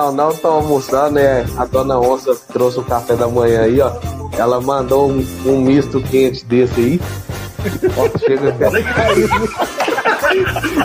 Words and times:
Não, 0.00 0.12
não 0.12 0.30
estão 0.30 0.52
almoçando, 0.52 1.16
né? 1.16 1.44
A 1.58 1.66
dona 1.66 2.00
Onça 2.00 2.34
trouxe 2.50 2.78
o 2.78 2.84
café 2.84 3.14
da 3.14 3.28
manhã 3.28 3.64
aí, 3.64 3.78
ó. 3.82 3.92
Ela 4.32 4.58
mandou 4.58 5.10
um, 5.10 5.22
um 5.44 5.60
misto 5.60 6.00
quente 6.00 6.42
desse 6.46 6.80
aí. 6.80 6.98
Ó, 7.98 8.08
chega 8.18 8.48
até 8.48 8.68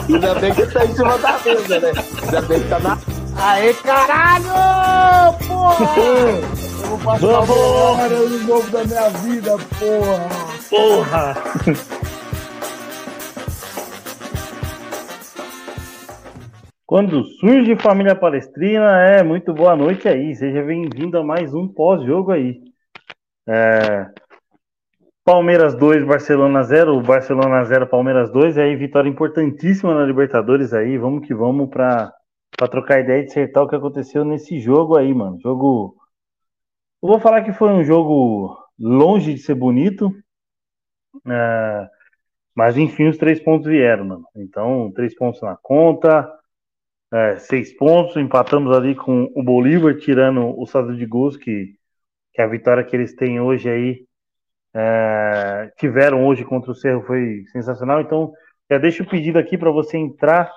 Ainda 0.06 0.34
bem 0.34 0.52
que 0.52 0.66
tá 0.66 0.84
em 0.84 0.94
cima 0.94 1.16
da 1.16 1.38
mesa, 1.42 1.80
né? 1.80 1.92
Ainda 2.24 2.42
bem 2.42 2.60
que 2.60 2.68
tá 2.68 2.78
na. 2.78 2.98
Aê, 3.38 3.72
caralho! 3.72 4.44
Porra! 5.46 5.96
Eu 5.96 6.42
vou 6.88 6.98
passar 6.98 7.26
Vamos! 7.26 7.50
agora 7.50 8.18
no 8.18 8.38
novo 8.40 8.70
da 8.70 8.84
minha 8.84 9.08
vida, 9.08 9.56
porra! 9.78 10.28
Porra! 10.68 11.34
Quando 16.96 17.24
surge 17.24 17.76
família 17.76 18.16
palestrina, 18.16 19.02
é 19.02 19.22
muito 19.22 19.52
boa 19.52 19.76
noite 19.76 20.08
aí. 20.08 20.34
Seja 20.34 20.62
bem-vindo 20.62 21.18
a 21.18 21.22
mais 21.22 21.52
um 21.52 21.68
pós-jogo 21.68 22.32
aí. 22.32 22.62
É, 23.46 24.10
Palmeiras 25.22 25.74
2, 25.74 26.06
Barcelona 26.06 26.62
0, 26.62 26.98
Barcelona 27.02 27.62
0, 27.64 27.86
Palmeiras 27.86 28.32
2, 28.32 28.56
aí 28.56 28.74
vitória 28.76 29.10
importantíssima 29.10 29.94
na 29.94 30.06
Libertadores 30.06 30.72
aí. 30.72 30.96
Vamos 30.96 31.26
que 31.26 31.34
vamos 31.34 31.68
para 31.68 32.14
trocar 32.70 33.00
ideia 33.00 33.24
e 33.24 33.26
acertar 33.26 33.64
o 33.64 33.68
que 33.68 33.76
aconteceu 33.76 34.24
nesse 34.24 34.58
jogo 34.58 34.96
aí, 34.96 35.12
mano. 35.12 35.38
Jogo. 35.38 35.96
Eu 37.02 37.10
vou 37.10 37.20
falar 37.20 37.44
que 37.44 37.52
foi 37.52 37.68
um 37.68 37.84
jogo 37.84 38.56
longe 38.78 39.34
de 39.34 39.40
ser 39.40 39.54
bonito, 39.54 40.10
é, 41.28 41.88
mas 42.54 42.78
enfim, 42.78 43.06
os 43.06 43.18
três 43.18 43.38
pontos 43.38 43.66
vieram, 43.66 44.06
mano. 44.06 44.24
Então, 44.34 44.90
três 44.94 45.14
pontos 45.14 45.42
na 45.42 45.58
conta, 45.60 46.35
é, 47.12 47.36
seis 47.36 47.72
pontos, 47.76 48.16
empatamos 48.16 48.76
ali 48.76 48.94
com 48.94 49.30
o 49.34 49.42
Bolívar, 49.42 49.96
tirando 49.96 50.58
o 50.58 50.66
saldo 50.66 50.96
de 50.96 51.06
gols, 51.06 51.36
que, 51.36 51.74
que 52.32 52.42
a 52.42 52.46
vitória 52.46 52.84
que 52.84 52.94
eles 52.94 53.14
têm 53.14 53.40
hoje 53.40 53.68
aí, 53.68 54.06
é, 54.74 55.72
tiveram 55.78 56.26
hoje 56.26 56.44
contra 56.44 56.70
o 56.70 56.74
Cerro 56.74 57.02
foi 57.02 57.44
sensacional. 57.52 58.00
Então, 58.00 58.32
já 58.70 58.78
deixo 58.78 59.02
o 59.02 59.08
pedido 59.08 59.38
aqui 59.38 59.56
para 59.56 59.70
você 59.70 59.96
entrar, 59.96 60.50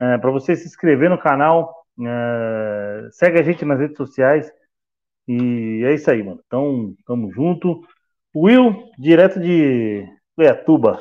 é, 0.00 0.18
para 0.18 0.30
você 0.30 0.56
se 0.56 0.66
inscrever 0.66 1.08
no 1.08 1.18
canal, 1.18 1.74
é, 2.00 3.08
segue 3.12 3.38
a 3.38 3.42
gente 3.42 3.64
nas 3.64 3.78
redes 3.78 3.96
sociais, 3.96 4.50
e 5.26 5.82
é 5.84 5.94
isso 5.94 6.10
aí, 6.10 6.22
mano. 6.22 6.40
Então, 6.46 6.94
tamo 7.06 7.32
junto. 7.32 7.80
Will, 8.34 8.90
direto 8.98 9.38
de 9.38 10.06
Goiatuba. 10.36 11.00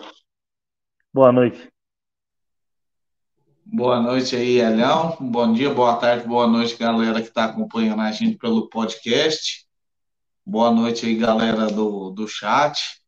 Boa 1.13 1.31
noite. 1.31 1.71
Boa 3.65 4.01
noite 4.01 4.35
aí, 4.35 4.59
Elhão. 4.59 5.15
Bom 5.19 5.53
dia, 5.53 5.73
boa 5.73 5.95
tarde, 5.95 6.27
boa 6.27 6.47
noite, 6.47 6.75
galera 6.75 7.21
que 7.21 7.27
está 7.27 7.45
acompanhando 7.45 8.01
a 8.01 8.11
gente 8.11 8.37
pelo 8.37 8.67
podcast. 8.67 9.65
Boa 10.45 10.71
noite 10.71 11.05
aí, 11.05 11.15
galera 11.15 11.67
do, 11.67 12.09
do 12.09 12.27
chat. 12.27 13.01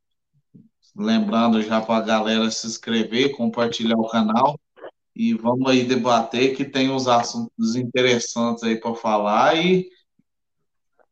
Lembrando 0.96 1.62
já 1.62 1.82
para 1.82 1.98
a 1.98 2.06
galera 2.06 2.50
se 2.52 2.68
inscrever, 2.68 3.36
compartilhar 3.36 3.98
o 3.98 4.08
canal 4.08 4.58
e 5.16 5.34
vamos 5.34 5.70
aí 5.70 5.84
debater 5.84 6.56
que 6.56 6.64
tem 6.64 6.90
uns 6.90 7.08
assuntos 7.08 7.76
interessantes 7.76 8.64
aí 8.64 8.80
para 8.80 8.96
falar 8.96 9.56
e 9.58 9.90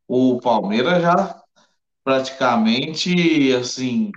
o 0.06 0.40
Palmeiras 0.40 1.02
já 1.02 1.42
praticamente 2.04 3.52
assim 3.54 4.10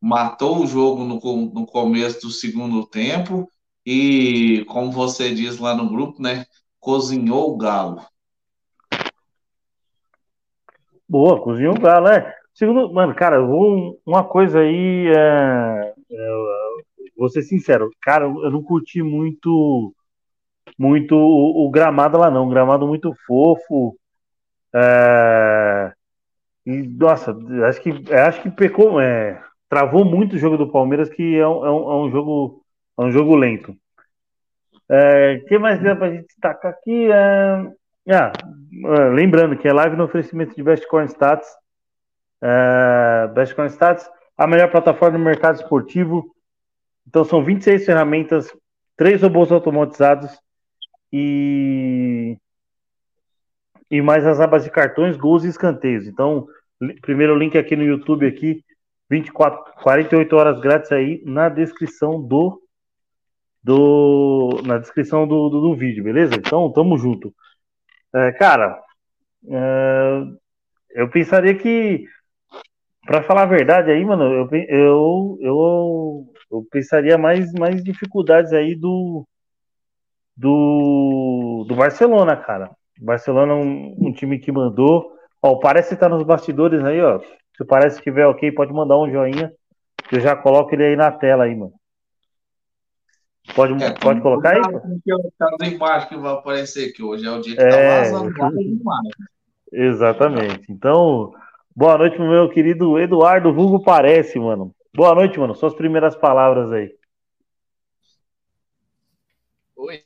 matou 0.00 0.62
o 0.62 0.66
jogo 0.66 1.04
no, 1.04 1.20
no 1.52 1.66
começo 1.66 2.20
do 2.22 2.30
segundo 2.30 2.86
tempo 2.86 3.50
e, 3.84 4.64
como 4.68 4.90
você 4.92 5.34
diz 5.34 5.58
lá 5.58 5.74
no 5.74 5.88
grupo, 5.88 6.22
né? 6.22 6.44
Cozinhou 6.78 7.52
o 7.52 7.56
galo. 7.56 8.00
Boa, 11.08 11.40
cozinhou 11.40 11.74
o 11.74 11.80
galo, 11.80 12.08
é. 12.08 12.34
Segundo, 12.54 12.92
mano, 12.92 13.14
cara, 13.14 13.40
vou, 13.40 14.00
uma 14.04 14.24
coisa 14.24 14.60
aí, 14.60 15.08
é, 15.08 15.94
é, 16.10 16.30
vou 17.16 17.28
ser 17.28 17.42
sincero, 17.42 17.90
cara, 18.02 18.24
eu 18.26 18.50
não 18.50 18.62
curti 18.62 19.02
muito, 19.02 19.94
muito 20.78 21.14
o, 21.14 21.66
o 21.66 21.70
gramado 21.70 22.18
lá 22.18 22.30
não, 22.30 22.46
um 22.46 22.50
gramado 22.50 22.86
muito 22.86 23.14
fofo, 23.26 23.96
é, 24.74 25.92
e, 26.66 26.82
nossa, 26.82 27.36
acho 27.68 27.80
que, 27.80 28.14
acho 28.14 28.42
que 28.42 28.50
pecou, 28.50 29.00
é, 29.00 29.42
travou 29.68 30.04
muito 30.04 30.36
o 30.36 30.38
jogo 30.38 30.56
do 30.56 30.70
Palmeiras, 30.70 31.08
que 31.08 31.36
é 31.36 31.46
um, 31.46 31.64
é 31.66 31.70
um, 31.70 31.90
é 31.90 31.96
um 31.96 32.10
jogo, 32.10 32.59
é 33.00 33.04
um 33.04 33.10
jogo 33.10 33.34
lento. 33.34 33.74
É, 34.88 35.40
o 35.42 35.46
que 35.46 35.58
mais 35.58 35.82
dá 35.82 35.96
pra 35.96 36.10
gente 36.10 36.26
destacar 36.26 36.72
aqui? 36.72 37.10
É, 37.10 37.72
ah, 38.12 38.32
lembrando 39.14 39.56
que 39.56 39.66
é 39.66 39.72
live 39.72 39.96
no 39.96 40.04
oferecimento 40.04 40.54
de 40.54 40.62
Best 40.62 40.86
Corn 40.86 41.08
Stats. 41.08 41.48
É, 42.42 43.28
Best 43.34 43.54
Corn 43.54 43.70
Stats, 43.70 44.10
a 44.36 44.46
melhor 44.46 44.70
plataforma 44.70 45.16
no 45.16 45.24
mercado 45.24 45.56
esportivo. 45.56 46.34
Então 47.06 47.24
são 47.24 47.42
26 47.42 47.86
ferramentas, 47.86 48.52
três 48.96 49.22
robôs 49.22 49.50
automatizados 49.50 50.38
e 51.12 52.36
e 53.90 54.00
mais 54.00 54.24
as 54.24 54.38
abas 54.38 54.62
de 54.62 54.70
cartões, 54.70 55.16
gols 55.16 55.42
e 55.42 55.48
escanteios. 55.48 56.06
Então, 56.06 56.46
primeiro 57.02 57.36
link 57.36 57.58
aqui 57.58 57.74
no 57.74 57.82
YouTube 57.82 58.24
aqui, 58.24 58.62
24, 59.10 59.82
48 59.82 60.36
horas 60.36 60.60
grátis 60.60 60.92
aí 60.92 61.20
na 61.24 61.48
descrição 61.48 62.22
do 62.22 62.60
do 63.62 64.60
na 64.64 64.78
descrição 64.78 65.26
do, 65.26 65.48
do, 65.48 65.60
do 65.60 65.76
vídeo, 65.76 66.04
beleza? 66.04 66.34
Então, 66.34 66.72
tamo 66.72 66.96
junto. 66.98 67.34
É, 68.14 68.32
cara, 68.32 68.80
é, 69.48 70.22
eu 70.92 71.08
pensaria 71.10 71.54
que, 71.54 72.04
para 73.06 73.22
falar 73.22 73.42
a 73.42 73.46
verdade 73.46 73.90
aí, 73.90 74.04
mano, 74.04 74.24
eu, 74.24 74.48
eu, 74.68 75.38
eu, 75.40 76.26
eu 76.50 76.66
pensaria 76.70 77.16
mais, 77.16 77.52
mais 77.52 77.82
dificuldades 77.82 78.52
aí 78.52 78.74
do, 78.74 79.26
do, 80.36 81.64
do 81.68 81.74
Barcelona, 81.74 82.36
cara. 82.36 82.70
Barcelona 83.00 83.52
é 83.52 83.56
um, 83.56 83.96
um, 84.08 84.12
time 84.12 84.38
que 84.38 84.52
mandou. 84.52 85.12
Ó, 85.42 85.58
parece 85.58 85.94
estar 85.94 86.08
tá 86.08 86.14
nos 86.14 86.24
bastidores 86.24 86.84
aí, 86.84 87.00
ó. 87.00 87.20
Se 87.56 87.64
parece 87.64 87.98
que 87.98 88.04
tiver 88.04 88.26
ok, 88.26 88.52
pode 88.52 88.72
mandar 88.72 88.98
um 88.98 89.10
joinha. 89.10 89.52
Que 90.08 90.16
eu 90.16 90.20
já 90.20 90.34
coloco 90.36 90.74
ele 90.74 90.84
aí 90.84 90.96
na 90.96 91.10
tela 91.10 91.44
aí, 91.44 91.54
mano. 91.54 91.72
Pode, 93.54 93.82
é, 93.82 93.90
pode 93.98 94.20
colocar 94.20 94.54
aí? 94.54 94.62
Cada 95.38 95.66
imagem 95.66 96.08
que 96.08 96.16
vai 96.16 96.32
aparecer 96.32 96.90
aqui 96.90 97.02
hoje 97.02 97.26
é 97.26 97.30
o 97.30 97.40
dia 97.40 97.56
que 97.56 97.62
tá 97.62 97.68
é... 97.68 98.02
tá 98.04 98.10
vazando 98.10 98.34
Exatamente. 99.72 100.70
Então, 100.70 101.32
boa 101.74 101.98
noite 101.98 102.18
meu 102.18 102.48
querido 102.48 102.98
Eduardo 102.98 103.52
Vulgo 103.52 103.82
Parece, 103.82 104.38
mano. 104.38 104.74
Boa 104.94 105.14
noite, 105.14 105.38
mano. 105.38 105.54
Suas 105.54 105.74
primeiras 105.74 106.16
palavras 106.16 106.72
aí. 106.72 106.94
Oi. 109.76 110.04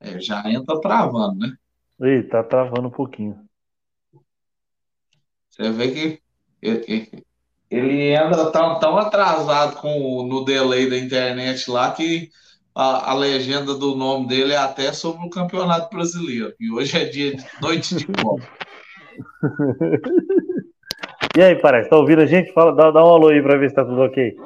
É, 0.00 0.20
já 0.20 0.42
entra 0.50 0.80
travando, 0.80 1.38
né? 1.38 1.56
Ih, 2.00 2.22
tá 2.24 2.42
travando 2.42 2.88
um 2.88 2.90
pouquinho. 2.90 3.46
Você 5.48 5.70
vê 5.70 5.90
que 5.90 6.22
ele 7.70 8.14
anda 8.14 8.50
tão, 8.50 8.78
tão 8.78 8.96
atrasado 8.96 9.76
com, 9.76 10.24
no 10.24 10.44
delay 10.44 10.88
da 10.88 10.96
internet 10.96 11.70
lá 11.70 11.92
que 11.92 12.30
a, 12.74 13.10
a, 13.10 13.14
legenda 13.14 13.74
do 13.74 13.96
nome 13.96 14.28
dele 14.28 14.52
é 14.52 14.56
até 14.56 14.92
sobre 14.92 15.26
o 15.26 15.30
Campeonato 15.30 15.94
Brasileiro. 15.94 16.54
E 16.60 16.70
hoje 16.70 16.96
é 16.96 17.04
dia 17.04 17.34
de 17.34 17.44
noite 17.60 17.96
de 17.96 18.06
Copa. 18.06 18.46
e 21.36 21.42
aí, 21.42 21.60
parece, 21.60 21.88
tá 21.88 21.96
ouvindo 21.96 22.20
a 22.20 22.26
gente? 22.26 22.52
Fala, 22.52 22.74
dá, 22.74 22.90
dá 22.90 23.04
um 23.04 23.14
alô 23.14 23.28
aí 23.28 23.42
pra 23.42 23.56
ver 23.56 23.70
se 23.70 23.74
tá 23.74 23.84
tudo 23.84 24.02
ok. 24.02 24.36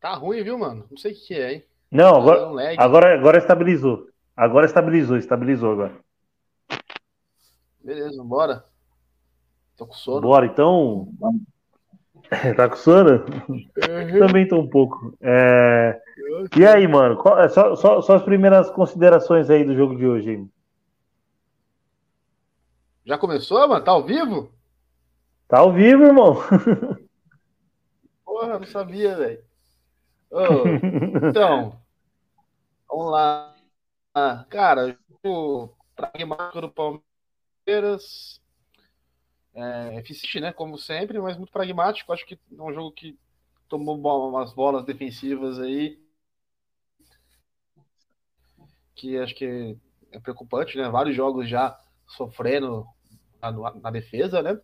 Tá 0.00 0.14
ruim, 0.14 0.42
viu, 0.42 0.58
mano? 0.58 0.84
Não 0.90 0.96
sei 0.96 1.12
o 1.12 1.14
que 1.14 1.34
é, 1.34 1.52
hein? 1.54 1.64
Não, 1.90 2.12
tá 2.12 2.18
agora, 2.18 2.48
um 2.48 2.58
agora, 2.78 3.14
agora 3.14 3.38
estabilizou. 3.38 4.08
Agora 4.36 4.66
estabilizou, 4.66 5.16
estabilizou 5.16 5.72
agora. 5.72 5.96
Beleza, 7.82 8.22
bora. 8.22 8.64
Tô 9.78 9.86
com 9.86 9.94
sono. 9.94 10.20
Bora, 10.20 10.44
então. 10.44 11.08
tá 12.56 12.68
com 12.68 12.76
sono? 12.76 13.24
Uhum. 13.48 14.18
Também 14.18 14.48
tô 14.48 14.58
um 14.58 14.68
pouco. 14.68 15.16
É... 15.20 16.02
E 16.56 16.66
aí, 16.66 16.86
mano? 16.88 17.16
Qual, 17.16 17.38
é, 17.38 17.48
só, 17.48 17.76
só, 17.76 18.02
só, 18.02 18.16
as 18.16 18.22
primeiras 18.24 18.68
considerações 18.70 19.48
aí 19.48 19.64
do 19.64 19.76
jogo 19.76 19.96
de 19.96 20.04
hoje. 20.04 20.32
Hein? 20.32 20.52
Já 23.06 23.16
começou, 23.16 23.68
mano? 23.68 23.84
Tá 23.84 23.92
ao 23.92 24.04
vivo? 24.04 24.52
Tá 25.46 25.60
ao 25.60 25.72
vivo, 25.72 26.02
irmão. 26.02 26.34
Porra, 28.26 28.58
não 28.58 28.66
sabia, 28.66 29.16
velho. 29.16 29.44
Oh, 30.30 31.28
então, 31.28 31.80
vamos 32.88 33.12
lá. 33.12 33.54
Ah, 34.12 34.44
cara, 34.50 34.98
o 35.24 35.68
pragmático 35.94 36.60
do 36.60 36.68
Palmeiras 36.68 38.40
é, 39.58 39.98
eficiente, 39.98 40.40
né? 40.40 40.52
Como 40.52 40.78
sempre, 40.78 41.20
mas 41.20 41.36
muito 41.36 41.52
pragmático. 41.52 42.12
Acho 42.12 42.26
que 42.26 42.34
é 42.34 42.62
um 42.62 42.72
jogo 42.72 42.92
que 42.92 43.18
tomou 43.68 43.96
umas 44.28 44.52
bolas 44.52 44.84
defensivas 44.84 45.58
aí. 45.58 45.98
que 48.98 49.16
acho 49.16 49.34
que 49.34 49.76
é 50.10 50.18
preocupante, 50.18 50.76
né? 50.76 50.88
Vários 50.88 51.14
jogos 51.14 51.48
já 51.48 51.78
sofrendo 52.06 52.84
na, 53.40 53.52
na 53.52 53.90
defesa, 53.90 54.42
né? 54.42 54.58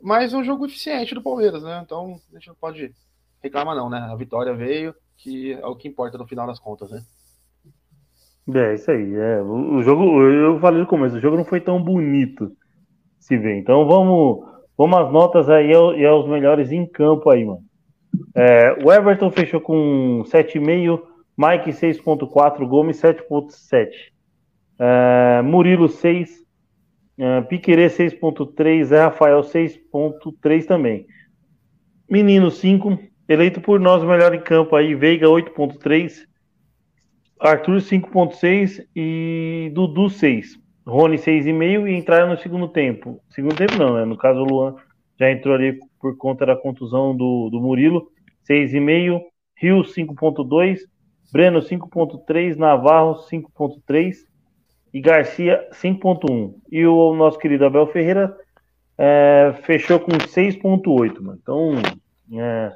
Mas 0.00 0.32
é 0.32 0.36
um 0.36 0.44
jogo 0.44 0.66
eficiente 0.66 1.14
do 1.14 1.22
Palmeiras, 1.22 1.62
né? 1.62 1.80
Então 1.82 2.20
a 2.30 2.34
gente 2.34 2.48
não 2.48 2.54
pode 2.54 2.94
reclamar, 3.42 3.74
não, 3.74 3.88
né? 3.88 3.98
A 3.98 4.14
vitória 4.14 4.54
veio, 4.54 4.94
que 5.16 5.52
é 5.52 5.66
o 5.66 5.74
que 5.74 5.88
importa 5.88 6.18
no 6.18 6.26
final 6.26 6.46
das 6.46 6.58
contas, 6.58 6.90
né? 6.90 7.02
É, 8.54 8.74
isso 8.74 8.90
aí. 8.90 9.14
É. 9.14 9.42
O, 9.42 9.82
jogo, 9.82 10.22
eu 10.22 10.60
falei 10.60 10.80
no 10.80 10.86
começo, 10.86 11.16
o 11.16 11.20
jogo 11.20 11.36
não 11.36 11.44
foi 11.44 11.60
tão 11.60 11.82
bonito 11.82 12.54
se 13.20 13.36
vê. 13.36 13.58
Então 13.58 13.86
vamos, 13.86 14.44
vamos 14.76 14.98
às 14.98 15.12
notas 15.12 15.48
aí 15.48 15.70
e 15.70 16.06
aos 16.06 16.26
melhores 16.26 16.72
em 16.72 16.84
campo 16.86 17.30
aí, 17.30 17.44
mano. 17.44 17.62
É, 18.34 18.72
o 18.84 18.92
Everton 18.92 19.30
fechou 19.30 19.60
com 19.60 20.24
7,5, 20.26 21.00
Mike 21.36 21.70
6,4, 21.70 22.66
Gomes 22.66 23.00
7,7. 23.00 23.88
É, 24.78 25.42
Murilo 25.42 25.88
6, 25.88 26.44
é, 27.18 27.40
Piquerê 27.42 27.86
6,3, 27.86 28.84
Zé 28.84 29.02
Rafael 29.02 29.40
6,3 29.42 30.64
também. 30.64 31.06
Menino 32.08 32.50
5, 32.50 32.98
eleito 33.28 33.60
por 33.60 33.78
nós 33.78 34.02
o 34.02 34.06
melhor 34.06 34.34
em 34.34 34.40
campo 34.40 34.74
aí, 34.74 34.94
Veiga 34.94 35.26
8,3, 35.26 36.26
Arthur 37.38 37.76
5,6 37.76 38.84
e 38.94 39.70
Dudu 39.72 40.10
6. 40.10 40.58
Rony 40.90 41.16
6,5 41.16 41.88
e 41.88 41.96
entraram 41.96 42.30
no 42.30 42.36
segundo 42.36 42.68
tempo. 42.68 43.20
Segundo 43.30 43.54
tempo 43.54 43.78
não, 43.78 43.94
né? 43.94 44.04
No 44.04 44.16
caso 44.16 44.40
o 44.40 44.44
Luan 44.44 44.74
já 45.18 45.30
entrou 45.30 45.54
ali 45.54 45.78
por 46.00 46.16
conta 46.16 46.44
da 46.44 46.56
contusão 46.56 47.16
do, 47.16 47.48
do 47.48 47.60
Murilo, 47.60 48.08
6,5, 48.50 49.20
Rio 49.56 49.82
5,2, 49.82 50.80
Breno 51.32 51.60
5,3, 51.60 52.56
Navarro 52.56 53.14
5,3 53.30 54.16
e 54.92 55.00
Garcia 55.00 55.68
5,1. 55.72 56.54
E 56.72 56.84
o 56.84 57.14
nosso 57.14 57.38
querido 57.38 57.66
Abel 57.66 57.86
Ferreira 57.86 58.36
é, 58.98 59.54
fechou 59.62 60.00
com 60.00 60.10
6,8. 60.10 61.38
Então, 61.40 61.72
é, 62.32 62.72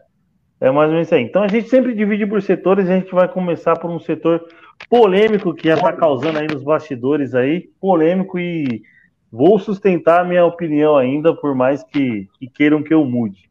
é 0.65 0.71
mais 0.71 0.89
ou 0.89 0.95
menos 0.95 1.09
isso 1.09 1.15
aí. 1.15 1.23
Então 1.23 1.43
a 1.43 1.49
gente 1.49 1.69
sempre 1.69 1.95
divide 1.95 2.27
por 2.27 2.41
setores, 2.41 2.89
a 2.89 2.97
gente 2.97 3.15
vai 3.15 3.29
começar 3.29 3.79
por 3.79 3.91
um 3.91 4.01
setor 4.01 4.47
polêmico 4.89 5.53
que 5.53 5.69
já 5.69 5.75
está 5.75 5.93
causando 5.93 6.39
aí 6.39 6.47
nos 6.47 6.63
bastidores 6.63 7.35
aí, 7.35 7.69
polêmico 7.79 8.39
e 8.39 8.83
vou 9.31 9.59
sustentar 9.59 10.21
a 10.21 10.25
minha 10.25 10.45
opinião 10.45 10.97
ainda, 10.97 11.35
por 11.35 11.55
mais 11.55 11.83
que, 11.83 12.31
que 12.39 12.49
queiram 12.49 12.83
que 12.83 12.95
eu 12.95 13.05
mude. 13.05 13.51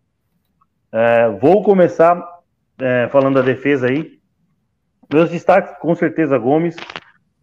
É, 0.91 1.29
vou 1.29 1.61
começar 1.61 2.19
é, 2.79 3.07
falando 3.09 3.35
da 3.35 3.41
defesa 3.41 3.87
aí. 3.87 4.17
Meus 5.11 5.29
destaques, 5.29 5.77
com 5.79 5.93
certeza, 5.93 6.35
Gomes. 6.39 6.75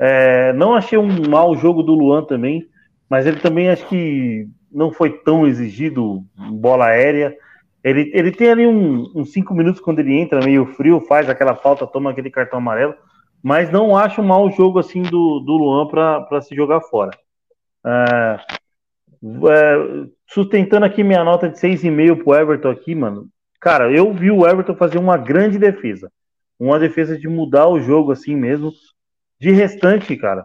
É, 0.00 0.52
não 0.52 0.74
achei 0.74 0.98
um 0.98 1.28
mau 1.28 1.56
jogo 1.56 1.84
do 1.84 1.94
Luan 1.94 2.24
também, 2.24 2.68
mas 3.08 3.24
ele 3.24 3.38
também 3.38 3.70
acho 3.70 3.86
que 3.86 4.48
não 4.72 4.90
foi 4.90 5.10
tão 5.18 5.46
exigido 5.46 6.24
bola 6.34 6.86
aérea. 6.86 7.36
Ele, 7.82 8.10
ele 8.14 8.30
tem 8.30 8.50
ali 8.50 8.66
uns 8.66 9.14
um, 9.14 9.20
um 9.20 9.24
cinco 9.24 9.54
minutos 9.54 9.80
quando 9.80 10.00
ele 10.00 10.14
entra, 10.18 10.44
meio 10.44 10.66
frio, 10.74 11.00
faz 11.00 11.28
aquela 11.28 11.54
falta, 11.54 11.86
toma 11.86 12.10
aquele 12.10 12.30
cartão 12.30 12.58
amarelo 12.58 12.94
mas 13.42 13.70
não 13.70 13.96
acho 13.96 14.20
um 14.20 14.26
mau 14.26 14.50
jogo 14.50 14.78
assim 14.78 15.02
do, 15.02 15.40
do 15.40 15.52
Luan 15.52 15.86
para 15.86 16.40
se 16.42 16.54
jogar 16.54 16.80
fora. 16.82 17.10
É, 17.84 18.40
é, 19.22 20.06
sustentando 20.26 20.84
aqui 20.84 21.02
minha 21.02 21.24
nota 21.24 21.48
de 21.48 21.58
6,5 21.58 22.22
pro 22.22 22.34
Everton 22.34 22.70
aqui, 22.70 22.94
mano. 22.94 23.28
Cara, 23.60 23.90
eu 23.90 24.12
vi 24.12 24.30
o 24.30 24.46
Everton 24.46 24.74
fazer 24.74 24.98
uma 24.98 25.16
grande 25.16 25.58
defesa. 25.58 26.10
Uma 26.58 26.78
defesa 26.78 27.18
de 27.18 27.28
mudar 27.28 27.68
o 27.68 27.80
jogo 27.80 28.12
assim 28.12 28.36
mesmo. 28.36 28.72
De 29.38 29.50
restante, 29.50 30.14
cara, 30.16 30.44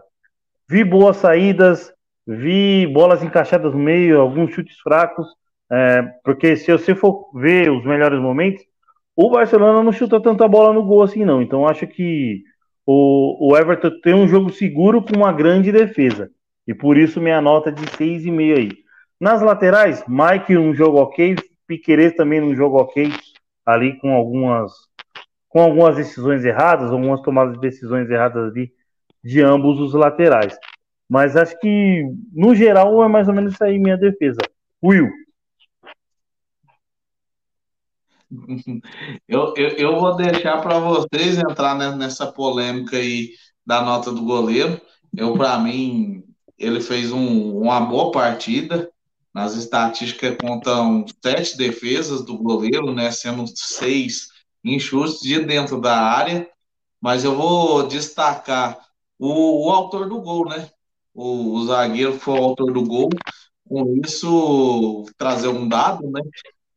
vi 0.68 0.82
boas 0.82 1.18
saídas, 1.18 1.92
vi 2.26 2.86
bolas 2.86 3.22
encaixadas 3.22 3.74
no 3.74 3.78
meio, 3.78 4.20
alguns 4.20 4.54
chutes 4.54 4.78
fracos. 4.80 5.26
É, 5.70 6.02
porque 6.24 6.56
se 6.56 6.70
você 6.70 6.94
for 6.94 7.30
ver 7.34 7.70
os 7.70 7.84
melhores 7.84 8.20
momentos, 8.20 8.62
o 9.14 9.30
Barcelona 9.30 9.82
não 9.82 9.92
chuta 9.92 10.20
tanta 10.20 10.46
bola 10.46 10.72
no 10.72 10.84
gol 10.84 11.02
assim, 11.02 11.24
não. 11.24 11.42
Então 11.42 11.66
acho 11.66 11.86
que 11.86 12.42
o, 12.84 13.50
o 13.50 13.56
Everton 13.56 13.90
tem 14.02 14.14
um 14.14 14.28
jogo 14.28 14.50
seguro 14.50 15.02
com 15.02 15.16
uma 15.16 15.32
grande 15.32 15.72
defesa. 15.72 16.30
E 16.66 16.74
por 16.74 16.96
isso 16.96 17.20
minha 17.20 17.40
nota 17.40 17.72
de 17.72 17.84
6,5 17.96 18.56
aí. 18.56 18.70
Nas 19.20 19.40
laterais, 19.40 20.04
Mike 20.06 20.56
um 20.56 20.74
jogo 20.74 20.98
ok, 20.98 21.36
Piquerez 21.66 22.14
também 22.14 22.42
um 22.42 22.54
jogo 22.54 22.78
ok, 22.78 23.10
ali 23.64 23.98
com 23.98 24.12
algumas 24.12 24.72
com 25.48 25.62
algumas 25.62 25.96
decisões 25.96 26.44
erradas, 26.44 26.90
algumas 26.90 27.22
tomadas 27.22 27.54
de 27.54 27.60
decisões 27.60 28.10
erradas 28.10 28.50
ali 28.50 28.70
de 29.24 29.40
ambos 29.40 29.80
os 29.80 29.94
laterais. 29.94 30.56
Mas 31.08 31.36
acho 31.36 31.58
que, 31.60 32.04
no 32.32 32.54
geral, 32.54 33.02
é 33.02 33.08
mais 33.08 33.26
ou 33.26 33.34
menos 33.34 33.54
isso 33.54 33.64
aí 33.64 33.78
minha 33.78 33.96
defesa. 33.96 34.40
Will. 34.82 35.08
Eu, 39.28 39.54
eu, 39.56 39.68
eu 39.76 40.00
vou 40.00 40.16
deixar 40.16 40.60
para 40.60 40.78
vocês 40.78 41.38
entrar 41.38 41.74
nessa 41.96 42.30
polêmica 42.30 42.96
aí 42.96 43.30
da 43.64 43.82
nota 43.82 44.10
do 44.12 44.22
goleiro. 44.22 44.80
Eu, 45.16 45.34
para 45.34 45.58
mim, 45.60 46.24
ele 46.58 46.80
fez 46.80 47.12
um, 47.12 47.58
uma 47.58 47.80
boa 47.80 48.10
partida. 48.10 48.90
Nas 49.34 49.54
estatísticas 49.54 50.36
contam 50.40 51.04
sete 51.22 51.58
defesas 51.58 52.24
do 52.24 52.38
goleiro, 52.38 52.92
né? 52.94 53.10
Sendo 53.10 53.44
seis 53.54 54.28
em 54.64 54.78
chutes 54.78 55.20
de 55.20 55.40
dentro 55.40 55.80
da 55.80 55.96
área. 56.00 56.48
Mas 57.00 57.22
eu 57.22 57.36
vou 57.36 57.86
destacar 57.86 58.78
o, 59.18 59.66
o 59.66 59.70
autor 59.70 60.08
do 60.08 60.20
gol, 60.20 60.46
né? 60.48 60.70
O, 61.14 61.54
o 61.54 61.66
zagueiro 61.66 62.18
foi 62.18 62.34
o 62.38 62.42
autor 62.42 62.72
do 62.72 62.82
gol. 62.82 63.10
Com 63.68 64.00
isso, 64.04 65.04
trazer 65.18 65.48
um 65.48 65.68
dado, 65.68 66.08
né? 66.10 66.20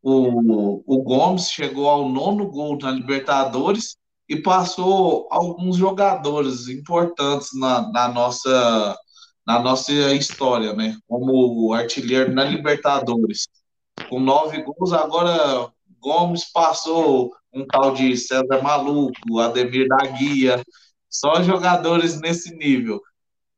O, 0.01 0.81
o 0.85 1.03
Gomes 1.03 1.51
chegou 1.51 1.89
ao 1.89 2.07
nono 2.07 2.49
gol 2.49 2.77
na 2.77 2.91
Libertadores 2.91 3.97
e 4.27 4.41
passou 4.41 5.27
alguns 5.31 5.75
jogadores 5.75 6.67
importantes 6.67 7.49
na, 7.59 7.91
na, 7.91 8.07
nossa, 8.07 8.97
na 9.45 9.59
nossa 9.59 9.91
história, 10.13 10.73
né? 10.73 10.97
Como 11.07 11.73
artilheiro 11.73 12.31
na 12.31 12.43
Libertadores. 12.43 13.47
Com 14.09 14.19
nove 14.19 14.63
gols, 14.63 14.93
agora 14.93 15.69
Gomes 15.99 16.49
passou 16.51 17.31
um 17.53 17.65
tal 17.65 17.93
de 17.93 18.15
César 18.15 18.61
Maluco, 18.61 19.39
Ademir 19.39 19.87
da 19.87 20.05
Guia, 20.05 20.63
só 21.09 21.41
jogadores 21.43 22.19
nesse 22.21 22.55
nível. 22.55 23.01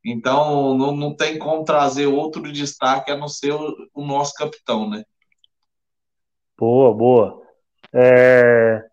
Então, 0.04 0.76
não, 0.78 0.96
não 0.96 1.16
tem 1.16 1.38
como 1.38 1.64
trazer 1.64 2.08
outro 2.08 2.52
destaque 2.52 3.12
a 3.12 3.18
não 3.18 3.28
ser 3.28 3.54
o, 3.54 3.76
o 3.94 4.06
nosso 4.06 4.34
capitão, 4.34 4.90
né? 4.90 5.04
Boa, 6.62 6.94
boa. 6.94 7.42
É... 7.92 8.86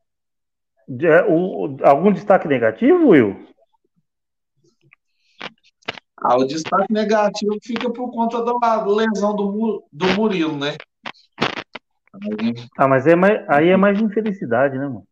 O, 1.28 1.76
algum 1.82 2.10
destaque 2.10 2.48
negativo, 2.48 3.08
Will? 3.08 3.46
Ah, 6.16 6.38
o 6.38 6.46
destaque 6.46 6.90
negativo 6.90 7.58
fica 7.62 7.92
por 7.92 8.10
conta 8.10 8.42
da 8.42 8.87
lesão 8.87 9.37
do, 9.37 9.84
do 9.92 10.06
Murilo, 10.14 10.56
né? 10.56 10.78
Ah, 12.78 12.88
mas 12.88 13.06
é 13.06 13.14
mais, 13.14 13.46
aí 13.50 13.68
é 13.68 13.76
mais 13.76 14.00
infelicidade, 14.00 14.78
né, 14.78 14.88
mano? 14.88 15.06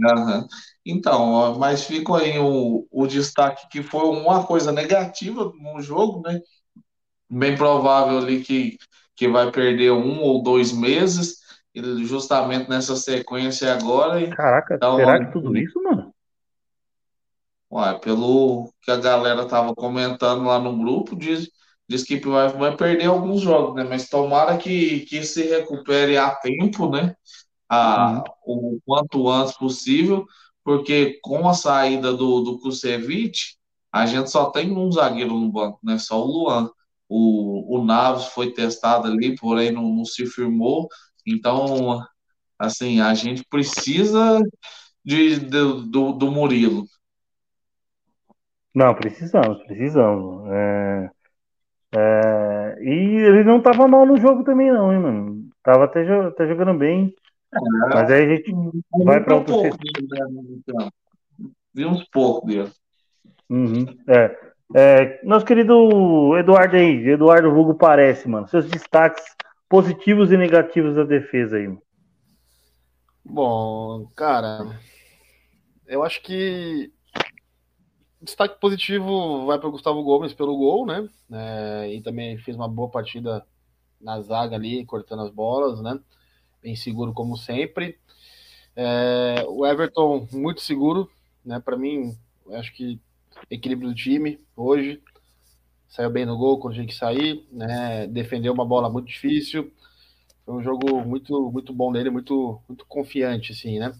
Uhum. 0.00 0.48
Então, 0.86 1.58
mas 1.58 1.84
fica 1.84 2.16
aí 2.16 2.38
o, 2.38 2.88
o 2.90 3.06
destaque 3.06 3.68
que 3.68 3.82
foi 3.82 4.04
uma 4.04 4.46
coisa 4.46 4.72
negativa 4.72 5.52
no 5.60 5.82
jogo, 5.82 6.22
né? 6.22 6.40
Bem 7.28 7.54
provável 7.54 8.16
ali 8.16 8.40
que, 8.40 8.78
que 9.14 9.28
vai 9.28 9.52
perder 9.52 9.92
um 9.92 10.22
ou 10.22 10.42
dois 10.42 10.72
meses 10.72 11.46
justamente 12.04 12.68
nessa 12.68 12.96
sequência 12.96 13.72
agora. 13.72 14.34
Caraca, 14.34 14.74
então, 14.74 14.96
será 14.96 15.24
que 15.24 15.32
tudo 15.32 15.56
isso, 15.56 15.82
mano? 15.82 16.12
Ué, 17.70 17.98
pelo 17.98 18.72
que 18.82 18.90
a 18.90 18.96
galera 18.96 19.46
tava 19.46 19.74
comentando 19.74 20.44
lá 20.44 20.58
no 20.58 20.78
grupo, 20.78 21.14
diz, 21.14 21.50
diz 21.88 22.02
que 22.02 22.18
vai, 22.20 22.48
vai 22.48 22.76
perder 22.76 23.06
alguns 23.06 23.42
jogos, 23.42 23.74
né? 23.74 23.84
Mas 23.84 24.08
tomara 24.08 24.56
que, 24.56 25.00
que 25.00 25.22
se 25.22 25.42
recupere 25.42 26.16
a 26.16 26.30
tempo, 26.30 26.88
né? 26.90 27.14
A, 27.68 28.22
o 28.46 28.78
quanto 28.86 29.28
antes 29.28 29.56
possível, 29.56 30.26
porque 30.64 31.18
com 31.22 31.46
a 31.48 31.52
saída 31.52 32.12
do, 32.14 32.40
do 32.40 32.58
Kusevich, 32.60 33.58
a 33.92 34.06
gente 34.06 34.30
só 34.30 34.50
tem 34.50 34.70
um 34.72 34.90
zagueiro 34.90 35.34
no 35.34 35.50
banco, 35.50 35.78
né? 35.82 35.98
Só 35.98 36.22
o 36.22 36.26
Luan. 36.26 36.70
O, 37.08 37.78
o 37.78 37.84
Naves 37.84 38.26
foi 38.26 38.52
testado 38.52 39.08
ali, 39.08 39.34
porém 39.36 39.72
não, 39.72 39.82
não 39.94 40.04
se 40.04 40.26
firmou. 40.26 40.88
Então, 41.32 42.02
assim, 42.58 43.00
a 43.00 43.14
gente 43.14 43.44
precisa 43.48 44.40
de, 45.04 45.38
de 45.38 45.46
do, 45.90 46.12
do 46.12 46.30
Murilo. 46.30 46.84
Não, 48.74 48.94
precisamos, 48.94 49.62
precisamos. 49.64 50.48
É, 50.50 51.10
é, 51.96 52.76
e 52.80 53.16
ele 53.26 53.44
não 53.44 53.60
tava 53.60 53.88
mal 53.88 54.04
no 54.04 54.16
jogo 54.16 54.44
também, 54.44 54.70
não, 54.70 54.92
hein, 54.92 55.00
mano? 55.00 55.48
Tava 55.62 55.84
até, 55.84 56.02
até 56.20 56.46
jogando 56.46 56.74
bem. 56.74 57.14
É, 57.52 57.58
mas 57.94 58.10
aí 58.10 58.24
a 58.24 58.36
gente 58.36 58.52
vai 59.04 59.22
para 59.22 59.36
outro 59.36 59.54
pouco 59.54 59.78
dele, 59.78 60.06
né, 61.74 61.86
uns 61.86 62.04
poucos 62.10 62.52
dele. 62.52 62.70
Uhum, 63.48 63.86
é. 64.06 64.38
é. 64.74 65.20
Nosso 65.24 65.46
querido 65.46 66.36
Eduardo 66.36 66.76
aí, 66.76 67.08
Eduardo 67.08 67.48
Hugo 67.48 67.74
parece, 67.74 68.28
mano. 68.28 68.46
Seus 68.48 68.68
destaques 68.68 69.24
positivos 69.68 70.32
e 70.32 70.36
negativos 70.36 70.94
da 70.96 71.04
defesa 71.04 71.56
aí. 71.56 71.76
Bom, 73.24 74.06
cara, 74.16 74.80
eu 75.86 76.02
acho 76.02 76.22
que 76.22 76.90
destaque 78.20 78.58
positivo 78.60 79.46
vai 79.46 79.58
para 79.58 79.68
o 79.68 79.72
Gustavo 79.72 80.02
Gomes 80.02 80.32
pelo 80.32 80.56
gol, 80.56 80.86
né? 80.86 81.08
É, 81.30 81.94
e 81.94 82.00
também 82.00 82.38
fez 82.38 82.56
uma 82.56 82.68
boa 82.68 82.88
partida 82.88 83.46
na 84.00 84.20
zaga 84.20 84.56
ali, 84.56 84.84
cortando 84.84 85.22
as 85.22 85.30
bolas, 85.30 85.80
né? 85.80 85.98
Bem 86.62 86.74
seguro 86.74 87.12
como 87.12 87.36
sempre. 87.36 87.98
É, 88.74 89.44
o 89.48 89.66
Everton 89.66 90.26
muito 90.32 90.60
seguro, 90.60 91.10
né? 91.44 91.60
Para 91.60 91.76
mim, 91.76 92.16
acho 92.52 92.72
que 92.74 93.00
equilíbrio 93.50 93.90
do 93.90 93.94
time 93.94 94.40
hoje. 94.56 95.02
Saiu 95.88 96.10
bem 96.10 96.26
no 96.26 96.36
gol 96.36 96.58
quando 96.58 96.74
tinha 96.74 96.86
que 96.86 96.94
sair, 96.94 97.46
né? 97.50 98.06
Defendeu 98.06 98.52
uma 98.52 98.64
bola 98.64 98.90
muito 98.90 99.06
difícil. 99.06 99.72
Foi 100.44 100.54
um 100.54 100.62
jogo 100.62 101.04
muito 101.04 101.50
muito 101.50 101.72
bom 101.72 101.90
dele, 101.90 102.10
muito 102.10 102.60
muito 102.68 102.84
confiante, 102.86 103.52
assim, 103.52 103.78
né? 103.78 103.92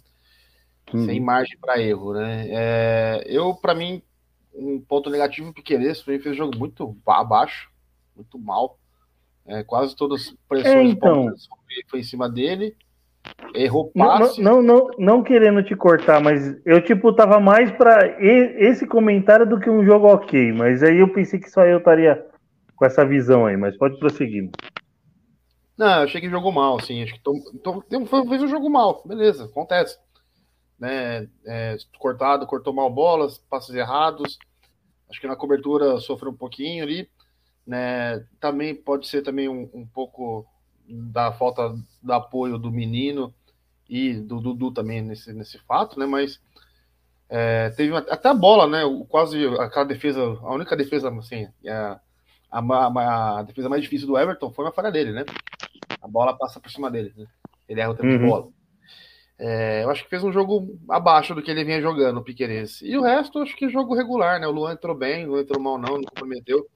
Uhum. 0.92 1.04
Sem 1.04 1.20
margem 1.20 1.58
para 1.58 1.80
erro, 1.80 2.14
né? 2.14 2.46
É, 2.50 3.24
eu, 3.26 3.54
para 3.54 3.74
mim, 3.74 4.02
um 4.54 4.80
ponto 4.80 5.10
negativo, 5.10 5.50
o 5.50 5.52
Piqueires 5.52 6.00
fez 6.02 6.26
um 6.26 6.34
jogo 6.34 6.58
muito 6.58 6.96
abaixo, 7.06 7.70
muito 8.14 8.38
mal. 8.38 8.78
É, 9.46 9.62
quase 9.62 9.96
todas 9.96 10.28
as 10.28 10.36
pressões 10.46 10.90
é, 10.90 10.92
então. 10.92 11.26
foi 11.88 12.00
em 12.00 12.04
cima 12.04 12.28
dele. 12.28 12.76
Errou 13.54 13.90
passe. 13.92 14.40
Não, 14.40 14.62
não, 14.62 14.62
não, 14.62 14.90
não, 14.98 15.22
querendo 15.22 15.62
te 15.62 15.74
cortar, 15.74 16.20
mas 16.20 16.56
eu 16.64 16.82
tipo 16.82 17.12
tava 17.12 17.40
mais 17.40 17.70
para 17.72 18.20
esse 18.22 18.86
comentário 18.86 19.48
do 19.48 19.58
que 19.58 19.70
um 19.70 19.84
jogo 19.84 20.06
ok. 20.06 20.52
Mas 20.52 20.82
aí 20.82 20.98
eu 20.98 21.12
pensei 21.12 21.40
que 21.40 21.50
só 21.50 21.64
eu 21.64 21.78
estaria 21.78 22.24
com 22.76 22.84
essa 22.84 23.04
visão 23.04 23.46
aí. 23.46 23.56
Mas 23.56 23.76
pode 23.76 23.98
prosseguir. 23.98 24.50
Não, 25.76 25.98
eu 25.98 26.02
achei 26.04 26.20
que 26.20 26.28
jogou 26.28 26.52
mal, 26.52 26.76
assim. 26.76 27.02
Acho 27.02 27.14
que 27.14 27.20
tô, 27.20 27.34
tô, 27.62 27.84
fez 28.06 28.42
um 28.42 28.48
jogo 28.48 28.68
mal, 28.68 29.02
beleza, 29.06 29.44
acontece. 29.44 29.96
Né, 30.78 31.28
é, 31.46 31.76
cortado, 31.98 32.46
cortou 32.46 32.72
mal 32.72 32.90
bolas, 32.90 33.38
passes 33.38 33.74
errados. 33.74 34.38
Acho 35.08 35.20
que 35.20 35.26
na 35.26 35.36
cobertura 35.36 35.98
sofreu 36.00 36.32
um 36.32 36.36
pouquinho 36.36 36.84
ali. 36.84 37.08
Né? 37.66 38.24
Também 38.40 38.74
pode 38.74 39.08
ser 39.08 39.22
também 39.22 39.48
um, 39.48 39.70
um 39.72 39.86
pouco 39.86 40.46
da 40.88 41.32
falta 41.32 41.74
do 42.02 42.12
apoio 42.12 42.58
do 42.58 42.70
menino 42.70 43.34
e 43.88 44.14
do 44.14 44.40
Dudu 44.40 44.70
também 44.70 45.02
nesse, 45.02 45.32
nesse 45.32 45.58
fato, 45.58 45.98
né? 45.98 46.06
Mas 46.06 46.40
é, 47.28 47.70
teve 47.70 47.92
uma, 47.92 48.00
até 48.00 48.28
a 48.28 48.34
bola, 48.34 48.66
né? 48.66 48.84
O, 48.84 49.04
quase 49.04 49.46
aquela 49.58 49.84
defesa, 49.84 50.20
a 50.20 50.54
única 50.54 50.76
defesa, 50.76 51.10
assim, 51.10 51.46
a, 51.66 52.00
a, 52.50 52.60
a, 52.60 53.38
a, 53.38 53.42
defesa 53.42 53.68
mais 53.68 53.82
difícil 53.82 54.06
do 54.06 54.18
Everton 54.18 54.50
foi 54.50 54.64
uma 54.64 54.72
falha 54.72 54.90
dele, 54.90 55.12
né? 55.12 55.24
A 56.00 56.08
bola 56.08 56.36
passa 56.36 56.60
por 56.60 56.70
cima 56.70 56.90
dele, 56.90 57.12
né? 57.16 57.26
Ele 57.68 57.80
erra 57.80 57.90
o 57.90 57.94
tempo 57.94 58.08
uhum. 58.08 58.18
de 58.18 58.26
bola. 58.26 58.48
É, 59.38 59.84
eu 59.84 59.90
acho 59.90 60.02
que 60.02 60.10
fez 60.10 60.24
um 60.24 60.32
jogo 60.32 60.76
abaixo 60.88 61.34
do 61.34 61.42
que 61.42 61.50
ele 61.50 61.64
vinha 61.64 61.80
jogando, 61.80 62.18
o 62.18 62.24
Piqueires. 62.24 62.82
E 62.82 62.96
o 62.96 63.02
resto, 63.02 63.38
acho 63.38 63.54
que 63.56 63.68
jogo 63.68 63.94
regular, 63.94 64.40
né? 64.40 64.48
O 64.48 64.50
Luan 64.50 64.72
entrou 64.72 64.96
bem, 64.96 65.26
não 65.26 65.38
entrou 65.38 65.62
mal, 65.62 65.78
não, 65.78 65.96
não 65.96 66.04
comprometeu. 66.04 66.66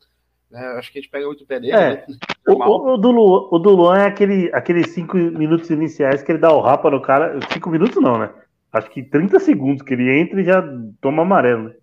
É, 0.52 0.78
acho 0.78 0.92
que 0.92 0.98
a 0.98 1.02
gente 1.02 1.10
pega 1.10 1.26
muito 1.26 1.46
pé 1.46 1.58
dele. 1.58 1.72
É. 1.72 1.96
Né? 1.96 2.06
O, 2.46 2.94
o, 2.94 2.96
do 2.96 3.10
Luan, 3.10 3.48
o 3.50 3.58
do 3.58 3.70
Luan 3.70 3.98
é 3.98 4.06
aquele, 4.06 4.50
aqueles 4.52 4.90
cinco 4.90 5.16
minutos 5.16 5.70
iniciais 5.70 6.22
que 6.22 6.32
ele 6.32 6.38
dá 6.38 6.52
o 6.52 6.60
rapa 6.60 6.90
no 6.90 7.00
cara. 7.00 7.38
Cinco 7.52 7.70
minutos 7.70 8.02
não, 8.02 8.18
né? 8.18 8.32
Acho 8.72 8.90
que 8.90 9.02
30 9.02 9.38
segundos 9.38 9.82
que 9.82 9.94
ele 9.94 10.18
entra 10.18 10.40
e 10.40 10.44
já 10.44 10.62
toma 11.00 11.22
amarelo. 11.22 11.68
Né? 11.68 11.74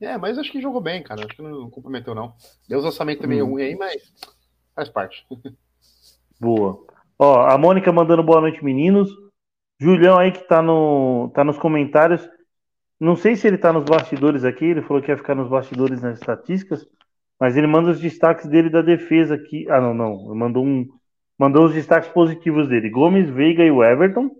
É, 0.00 0.18
mas 0.18 0.38
acho 0.38 0.50
que 0.50 0.60
jogou 0.60 0.80
bem, 0.80 1.02
cara. 1.02 1.24
Acho 1.24 1.36
que 1.36 1.42
não 1.42 1.70
comprometeu, 1.70 2.14
não. 2.14 2.34
Deu 2.68 2.78
os 2.78 2.84
orçamentos 2.84 3.22
também 3.22 3.42
hum. 3.42 3.50
ruim 3.50 3.62
aí, 3.62 3.76
mas 3.76 4.12
faz 4.74 4.88
parte. 4.88 5.24
Boa. 6.40 6.84
Ó, 7.18 7.46
a 7.46 7.56
Mônica 7.56 7.92
mandando 7.92 8.22
boa 8.22 8.40
noite, 8.40 8.64
meninos. 8.64 9.08
Julião 9.78 10.18
aí 10.18 10.32
que 10.32 10.40
tá, 10.48 10.60
no, 10.60 11.30
tá 11.32 11.44
nos 11.44 11.56
comentários. 11.56 12.28
Não 12.98 13.14
sei 13.14 13.36
se 13.36 13.46
ele 13.46 13.58
tá 13.58 13.72
nos 13.72 13.84
bastidores 13.84 14.44
aqui, 14.44 14.64
ele 14.64 14.82
falou 14.82 15.02
que 15.02 15.10
ia 15.10 15.16
ficar 15.16 15.34
nos 15.34 15.48
bastidores 15.48 16.02
nas 16.02 16.18
estatísticas, 16.18 16.86
mas 17.42 17.56
ele 17.56 17.66
manda 17.66 17.90
os 17.90 17.98
destaques 17.98 18.46
dele 18.46 18.70
da 18.70 18.82
defesa 18.82 19.34
aqui. 19.34 19.68
Ah, 19.68 19.80
não, 19.80 19.92
não. 19.92 20.32
Mandou 20.32 20.64
um. 20.64 20.88
Mandou 21.36 21.64
os 21.64 21.74
destaques 21.74 22.08
positivos 22.08 22.68
dele. 22.68 22.88
Gomes, 22.88 23.28
Veiga 23.28 23.64
e 23.64 23.70
o 23.72 23.82
Everton. 23.82 24.30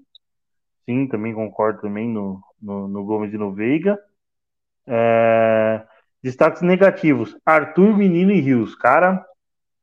Sim, 0.84 1.08
também 1.08 1.34
concordo 1.34 1.80
também 1.80 2.08
no, 2.08 2.40
no, 2.62 2.86
no 2.86 3.04
Gomes 3.04 3.34
e 3.34 3.36
no 3.36 3.52
Veiga. 3.52 3.98
É... 4.86 5.82
Destaques 6.22 6.62
negativos. 6.62 7.36
Arthur, 7.44 7.98
Menino 7.98 8.30
e 8.30 8.40
Rios. 8.40 8.76
Cara, 8.76 9.26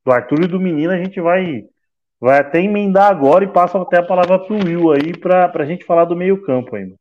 do 0.02 0.12
Arthur 0.12 0.44
e 0.44 0.48
do 0.48 0.58
Menino 0.58 0.90
a 0.90 0.96
gente 0.96 1.20
vai 1.20 1.66
vai 2.18 2.38
até 2.38 2.62
emendar 2.62 3.10
agora 3.10 3.44
e 3.44 3.52
passa 3.52 3.78
até 3.78 3.98
a 3.98 4.02
palavra 4.02 4.38
para 4.38 4.54
o 4.54 4.64
Will 4.64 4.92
aí 4.92 5.14
para 5.14 5.52
a 5.54 5.66
gente 5.66 5.84
falar 5.84 6.06
do 6.06 6.16
meio 6.16 6.40
campo 6.40 6.74
ainda. 6.74 6.96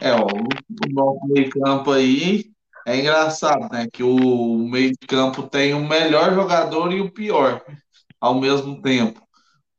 É, 0.00 0.12
ó, 0.12 0.24
o 0.24 0.92
nosso 0.94 1.26
meio 1.26 1.50
campo 1.50 1.90
aí 1.90 2.55
é 2.86 2.98
engraçado, 3.00 3.68
né? 3.72 3.88
Que 3.92 4.02
o 4.04 4.58
meio 4.68 4.92
campo 5.08 5.48
tem 5.48 5.74
o 5.74 5.86
melhor 5.88 6.34
jogador 6.34 6.92
e 6.92 7.00
o 7.00 7.12
pior 7.12 7.62
ao 8.20 8.40
mesmo 8.40 8.82
tempo. 8.82 9.20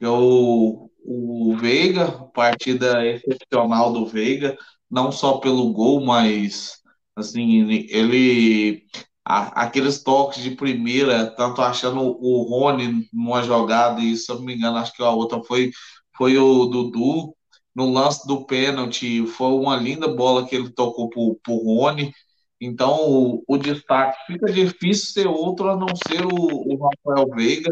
O, 0.03 0.89
o 1.05 1.57
Veiga, 1.57 2.11
partida 2.33 3.05
excepcional 3.07 3.93
do 3.93 4.05
Veiga, 4.07 4.57
não 4.91 5.11
só 5.11 5.39
pelo 5.39 5.73
gol, 5.73 6.05
mas 6.05 6.77
assim, 7.15 7.63
ele 7.89 8.85
aqueles 9.25 10.03
toques 10.03 10.41
de 10.43 10.51
primeira, 10.51 11.27
tanto 11.35 11.61
achando 11.61 11.99
o 12.01 12.43
Rony 12.43 13.07
numa 13.13 13.43
jogada, 13.43 14.01
e 14.01 14.15
se 14.15 14.31
eu 14.31 14.37
não 14.37 14.43
me 14.45 14.55
engano, 14.55 14.77
acho 14.77 14.93
que 14.93 15.03
a 15.03 15.09
outra 15.11 15.43
foi, 15.43 15.71
foi 16.17 16.37
o 16.37 16.65
Dudu, 16.67 17.35
no 17.75 17.91
lance 17.91 18.25
do 18.27 18.45
pênalti, 18.45 19.25
foi 19.27 19.49
uma 19.51 19.75
linda 19.77 20.07
bola 20.07 20.47
que 20.47 20.55
ele 20.55 20.69
tocou 20.71 21.09
pro, 21.09 21.39
pro 21.43 21.55
Rony. 21.57 22.11
Então, 22.59 22.97
o, 23.09 23.43
o 23.47 23.57
destaque 23.57 24.17
fica 24.25 24.51
difícil 24.51 25.11
ser 25.11 25.27
outro 25.27 25.69
a 25.69 25.75
não 25.75 25.87
ser 26.07 26.25
o, 26.25 26.29
o 26.33 26.77
Rafael 26.77 27.29
Veiga, 27.35 27.69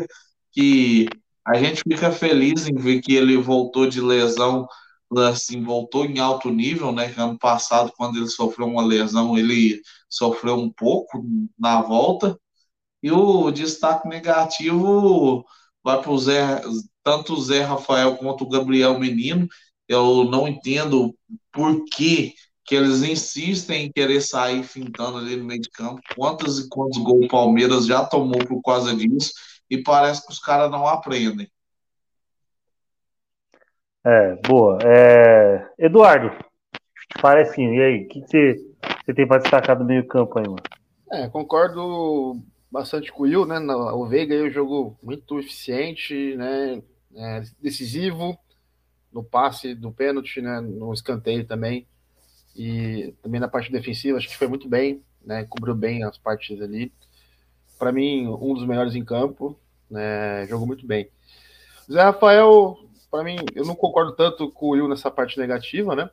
que 0.51 1.07
a 1.45 1.55
gente 1.57 1.81
fica 1.87 2.11
feliz 2.11 2.67
em 2.67 2.75
ver 2.75 3.01
que 3.01 3.13
ele 3.15 3.37
voltou 3.37 3.87
de 3.87 4.01
lesão 4.01 4.67
assim, 5.29 5.63
voltou 5.63 6.05
em 6.05 6.19
alto 6.19 6.49
nível, 6.49 6.91
né? 6.91 7.13
Ano 7.17 7.37
passado, 7.37 7.93
quando 7.95 8.17
ele 8.17 8.27
sofreu 8.27 8.67
uma 8.67 8.83
lesão, 8.83 9.37
ele 9.37 9.81
sofreu 10.09 10.55
um 10.55 10.69
pouco 10.71 11.23
na 11.57 11.81
volta. 11.81 12.39
E 13.03 13.11
o 13.11 13.51
destaque 13.51 14.07
negativo 14.07 15.45
vai 15.83 16.01
para 16.01 16.11
o 16.11 16.17
Zé, 16.17 16.61
tanto 17.03 17.33
o 17.33 17.41
Zé 17.41 17.61
Rafael 17.63 18.17
quanto 18.17 18.43
o 18.43 18.49
Gabriel 18.49 18.99
Menino. 18.99 19.47
Eu 19.87 20.25
não 20.25 20.47
entendo 20.47 21.15
por 21.51 21.85
que, 21.85 22.33
que 22.65 22.73
eles 22.73 23.03
insistem 23.03 23.85
em 23.85 23.91
querer 23.91 24.21
sair 24.21 24.63
fintando 24.63 25.19
ali 25.19 25.35
no 25.35 25.45
meio 25.45 25.61
de 25.61 25.69
campo. 25.69 26.01
Quantos 26.15 26.59
e 26.59 26.67
quantos 26.67 26.97
gols 26.97 27.25
o 27.25 27.29
Palmeiras 27.29 27.85
já 27.85 28.03
tomou 28.03 28.39
por 28.39 28.61
causa 28.63 28.95
disso? 28.95 29.33
E 29.69 29.83
parece 29.83 30.25
que 30.25 30.33
os 30.33 30.39
caras 30.39 30.71
não 30.71 30.87
aprendem. 30.87 31.47
É, 34.03 34.35
boa. 34.47 34.79
É... 34.83 35.67
Eduardo, 35.77 36.31
parece 37.21 37.55
sim. 37.55 37.75
E 37.75 37.81
aí, 37.81 38.03
o 38.03 38.07
que 38.07 38.21
você, 38.21 38.55
você 39.05 39.13
tem 39.13 39.27
para 39.27 39.41
destacar 39.41 39.77
do 39.77 39.85
meio-campo 39.85 40.39
aí, 40.39 40.45
mano? 40.45 40.63
É, 41.11 41.27
concordo 41.27 42.39
bastante 42.71 43.11
com 43.11 43.23
o 43.23 43.25
Will, 43.25 43.45
né? 43.45 43.59
O 43.93 44.07
Veiga 44.07 44.33
aí 44.33 44.41
é 44.41 44.43
um 44.43 44.51
jogo 44.51 44.97
muito 45.03 45.39
eficiente, 45.39 46.35
né? 46.35 46.81
É, 47.15 47.41
decisivo 47.61 48.37
no 49.13 49.23
passe 49.23 49.73
do 49.75 49.91
pênalti, 49.91 50.41
né? 50.41 50.59
No 50.61 50.91
escanteio 50.93 51.45
também. 51.45 51.87
E 52.55 53.13
também 53.21 53.39
na 53.39 53.47
parte 53.47 53.71
defensiva, 53.71 54.17
acho 54.17 54.29
que 54.29 54.37
foi 54.37 54.47
muito 54.47 54.67
bem, 54.69 55.03
né? 55.23 55.43
Cobriu 55.45 55.75
bem 55.75 56.03
as 56.03 56.17
partes 56.17 56.61
ali. 56.61 56.91
Para 57.77 57.91
mim, 57.91 58.27
um 58.27 58.53
dos 58.53 58.65
melhores 58.65 58.95
em 58.95 59.03
campo, 59.03 59.59
né? 59.89 60.47
Jogou 60.47 60.65
muito 60.65 60.87
bem. 60.87 61.09
Zé 61.91 62.01
Rafael, 62.01 62.77
para 63.11 63.23
mim, 63.23 63.37
eu 63.53 63.65
não 63.65 63.75
concordo 63.75 64.13
tanto 64.13 64.49
com 64.49 64.67
o 64.67 64.69
Will 64.69 64.87
nessa 64.87 65.11
parte 65.11 65.37
negativa, 65.37 65.95
né? 65.95 66.09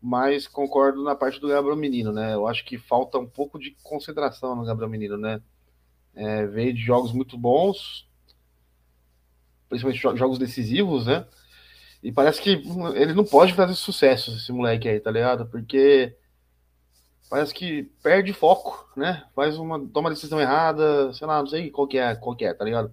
Mas 0.00 0.46
concordo 0.46 1.02
na 1.02 1.14
parte 1.14 1.40
do 1.40 1.48
Gabriel 1.48 1.76
Menino, 1.76 2.12
né? 2.12 2.34
Eu 2.34 2.46
acho 2.46 2.64
que 2.64 2.78
falta 2.78 3.18
um 3.18 3.26
pouco 3.26 3.58
de 3.58 3.76
concentração 3.82 4.54
no 4.54 4.64
Gabriel 4.64 4.88
Menino, 4.88 5.16
né? 5.16 5.42
É, 6.14 6.46
veio 6.46 6.72
de 6.72 6.80
jogos 6.80 7.12
muito 7.12 7.36
bons, 7.36 8.08
principalmente 9.68 10.18
jogos 10.18 10.38
decisivos, 10.38 11.06
né? 11.06 11.26
E 12.02 12.10
parece 12.10 12.40
que 12.40 12.62
ele 12.94 13.12
não 13.12 13.24
pode 13.24 13.52
fazer 13.52 13.74
sucesso, 13.74 14.32
esse 14.32 14.50
moleque 14.52 14.88
aí, 14.88 15.00
tá 15.00 15.10
ligado? 15.10 15.46
Porque 15.46 16.16
parece 17.28 17.52
que 17.52 17.84
perde 18.02 18.32
foco, 18.32 18.90
né? 18.96 19.24
Faz 19.34 19.58
uma 19.58 19.78
toma 19.78 20.08
uma 20.08 20.10
decisão 20.10 20.40
errada, 20.40 21.12
sei 21.12 21.26
lá, 21.26 21.40
não 21.40 21.46
sei 21.46 21.70
qual 21.70 21.86
que 21.86 21.98
é, 21.98 22.14
qual 22.14 22.34
que 22.34 22.44
é, 22.44 22.54
tá 22.54 22.64
ligado? 22.64 22.92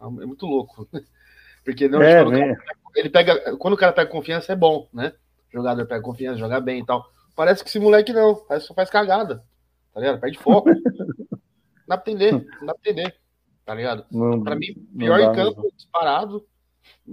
É 0.00 0.04
muito 0.06 0.46
louco. 0.46 0.88
Porque 1.64 1.88
não, 1.88 2.02
é, 2.02 2.24
cara, 2.24 2.58
ele 2.96 3.10
pega. 3.10 3.56
Quando 3.56 3.74
o 3.74 3.76
cara 3.76 3.92
pega 3.92 4.10
confiança, 4.10 4.52
é 4.52 4.56
bom, 4.56 4.88
né? 4.92 5.12
O 5.52 5.58
jogador 5.58 5.86
pega 5.86 6.02
confiança, 6.02 6.38
joga 6.38 6.60
bem 6.60 6.80
e 6.80 6.86
tal. 6.86 7.08
Parece 7.36 7.62
que 7.62 7.68
esse 7.68 7.78
moleque 7.78 8.12
não, 8.12 8.34
parece 8.34 8.64
que 8.64 8.68
só 8.68 8.74
faz 8.74 8.90
cagada. 8.90 9.44
Tá 9.92 10.00
ligado? 10.00 10.20
Perde 10.20 10.38
foco. 10.38 10.68
não 11.30 11.38
dá 11.86 11.98
pra 11.98 12.12
entender, 12.12 12.32
não 12.32 12.66
dá 12.66 12.74
pra 12.74 12.90
entender. 12.90 13.16
Tá 13.64 13.74
ligado? 13.74 14.04
Não, 14.10 14.42
Pra 14.42 14.56
mim, 14.56 14.74
pior 14.98 15.20
em 15.20 15.32
campo, 15.34 15.62
mesmo. 15.62 15.76
disparado. 15.76 16.46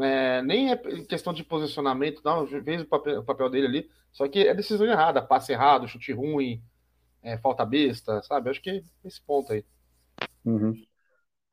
É, 0.01 0.41
nem 0.41 0.71
é 0.71 0.77
questão 0.77 1.33
de 1.33 1.43
posicionamento, 1.43 2.21
não. 2.23 2.45
Fez 2.47 2.81
o 2.81 2.85
papel, 2.85 3.19
o 3.19 3.23
papel 3.23 3.49
dele 3.49 3.67
ali. 3.67 3.89
Só 4.11 4.27
que 4.27 4.47
é 4.47 4.53
decisão 4.53 4.88
errada, 4.88 5.21
passe 5.21 5.51
errado, 5.51 5.88
chute 5.88 6.11
ruim, 6.11 6.61
é, 7.21 7.38
falta 7.38 7.65
besta, 7.65 8.21
sabe? 8.23 8.49
Acho 8.49 8.61
que 8.61 8.69
é 8.69 8.81
esse 9.05 9.21
ponto 9.21 9.53
aí. 9.53 9.63
Uhum. 10.45 10.73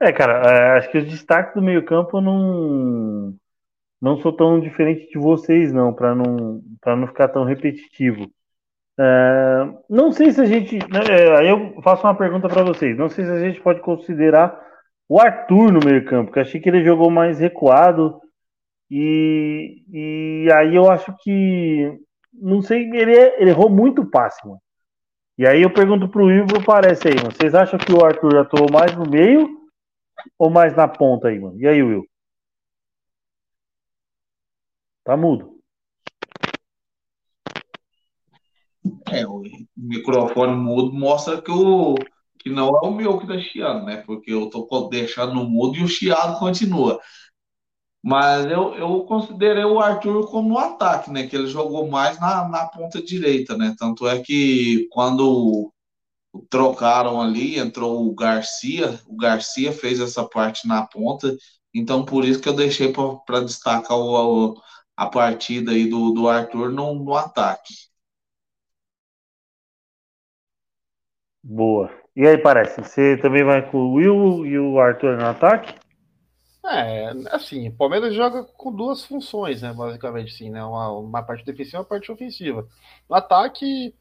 É, 0.00 0.12
cara, 0.12 0.50
é, 0.50 0.78
acho 0.78 0.90
que 0.90 0.98
os 0.98 1.04
destaques 1.08 1.54
do 1.54 1.62
meio-campo 1.62 2.20
não 2.20 3.34
não 4.00 4.20
sou 4.20 4.32
tão 4.32 4.60
diferente 4.60 5.10
de 5.10 5.18
vocês, 5.18 5.72
não, 5.72 5.92
para 5.92 6.14
não 6.14 6.62
para 6.80 6.96
não 6.96 7.06
ficar 7.06 7.28
tão 7.28 7.44
repetitivo. 7.44 8.30
É, 8.98 9.68
não 9.90 10.10
sei 10.10 10.32
se 10.32 10.40
a 10.40 10.46
gente, 10.46 10.78
né, 10.90 11.00
é, 11.10 11.38
aí 11.38 11.48
eu 11.48 11.80
faço 11.82 12.06
uma 12.06 12.16
pergunta 12.16 12.48
para 12.48 12.62
vocês. 12.62 12.96
Não 12.96 13.08
sei 13.08 13.24
se 13.24 13.30
a 13.30 13.40
gente 13.40 13.60
pode 13.60 13.80
considerar 13.80 14.58
o 15.08 15.20
Arthur 15.20 15.72
no 15.72 15.80
meio-campo, 15.84 16.26
porque 16.26 16.40
achei 16.40 16.60
que 16.60 16.68
ele 16.68 16.84
jogou 16.84 17.10
mais 17.10 17.38
recuado 17.38 18.20
e, 18.90 19.82
e 19.90 20.52
aí 20.52 20.74
eu 20.74 20.90
acho 20.90 21.14
que 21.22 21.98
não 22.32 22.60
sei, 22.60 22.82
ele, 22.90 23.12
ele 23.12 23.50
errou 23.50 23.70
muito 23.70 24.08
passe, 24.08 24.46
mano. 24.46 24.60
E 25.38 25.46
aí 25.46 25.62
eu 25.62 25.72
pergunto 25.72 26.08
pro 26.08 26.26
pro 26.46 26.64
Parece 26.64 27.08
aí, 27.08 27.14
mano. 27.16 27.32
Vocês 27.32 27.54
acham 27.54 27.78
que 27.78 27.92
o 27.92 28.04
Arthur 28.04 28.38
atuou 28.38 28.70
mais 28.72 28.96
no 28.96 29.08
meio 29.08 29.48
ou 30.38 30.50
mais 30.50 30.74
na 30.74 30.88
ponta 30.88 31.28
aí, 31.28 31.38
mano? 31.38 31.60
E 31.60 31.66
aí, 31.66 31.82
Will? 31.82 32.06
Tá 35.04 35.16
mudo. 35.16 35.56
É, 39.12 39.26
o 39.26 39.42
microfone 39.76 40.56
mudo 40.56 40.92
mostra 40.92 41.40
que, 41.40 41.50
o, 41.50 41.94
que 42.46 42.50
não 42.52 42.68
é 42.68 42.80
o 42.86 42.92
meu 42.92 43.18
que 43.18 43.26
tá 43.26 43.36
chiando, 43.40 43.84
né? 43.86 43.96
Porque 44.06 44.32
eu 44.32 44.48
tô 44.48 44.88
deixando 44.88 45.34
no 45.34 45.44
mudo 45.48 45.76
e 45.76 45.82
o 45.82 45.88
chiado 45.88 46.38
continua. 46.38 47.00
Mas 48.02 48.46
eu, 48.46 48.74
eu 48.76 49.04
considerei 49.04 49.64
o 49.64 49.80
Arthur 49.80 50.30
como 50.30 50.48
no 50.50 50.58
ataque, 50.58 51.10
né? 51.10 51.26
Que 51.26 51.34
ele 51.36 51.48
jogou 51.48 51.88
mais 51.88 52.20
na, 52.20 52.48
na 52.48 52.66
ponta 52.66 53.02
direita, 53.02 53.56
né? 53.56 53.74
Tanto 53.78 54.06
é 54.06 54.20
que 54.22 54.86
quando 54.92 55.72
trocaram 56.50 57.20
ali, 57.22 57.58
entrou 57.58 58.06
o 58.08 58.14
Garcia, 58.14 59.00
o 59.08 59.16
Garcia 59.16 59.72
fez 59.72 60.00
essa 60.00 60.24
parte 60.28 60.68
na 60.68 60.86
ponta, 60.86 61.36
então 61.74 62.04
por 62.04 62.24
isso 62.24 62.40
que 62.40 62.48
eu 62.48 62.54
deixei 62.54 62.92
para 63.26 63.40
destacar 63.44 63.96
o, 63.98 64.52
o- 64.54 64.62
a 64.96 65.06
partida 65.08 65.72
aí 65.72 65.88
do, 65.90 66.12
do 66.12 66.28
Arthur 66.28 66.70
no, 66.72 66.94
no 66.94 67.14
ataque. 67.16 67.74
Boa. 71.42 71.90
E 72.16 72.26
aí, 72.26 72.38
Parece? 72.38 72.80
Você 72.80 73.18
também 73.18 73.44
vai 73.44 73.70
com 73.70 73.76
o 73.76 73.92
Will 73.92 74.46
e 74.46 74.58
o 74.58 74.80
Arthur 74.80 75.18
no 75.18 75.26
ataque? 75.26 75.74
É, 76.64 77.10
assim, 77.30 77.68
o 77.68 77.72
Palmeiras 77.76 78.14
joga 78.14 78.42
com 78.42 78.74
duas 78.74 79.04
funções, 79.04 79.60
né? 79.60 79.70
Basicamente, 79.72 80.32
sim, 80.32 80.48
né? 80.48 80.64
Uma, 80.64 80.90
uma 80.92 81.22
parte 81.22 81.44
defensiva 81.44 81.76
e 81.76 81.80
uma 81.80 81.84
parte 81.84 82.10
ofensiva. 82.10 82.66
No 83.06 83.14
ataque, 83.14 83.94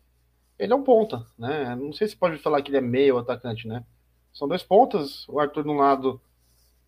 ele 0.57 0.71
é 0.71 0.75
um 0.75 0.81
ponta, 0.81 1.25
né? 1.37 1.75
Não 1.75 1.91
sei 1.91 2.07
se 2.07 2.15
pode 2.15 2.37
falar 2.37 2.61
que 2.61 2.69
ele 2.69 2.77
é 2.77 2.81
meio 2.81 3.17
atacante, 3.17 3.67
né? 3.67 3.83
São 4.33 4.47
dois 4.47 4.63
pontas, 4.63 5.27
o 5.27 5.37
Arthur 5.37 5.63
de 5.63 5.69
um 5.69 5.77
lado, 5.77 6.21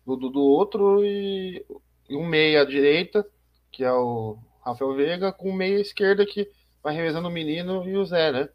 o 0.06 0.16
Dudu 0.16 0.30
do 0.30 0.40
outro 0.40 1.04
e, 1.04 1.62
e 2.08 2.16
um 2.16 2.26
meia 2.26 2.62
à 2.62 2.64
direita, 2.64 3.26
que 3.70 3.84
é 3.84 3.92
o 3.92 4.38
Rafael 4.64 4.94
Veiga, 4.94 5.30
com 5.30 5.50
um 5.50 5.54
meia 5.54 5.78
esquerda 5.78 6.24
que 6.24 6.50
vai 6.82 6.94
revezando 6.94 7.28
o 7.28 7.30
menino 7.30 7.86
e 7.86 7.98
o 7.98 8.04
Zé, 8.06 8.32
né? 8.32 8.48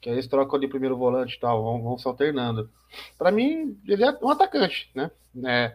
Que 0.00 0.08
aí 0.08 0.14
eles 0.14 0.28
trocam 0.28 0.58
o 0.58 0.68
primeiro 0.68 0.96
volante 0.96 1.36
e 1.36 1.40
tal, 1.40 1.62
vão, 1.62 1.82
vão 1.82 1.98
se 1.98 2.06
alternando. 2.06 2.70
Pra 3.16 3.30
mim, 3.30 3.76
ele 3.86 4.04
é 4.04 4.16
um 4.22 4.30
atacante, 4.30 4.90
né? 4.94 5.10
É, 5.44 5.74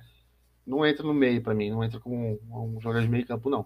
não 0.66 0.86
entra 0.86 1.06
no 1.06 1.14
meio 1.14 1.42
pra 1.42 1.54
mim, 1.54 1.70
não 1.70 1.84
entra 1.84 2.00
como 2.00 2.16
um, 2.16 2.78
um 2.78 2.82
jogador 2.82 3.02
de 3.02 3.10
meio 3.10 3.26
campo, 3.26 3.50
não. 3.50 3.66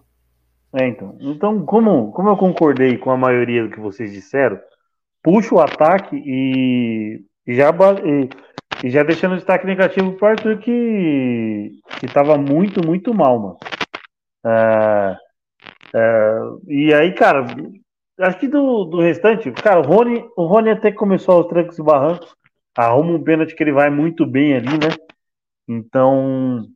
É, 0.72 0.86
então. 0.86 1.16
Então, 1.20 1.64
como, 1.64 2.12
como 2.12 2.28
eu 2.28 2.36
concordei 2.36 2.98
com 2.98 3.10
a 3.10 3.16
maioria 3.16 3.64
do 3.64 3.70
que 3.70 3.80
vocês 3.80 4.12
disseram, 4.12 4.60
puxa 5.22 5.54
o 5.54 5.60
ataque 5.60 6.16
e, 6.16 7.24
já, 7.46 7.70
e, 8.04 8.86
e 8.86 8.90
já 8.90 9.02
deixando 9.02 9.32
o 9.32 9.36
destaque 9.36 9.66
negativo 9.66 10.12
pro 10.12 10.26
Arthur 10.26 10.58
que, 10.58 11.80
que 12.00 12.06
tava 12.06 12.36
muito, 12.36 12.84
muito 12.84 13.14
mal, 13.14 13.38
mano. 13.38 13.58
É, 14.44 15.16
é, 15.94 16.38
e 16.66 16.92
aí, 16.92 17.14
cara, 17.14 17.46
acho 18.18 18.38
que 18.38 18.48
do, 18.48 18.84
do 18.84 19.00
restante, 19.00 19.50
cara, 19.52 19.80
o 19.80 19.82
Rony, 19.82 20.28
o 20.36 20.46
Rony 20.46 20.70
até 20.70 20.92
começou 20.92 21.36
aos 21.36 21.46
trancos 21.46 21.78
e 21.78 21.82
barrancos, 21.82 22.34
arruma 22.76 23.12
um 23.12 23.22
pênalti 23.22 23.54
que 23.54 23.62
ele 23.62 23.72
vai 23.72 23.90
muito 23.90 24.26
bem 24.26 24.54
ali, 24.54 24.72
né? 24.72 24.94
Então, 25.68 26.66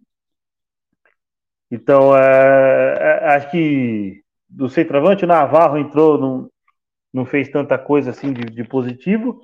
então 1.71 2.17
é, 2.17 2.95
é, 2.99 3.35
acho 3.35 3.51
que 3.51 4.23
do 4.49 4.69
centroavante, 4.69 5.25
o 5.25 5.29
Navarro 5.29 5.79
entrou, 5.79 6.19
não, 6.19 6.51
não 7.13 7.25
fez 7.25 7.49
tanta 7.49 7.79
coisa 7.79 8.11
assim 8.11 8.33
de, 8.33 8.43
de 8.43 8.65
positivo. 8.65 9.41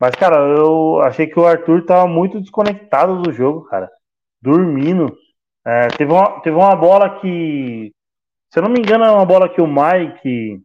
Mas, 0.00 0.14
cara, 0.14 0.36
eu 0.36 1.00
achei 1.00 1.26
que 1.26 1.38
o 1.38 1.46
Arthur 1.46 1.84
tava 1.84 2.06
muito 2.06 2.40
desconectado 2.40 3.22
do 3.22 3.32
jogo, 3.32 3.64
cara. 3.64 3.90
Dormindo. 4.40 5.16
É, 5.66 5.88
teve, 5.88 6.12
uma, 6.12 6.40
teve 6.40 6.56
uma 6.56 6.76
bola 6.76 7.20
que, 7.20 7.92
se 8.50 8.58
eu 8.58 8.62
não 8.62 8.70
me 8.70 8.78
engano, 8.80 9.04
é 9.04 9.10
uma 9.10 9.24
bola 9.24 9.48
que 9.48 9.60
o 9.60 9.66
Mike 9.66 10.62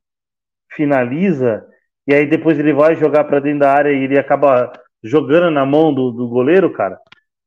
finaliza, 0.71 1.65
e 2.07 2.13
aí 2.13 2.25
depois 2.25 2.57
ele 2.59 2.73
vai 2.73 2.95
jogar 2.95 3.23
pra 3.25 3.39
dentro 3.39 3.59
da 3.59 3.71
área 3.73 3.91
e 3.91 4.03
ele 4.03 4.19
acaba 4.19 4.71
jogando 5.03 5.51
na 5.51 5.65
mão 5.65 5.93
do, 5.93 6.11
do 6.11 6.27
goleiro, 6.27 6.71
cara. 6.73 6.97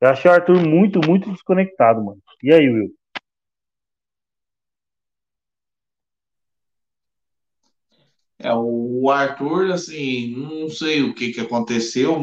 Eu 0.01 0.09
achei 0.09 0.31
o 0.31 0.35
Arthur 0.35 0.61
muito, 0.67 1.01
muito 1.07 1.31
desconectado, 1.31 2.03
mano. 2.05 2.21
E 2.43 2.53
aí, 2.53 2.69
Will? 2.69 2.91
É, 8.39 8.53
o 8.55 9.09
Arthur, 9.11 9.73
assim, 9.73 10.35
não 10.37 10.69
sei 10.69 11.03
o 11.03 11.15
que 11.15 11.33
que 11.33 11.41
aconteceu, 11.41 12.21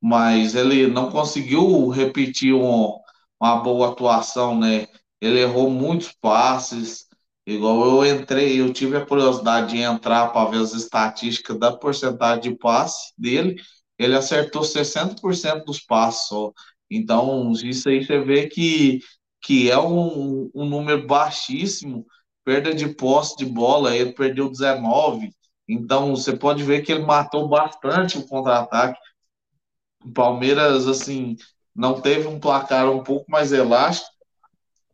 mas 0.00 0.54
ele 0.54 0.86
não 0.86 1.10
conseguiu 1.10 1.88
repetir 1.88 2.54
um- 2.54 2.98
uma 3.40 3.56
boa 3.56 3.90
atuação, 3.92 4.58
né? 4.58 4.86
Ele 5.20 5.40
errou 5.40 5.68
muitos 5.70 6.12
passes, 6.12 7.06
igual 7.46 8.04
eu 8.04 8.16
entrei, 8.16 8.60
eu 8.60 8.72
tive 8.72 8.96
a 8.96 9.06
curiosidade 9.06 9.70
de 9.74 9.78
entrar 9.78 10.28
para 10.28 10.50
ver 10.50 10.58
as 10.58 10.72
estatísticas 10.72 11.58
da 11.58 11.72
porcentagem 11.76 12.52
de 12.52 12.58
passe 12.58 13.12
dele, 13.18 13.56
ele 13.98 14.16
acertou 14.16 14.62
60% 14.62 15.64
dos 15.64 15.80
passes 15.80 16.28
só. 16.28 16.52
Então, 16.90 17.52
isso 17.52 17.88
aí 17.88 18.04
você 18.04 18.20
vê 18.20 18.48
que, 18.48 19.00
que 19.42 19.70
é 19.70 19.78
um, 19.78 20.50
um 20.54 20.64
número 20.66 21.06
baixíssimo, 21.06 22.06
perda 22.44 22.74
de 22.74 22.88
posse 22.94 23.36
de 23.36 23.46
bola, 23.46 23.96
ele 23.96 24.12
perdeu 24.12 24.50
19, 24.50 25.30
então 25.68 26.14
você 26.14 26.36
pode 26.36 26.62
ver 26.62 26.82
que 26.82 26.92
ele 26.92 27.04
matou 27.04 27.48
bastante 27.48 28.18
o 28.18 28.26
contra-ataque. 28.26 28.98
O 30.04 30.12
Palmeiras, 30.12 30.86
assim, 30.86 31.36
não 31.74 32.00
teve 32.00 32.26
um 32.26 32.38
placar 32.40 32.90
um 32.90 33.02
pouco 33.02 33.30
mais 33.30 33.52
elástico, 33.52 34.10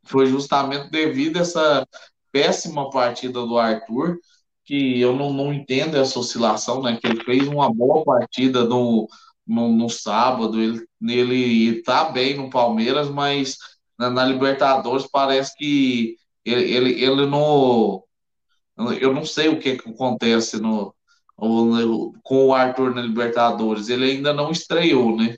foi 0.04 0.26
justamente 0.26 0.90
devido 0.90 1.38
a 1.38 1.40
essa 1.40 1.86
péssima 2.32 2.90
partida 2.90 3.40
do 3.46 3.58
Arthur, 3.58 4.18
que 4.64 5.00
eu 5.00 5.16
não, 5.16 5.32
não 5.32 5.52
entendo 5.52 5.96
essa 5.96 6.18
oscilação, 6.18 6.82
né? 6.82 6.98
Que 7.00 7.06
ele 7.08 7.24
fez 7.24 7.48
uma 7.48 7.72
boa 7.72 8.04
partida 8.04 8.64
no, 8.64 9.08
no, 9.46 9.68
no 9.72 9.88
sábado, 9.88 10.60
ele, 10.60 10.84
ele 11.02 11.82
tá 11.82 12.10
bem 12.10 12.36
no 12.36 12.50
Palmeiras, 12.50 13.08
mas 13.10 13.56
na, 13.98 14.10
na 14.10 14.24
Libertadores 14.26 15.06
parece 15.10 15.56
que 15.56 16.16
ele, 16.44 16.64
ele, 16.72 17.02
ele 17.04 17.26
não. 17.26 18.02
Eu 19.00 19.12
não 19.12 19.24
sei 19.24 19.48
o 19.48 19.58
que, 19.58 19.76
que 19.76 19.90
acontece 19.90 20.58
no, 20.60 20.94
no- 21.38 22.12
com 22.22 22.46
o 22.46 22.54
Arthur 22.54 22.94
na 22.94 23.02
Libertadores. 23.02 23.88
Ele 23.88 24.04
ainda 24.12 24.32
não 24.32 24.50
estreou, 24.50 25.16
né? 25.16 25.36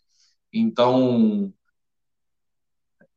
Então, 0.53 1.53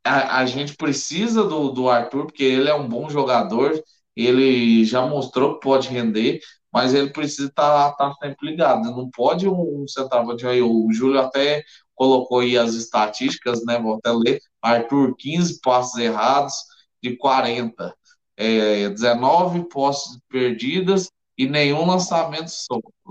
a, 0.03 0.39
a 0.39 0.45
gente 0.45 0.75
precisa 0.75 1.43
do, 1.43 1.69
do 1.69 1.89
Arthur, 1.89 2.25
porque 2.25 2.43
ele 2.43 2.69
é 2.69 2.75
um 2.75 2.87
bom 2.87 3.09
jogador, 3.09 3.81
ele 4.15 4.85
já 4.85 5.05
mostrou 5.05 5.55
que 5.55 5.61
pode 5.61 5.89
render, 5.89 6.39
mas 6.71 6.93
ele 6.93 7.11
precisa 7.11 7.47
estar 7.47 7.91
tá, 7.93 8.09
tá 8.09 8.15
sempre 8.21 8.49
ligado. 8.49 8.91
Não 8.91 9.09
pode 9.09 9.47
um, 9.47 9.83
um 9.83 9.87
centroavante 9.87 10.45
aí. 10.45 10.61
O 10.61 10.91
Júlio 10.91 11.19
até 11.19 11.63
colocou 11.95 12.39
aí 12.39 12.57
as 12.57 12.73
estatísticas, 12.73 13.63
né? 13.65 13.79
Vou 13.79 13.95
até 13.95 14.11
ler. 14.11 14.39
Arthur, 14.61 15.15
15 15.15 15.59
passes 15.61 15.95
errados 15.97 16.55
de 17.01 17.15
40. 17.17 17.95
É, 18.35 18.89
19 18.89 19.69
posses 19.69 20.19
perdidas 20.27 21.09
e 21.37 21.47
nenhum 21.47 21.85
lançamento 21.85 22.51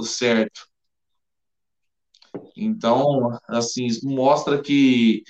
certo. 0.03 0.67
Então, 2.57 3.39
assim, 3.49 3.87
mostra 4.03 4.61
que 4.61 5.23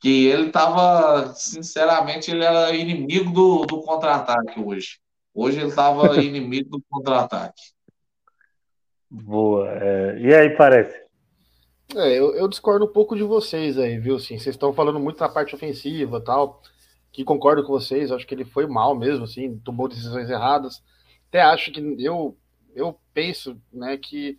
que 0.00 0.26
ele 0.26 0.48
estava, 0.48 1.32
sinceramente, 1.34 2.30
ele 2.30 2.44
era 2.44 2.74
inimigo 2.74 3.30
do, 3.30 3.66
do 3.66 3.82
contra-ataque 3.82 4.60
hoje. 4.60 4.98
Hoje 5.34 5.58
ele 5.58 5.68
estava 5.68 6.16
inimigo 6.22 6.70
do 6.70 6.82
contra-ataque. 6.88 7.62
Boa. 9.10 9.68
É, 9.70 10.18
e 10.18 10.34
aí, 10.34 10.56
parece? 10.56 11.06
É, 11.94 12.18
eu, 12.18 12.34
eu, 12.34 12.48
discordo 12.48 12.84
um 12.84 12.92
pouco 12.92 13.14
de 13.14 13.22
vocês 13.22 13.78
aí, 13.78 13.98
viu? 13.98 14.16
Assim, 14.16 14.38
vocês 14.38 14.54
estão 14.54 14.72
falando 14.72 14.98
muito 14.98 15.20
na 15.20 15.28
parte 15.28 15.54
ofensiva 15.54 16.20
tal, 16.20 16.60
que 17.12 17.24
concordo 17.24 17.62
com 17.62 17.72
vocês, 17.72 18.10
acho 18.10 18.26
que 18.26 18.34
ele 18.34 18.44
foi 18.44 18.66
mal 18.66 18.94
mesmo, 18.94 19.24
assim, 19.24 19.58
tomou 19.58 19.88
decisões 19.88 20.28
erradas. 20.28 20.82
Até 21.28 21.40
acho 21.42 21.70
que 21.70 21.80
eu, 21.98 22.36
eu 22.74 22.98
penso, 23.14 23.60
né, 23.72 23.96
que 23.96 24.36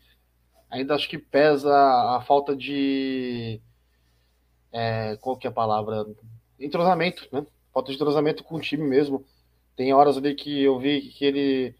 ainda 0.69 0.93
acho 0.93 1.09
que 1.09 1.17
pesa 1.17 1.73
a 1.73 2.21
falta 2.21 2.55
de. 2.55 3.61
É, 4.77 5.17
qual 5.19 5.35
que 5.35 5.47
é 5.47 5.49
a 5.49 5.53
palavra? 5.53 6.05
Entrosamento, 6.59 7.27
né? 7.31 7.43
Falta 7.73 7.89
de 7.89 7.95
entrosamento 7.95 8.43
com 8.43 8.57
o 8.57 8.61
time 8.61 8.87
mesmo. 8.87 9.25
Tem 9.75 9.91
horas 9.91 10.17
ali 10.17 10.35
que 10.35 10.63
eu 10.63 10.77
vi 10.77 11.01
que 11.01 11.25
ele. 11.25 11.75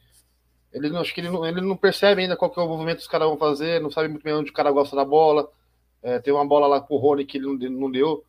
Ele 0.73 0.97
acho 0.97 1.13
que 1.13 1.21
ele 1.21 1.29
não, 1.29 1.45
ele 1.45 1.61
não 1.61 1.77
percebe 1.77 2.23
ainda 2.23 2.35
qual 2.35 2.49
que 2.49 2.59
é 2.59 2.63
o 2.63 2.67
movimento 2.67 2.97
que 2.97 3.03
os 3.03 3.07
caras 3.07 3.27
vão 3.27 3.37
fazer, 3.37 3.79
não 3.79 3.91
sabe 3.91 4.07
muito 4.07 4.23
bem 4.23 4.33
onde 4.33 4.49
o 4.49 4.53
cara 4.53 4.71
gosta 4.71 4.95
da 4.95 5.05
bola. 5.05 5.47
É, 6.01 6.17
tem 6.19 6.33
uma 6.33 6.45
bola 6.45 6.65
lá 6.65 6.81
pro 6.81 6.97
Rony 6.97 7.23
que 7.23 7.37
ele 7.37 7.45
não, 7.45 7.79
não 7.81 7.91
deu. 7.91 8.25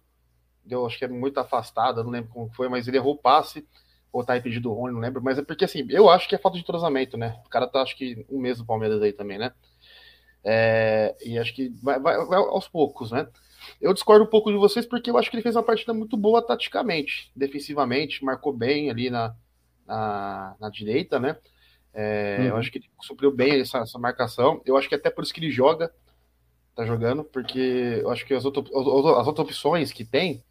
Deu, 0.65 0.85
acho 0.85 0.99
que 0.99 1.05
é 1.07 1.09
muito 1.09 1.41
afastada, 1.41 2.05
não 2.05 2.11
lembro 2.11 2.31
como 2.31 2.51
foi, 2.55 2.69
mas 2.69 2.87
ele 2.87 2.99
errou 2.99 3.15
o 3.15 3.19
passe. 3.19 3.67
Ou 4.13 4.23
tá 4.23 4.37
impedido 4.37 4.71
o 4.71 4.75
Rony, 4.75 4.93
não 4.93 5.01
lembro. 5.01 5.23
Mas 5.23 5.39
é 5.39 5.43
porque 5.43 5.65
assim, 5.65 5.87
eu 5.89 6.11
acho 6.11 6.29
que 6.29 6.35
é 6.35 6.39
falta 6.39 6.59
de 6.59 6.63
entrosamento, 6.63 7.17
né? 7.17 7.41
O 7.47 7.49
cara 7.49 7.67
tá 7.67 7.81
acho 7.81 7.97
que 7.97 8.27
um 8.31 8.39
mês 8.39 8.59
no 8.59 8.67
Palmeiras 8.67 9.01
aí 9.01 9.13
também, 9.15 9.39
né? 9.39 9.51
É, 10.45 11.17
e 11.25 11.39
acho 11.39 11.55
que 11.55 11.71
vai, 11.83 11.99
vai, 11.99 12.25
vai, 12.27 12.39
aos 12.39 12.69
poucos, 12.69 13.11
né? 13.11 13.27
Eu 13.81 13.93
discordo 13.93 14.25
um 14.25 14.29
pouco 14.29 14.51
de 14.51 14.57
vocês 14.57 14.87
porque 14.87 15.11
eu 15.11 15.19
acho 15.19 15.31
que 15.31 15.37
ele 15.37 15.43
fez 15.43 15.57
uma 15.57 15.63
partida 15.63 15.95
muito 15.95 16.17
boa 16.17 16.41
taticamente, 16.41 17.31
defensivamente, 17.35 18.25
marcou 18.25 18.53
bem 18.53 18.91
ali 18.91 19.11
na, 19.11 19.35
na, 19.87 20.57
na 20.61 20.71
direita, 20.71 21.19
né? 21.19 21.37
É, 21.93 22.37
uhum. 22.41 22.47
Eu 22.47 22.57
acho 22.57 22.71
que 22.71 22.79
ele 22.79 22.91
supriu 23.03 23.31
bem 23.31 23.61
essa, 23.61 23.79
essa, 23.79 23.99
marcação. 23.99 24.61
Eu 24.65 24.77
acho 24.77 24.89
que 24.89 24.95
até 24.95 25.11
por 25.11 25.25
isso 25.25 25.33
que 25.33 25.41
ele 25.41 25.51
joga, 25.51 25.93
tá 26.75 26.85
jogando, 26.85 27.25
porque 27.25 28.01
eu 28.03 28.11
acho 28.11 28.25
que 28.25 28.35
as, 28.35 28.45
outro, 28.45 28.63
as 28.63 29.27
outras 29.27 29.47
opções 29.47 29.91
que 29.91 30.05
tem 30.05 30.45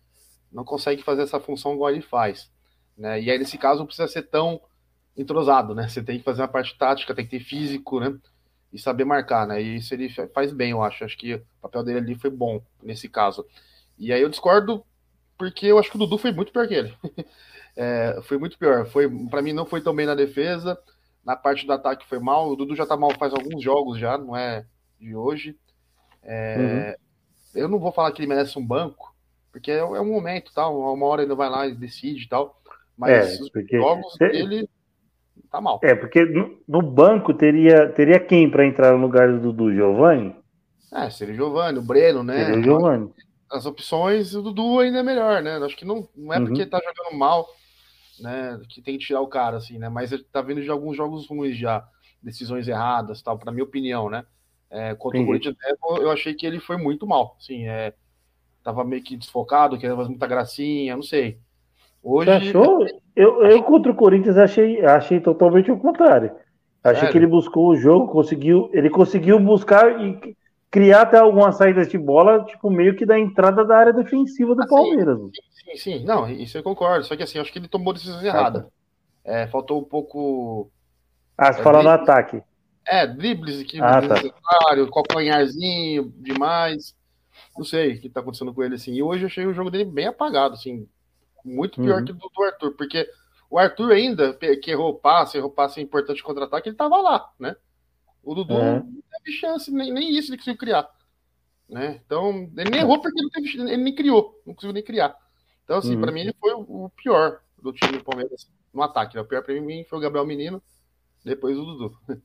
não 0.51 0.63
consegue 0.63 1.03
fazer 1.03 1.21
essa 1.21 1.39
função 1.39 1.73
igual 1.73 1.91
ele 1.91 2.01
faz. 2.01 2.51
Né? 2.97 3.21
E 3.21 3.31
aí, 3.31 3.37
nesse 3.37 3.57
caso, 3.57 3.79
não 3.79 3.85
precisa 3.85 4.07
ser 4.07 4.23
tão 4.23 4.59
entrosado, 5.15 5.73
né? 5.73 5.87
Você 5.87 6.01
tem 6.03 6.17
que 6.17 6.23
fazer 6.23 6.41
uma 6.41 6.47
parte 6.47 6.77
tática, 6.77 7.13
tem 7.13 7.25
que 7.25 7.31
ter 7.31 7.43
físico, 7.43 7.99
né? 7.99 8.17
E 8.71 8.79
saber 8.79 9.05
marcar, 9.05 9.47
né? 9.47 9.61
E 9.61 9.77
isso 9.77 9.93
ele 9.93 10.09
faz 10.33 10.51
bem, 10.51 10.71
eu 10.71 10.83
acho. 10.83 11.03
Acho 11.03 11.17
que 11.17 11.35
o 11.35 11.41
papel 11.61 11.83
dele 11.83 11.99
ali 11.99 12.15
foi 12.15 12.29
bom 12.29 12.61
nesse 12.81 13.07
caso. 13.07 13.45
E 13.97 14.11
aí 14.11 14.21
eu 14.21 14.29
discordo 14.29 14.85
porque 15.37 15.67
eu 15.67 15.77
acho 15.77 15.89
que 15.89 15.95
o 15.95 15.99
Dudu 15.99 16.17
foi 16.17 16.31
muito 16.31 16.51
pior 16.51 16.67
que 16.67 16.73
ele. 16.73 16.93
é, 17.75 18.19
foi 18.23 18.37
muito 18.37 18.57
pior. 18.57 18.85
Foi, 18.87 19.09
para 19.29 19.41
mim 19.41 19.53
não 19.53 19.65
foi 19.65 19.81
tão 19.81 19.95
bem 19.95 20.05
na 20.05 20.15
defesa. 20.15 20.77
Na 21.23 21.35
parte 21.35 21.65
do 21.65 21.73
ataque 21.73 22.07
foi 22.07 22.19
mal. 22.19 22.49
O 22.49 22.55
Dudu 22.55 22.75
já 22.75 22.85
tá 22.85 22.97
mal 22.97 23.11
faz 23.17 23.33
alguns 23.33 23.61
jogos 23.61 23.99
já, 23.99 24.17
não 24.17 24.35
é 24.35 24.65
de 24.99 25.15
hoje. 25.15 25.57
É, 26.23 26.97
uhum. 27.55 27.61
Eu 27.61 27.67
não 27.67 27.79
vou 27.79 27.91
falar 27.91 28.11
que 28.11 28.21
ele 28.21 28.29
merece 28.29 28.57
um 28.59 28.65
banco, 28.65 29.15
porque 29.51 29.71
é, 29.71 29.77
é 29.77 29.83
um 29.83 30.11
momento, 30.11 30.51
tal. 30.53 30.93
Uma 30.93 31.05
hora 31.05 31.23
ele 31.23 31.35
vai 31.35 31.49
lá 31.49 31.67
e 31.67 31.75
decide 31.75 32.27
tal. 32.27 32.59
Mas 32.97 33.39
é, 33.39 33.43
os 33.43 33.69
jogos 33.69 34.17
dele 34.17 34.69
tá 35.49 35.61
mal. 35.61 35.79
É, 35.83 35.95
porque 35.95 36.25
no, 36.25 36.57
no 36.67 36.81
banco 36.81 37.33
teria, 37.33 37.89
teria 37.89 38.19
quem 38.19 38.49
para 38.49 38.65
entrar 38.65 38.93
no 38.93 39.01
lugar 39.01 39.31
do 39.31 39.39
Dudu? 39.39 39.73
Giovanni? 39.73 40.35
É, 40.93 41.09
seria 41.09 41.33
o 41.33 41.37
Giovanni, 41.37 41.79
o 41.79 41.81
Breno, 41.83 42.23
né? 42.23 42.45
Seria 42.45 42.59
o 42.59 42.63
Giovanni. 42.63 43.13
As 43.49 43.65
opções, 43.65 44.35
o 44.35 44.41
Dudu 44.41 44.79
ainda 44.79 44.99
é 44.99 45.03
melhor, 45.03 45.41
né? 45.41 45.57
Acho 45.57 45.75
que 45.75 45.85
não, 45.85 46.07
não 46.15 46.33
é 46.33 46.39
porque 46.39 46.63
uhum. 46.63 46.69
tá 46.69 46.79
jogando 46.79 47.17
mal, 47.17 47.47
né? 48.19 48.59
Que 48.69 48.81
tem 48.81 48.97
que 48.97 49.05
tirar 49.05 49.21
o 49.21 49.27
cara, 49.27 49.57
assim, 49.57 49.77
né? 49.77 49.89
Mas 49.89 50.11
ele 50.11 50.23
tá 50.23 50.41
vindo 50.41 50.61
de 50.61 50.69
alguns 50.69 50.95
jogos 50.95 51.27
ruins 51.27 51.57
já, 51.57 51.87
decisões 52.21 52.67
erradas, 52.67 53.21
tal, 53.21 53.37
para 53.37 53.51
minha 53.51 53.63
opinião, 53.63 54.09
né? 54.09 54.25
É, 54.69 54.95
contra 54.95 55.21
o 55.21 55.25
Corinthians, 55.25 55.55
eu 56.01 56.11
achei 56.11 56.33
que 56.33 56.45
ele 56.45 56.59
foi 56.59 56.75
muito 56.75 57.07
mal, 57.07 57.37
assim, 57.39 57.65
é, 57.67 57.93
tava 58.61 58.83
meio 58.83 59.01
que 59.01 59.15
desfocado, 59.15 59.77
querendo 59.77 59.95
fazer 59.95 60.09
muita 60.09 60.27
gracinha, 60.27 60.93
não 60.93 61.03
sei. 61.03 61.39
Hoje. 62.07 62.31
Você 62.31 62.49
achou? 62.49 62.85
Eu, 63.13 63.43
eu 63.43 63.61
contra 63.63 63.91
o 63.91 63.95
Corinthians 63.95 64.37
achei, 64.37 64.85
achei 64.85 65.19
totalmente 65.19 65.69
o 65.69 65.77
contrário. 65.77 66.31
Achei 66.81 66.99
Sério? 66.99 67.11
que 67.11 67.17
ele 67.17 67.27
buscou 67.27 67.67
o 67.67 67.75
jogo, 67.75 68.07
conseguiu, 68.07 68.69
ele 68.71 68.89
conseguiu 68.89 69.37
buscar 69.39 69.99
e 70.01 70.35
criar 70.71 71.01
até 71.01 71.17
algumas 71.17 71.57
saídas 71.57 71.89
de 71.89 71.97
bola, 71.97 72.45
tipo, 72.45 72.69
meio 72.69 72.95
que 72.95 73.05
da 73.05 73.19
entrada 73.19 73.65
da 73.65 73.77
área 73.77 73.91
defensiva 73.91 74.55
do 74.55 74.65
Palmeiras. 74.67 75.17
Sim, 75.17 75.31
sim, 75.51 75.77
sim, 75.77 76.05
Não, 76.05 76.29
isso 76.29 76.57
eu 76.57 76.63
concordo. 76.63 77.03
Só 77.03 77.17
que 77.17 77.23
assim, 77.23 77.39
acho 77.39 77.51
que 77.51 77.59
ele 77.59 77.67
tomou 77.67 77.93
decisões 77.93 78.23
ah, 78.23 78.27
erradas. 78.27 78.65
É, 79.25 79.47
faltou 79.47 79.81
um 79.81 79.83
pouco. 79.83 80.71
Ah, 81.37 81.51
você 81.51 81.59
é, 81.59 81.83
no 81.83 81.89
ataque. 81.89 82.41
É, 82.87 83.05
dribles 83.05 83.59
aqui, 83.59 83.81
ah, 83.81 84.01
tá. 84.01 84.15
calcanharzinho 84.93 86.13
demais. 86.15 86.95
Não 87.57 87.65
sei 87.65 87.95
o 87.95 88.01
que 88.01 88.09
tá 88.09 88.21
acontecendo 88.21 88.53
com 88.53 88.63
ele, 88.63 88.75
assim. 88.75 88.93
E 88.93 89.03
hoje 89.03 89.23
eu 89.23 89.27
achei 89.27 89.45
o 89.45 89.53
jogo 89.53 89.69
dele 89.69 89.83
bem 89.83 90.07
apagado, 90.07 90.53
assim. 90.53 90.87
Muito 91.47 91.81
pior 91.81 91.99
uhum. 91.99 92.05
que 92.05 92.11
o 92.11 92.15
do 92.15 92.43
Arthur, 92.43 92.73
porque 92.73 93.09
o 93.49 93.57
Arthur 93.57 93.91
ainda, 93.91 94.33
que 94.33 94.71
errou 94.71 94.95
passe, 94.95 95.37
errou 95.37 95.49
passe 95.49 95.81
importante 95.81 96.21
contra-ataque, 96.21 96.67
ele 96.67 96.75
tava 96.75 96.97
lá, 96.97 97.31
né? 97.39 97.55
O 98.21 98.35
Dudu 98.35 98.53
uhum. 98.53 98.73
não 98.75 99.03
teve 99.23 99.37
chance, 99.37 99.71
nem, 99.71 99.93
nem 99.93 100.17
isso 100.17 100.29
ele 100.29 100.37
conseguiu 100.37 100.59
criar. 100.59 100.89
Né? 101.69 102.01
Então, 102.05 102.51
ele 102.57 102.69
nem 102.69 102.81
errou 102.81 103.01
porque 103.01 103.19
ele, 103.19 103.29
teve, 103.29 103.61
ele 103.61 103.77
nem 103.77 103.95
criou, 103.95 104.41
não 104.45 104.53
conseguiu 104.53 104.73
nem 104.73 104.83
criar. 104.83 105.15
Então, 105.63 105.77
assim, 105.77 105.95
uhum. 105.95 106.01
para 106.01 106.11
mim 106.11 106.21
ele 106.21 106.35
foi 106.39 106.53
o 106.53 106.91
pior 106.95 107.39
do 107.61 107.71
time 107.71 107.97
do 107.97 108.03
Palmeiras 108.03 108.49
no 108.73 108.81
ataque. 108.81 109.15
Né? 109.15 109.21
O 109.21 109.25
pior 109.25 109.41
para 109.41 109.59
mim 109.59 109.85
foi 109.85 109.97
o 109.97 110.01
Gabriel 110.01 110.25
Menino, 110.25 110.61
depois 111.23 111.57
o 111.57 111.63
Dudu. 111.63 111.97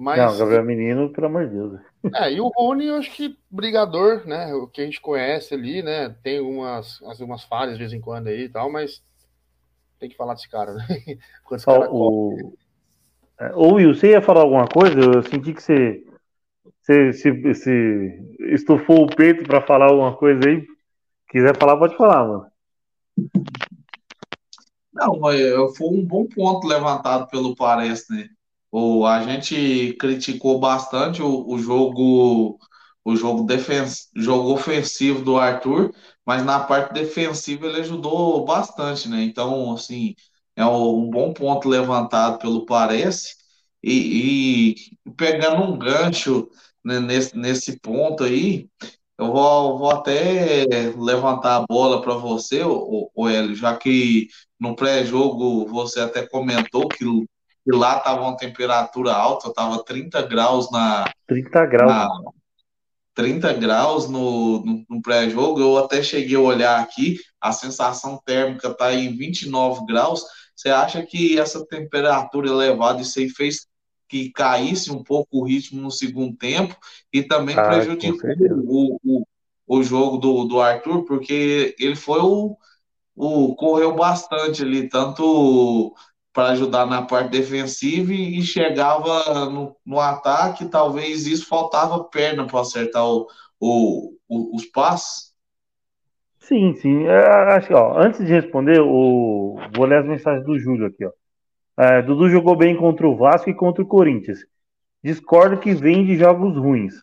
Mas, 0.00 0.16
não, 0.16 0.38
Gabriel 0.38 0.64
Menino, 0.64 1.12
pelo 1.12 1.26
amor 1.26 1.48
de 1.48 1.54
Deus. 1.54 1.80
É, 2.14 2.32
e 2.32 2.40
o 2.40 2.46
Rony, 2.56 2.86
eu 2.86 2.94
acho 2.94 3.10
que 3.10 3.36
brigador, 3.50 4.24
né? 4.28 4.54
O 4.54 4.68
que 4.68 4.80
a 4.80 4.84
gente 4.84 5.00
conhece 5.00 5.52
ali, 5.52 5.82
né? 5.82 6.14
Tem 6.22 6.40
umas, 6.40 7.00
umas 7.20 7.42
falhas 7.42 7.72
de 7.72 7.80
vez 7.80 7.92
em 7.92 8.00
quando 8.00 8.28
aí 8.28 8.44
e 8.44 8.48
tal, 8.48 8.70
mas 8.70 9.02
tem 9.98 10.08
que 10.08 10.16
falar 10.16 10.34
desse 10.34 10.48
cara, 10.48 10.72
né? 10.72 10.86
Quando 11.42 11.58
esse 11.58 11.66
cara 11.66 11.90
o... 11.90 12.56
É, 13.40 13.52
ô 13.56 13.74
Will, 13.74 13.92
você 13.92 14.12
ia 14.12 14.22
falar 14.22 14.42
alguma 14.42 14.68
coisa? 14.68 15.00
Eu 15.00 15.20
senti 15.24 15.52
que 15.52 15.60
você, 15.60 16.04
você 16.80 17.12
se, 17.12 17.54
se 17.54 18.36
estufou 18.52 19.02
o 19.02 19.16
peito 19.16 19.42
para 19.42 19.60
falar 19.60 19.86
alguma 19.86 20.16
coisa 20.16 20.48
aí. 20.48 20.64
Quiser 21.28 21.58
falar, 21.58 21.76
pode 21.76 21.96
falar, 21.96 22.24
mano. 22.24 22.46
Não, 24.92 25.18
foi 25.74 25.88
um 25.88 26.06
bom 26.06 26.24
ponto 26.24 26.68
levantado 26.68 27.28
pelo 27.28 27.56
Parece, 27.56 28.12
né? 28.12 28.28
O, 28.70 29.06
a 29.06 29.22
gente 29.22 29.94
criticou 29.98 30.58
bastante 30.60 31.22
o, 31.22 31.46
o 31.48 31.58
jogo 31.58 32.58
o 33.04 33.16
jogo, 33.16 33.44
defens, 33.44 34.08
jogo 34.14 34.52
ofensivo 34.52 35.22
do 35.24 35.38
Arthur, 35.38 35.92
mas 36.26 36.44
na 36.44 36.60
parte 36.60 36.92
defensiva 36.92 37.66
ele 37.66 37.80
ajudou 37.80 38.44
bastante, 38.44 39.08
né? 39.08 39.22
Então, 39.22 39.72
assim, 39.72 40.14
é 40.54 40.64
um 40.66 41.08
bom 41.08 41.32
ponto 41.32 41.68
levantado 41.68 42.38
pelo 42.38 42.66
Parece. 42.66 43.34
E, 43.82 44.74
e 45.06 45.12
pegando 45.16 45.62
um 45.62 45.78
gancho 45.78 46.48
né, 46.84 47.00
nesse, 47.00 47.36
nesse 47.36 47.78
ponto 47.80 48.24
aí, 48.24 48.68
eu 49.18 49.32
vou, 49.32 49.78
vou 49.78 49.90
até 49.90 50.66
levantar 50.96 51.56
a 51.56 51.66
bola 51.66 52.02
para 52.02 52.14
você, 52.14 52.62
o 52.64 53.28
Hélio, 53.28 53.54
já 53.54 53.76
que 53.76 54.28
no 54.60 54.76
pré-jogo 54.76 55.66
você 55.66 56.00
até 56.00 56.26
comentou 56.26 56.88
que 56.88 57.04
e 57.68 57.76
lá 57.76 57.98
estava 57.98 58.22
uma 58.22 58.36
temperatura 58.36 59.12
alta, 59.12 59.48
estava 59.48 59.84
30 59.84 60.22
graus 60.22 60.70
na. 60.70 61.04
30 61.26 61.66
graus. 61.66 61.90
Na, 61.90 62.08
30 63.14 63.52
graus 63.54 64.08
no, 64.08 64.64
no, 64.64 64.86
no 64.88 65.02
pré-jogo. 65.02 65.60
Eu 65.60 65.76
até 65.76 66.02
cheguei 66.02 66.36
a 66.36 66.40
olhar 66.40 66.80
aqui, 66.80 67.18
a 67.38 67.52
sensação 67.52 68.18
térmica 68.24 68.68
está 68.68 68.94
em 68.94 69.14
29 69.14 69.84
graus. 69.84 70.24
Você 70.56 70.70
acha 70.70 71.04
que 71.04 71.38
essa 71.38 71.64
temperatura 71.66 72.48
elevada, 72.48 73.02
isso 73.02 73.18
aí 73.18 73.28
fez 73.28 73.66
que 74.08 74.30
caísse 74.30 74.90
um 74.90 75.02
pouco 75.02 75.38
o 75.38 75.44
ritmo 75.44 75.82
no 75.82 75.90
segundo 75.90 76.34
tempo 76.36 76.74
e 77.12 77.22
também 77.22 77.58
ah, 77.58 77.68
prejudicou 77.68 78.30
o, 78.64 78.98
o, 79.04 79.26
o 79.66 79.82
jogo 79.82 80.16
do, 80.16 80.44
do 80.44 80.60
Arthur, 80.60 81.04
porque 81.04 81.76
ele 81.78 81.94
foi 81.94 82.20
o, 82.20 82.56
o 83.14 83.54
correu 83.56 83.94
bastante 83.94 84.62
ali, 84.62 84.88
tanto 84.88 85.94
para 86.38 86.50
ajudar 86.50 86.86
na 86.86 87.02
parte 87.02 87.32
defensiva 87.32 88.12
e, 88.12 88.40
chegava 88.42 89.50
no, 89.50 89.74
no, 89.84 89.98
ataque, 89.98 90.68
talvez 90.68 91.26
isso 91.26 91.48
faltava 91.48 92.04
perna 92.04 92.46
para 92.46 92.60
acertar 92.60 93.04
o, 93.04 93.26
o, 93.58 94.12
o, 94.28 94.54
os 94.54 94.64
passos. 94.66 95.32
Sim, 96.38 96.76
sim. 96.76 97.08
É, 97.08 97.26
acho 97.56 97.66
que, 97.66 97.74
ó, 97.74 97.98
antes 97.98 98.24
de 98.24 98.32
responder, 98.32 98.80
o... 98.80 99.58
vou 99.74 99.84
ler 99.84 99.98
as 99.98 100.06
mensagens 100.06 100.46
do 100.46 100.56
Júlio 100.56 100.86
aqui. 100.86 101.04
Ó. 101.04 101.10
É, 101.76 102.02
Dudu 102.02 102.28
jogou 102.28 102.54
bem 102.54 102.76
contra 102.76 103.08
o 103.08 103.16
Vasco 103.16 103.50
e 103.50 103.54
contra 103.54 103.82
o 103.82 103.88
Corinthians. 103.88 104.38
Discordo 105.02 105.58
que 105.58 105.74
vem 105.74 106.06
de 106.06 106.16
jogos 106.16 106.56
ruins. 106.56 106.94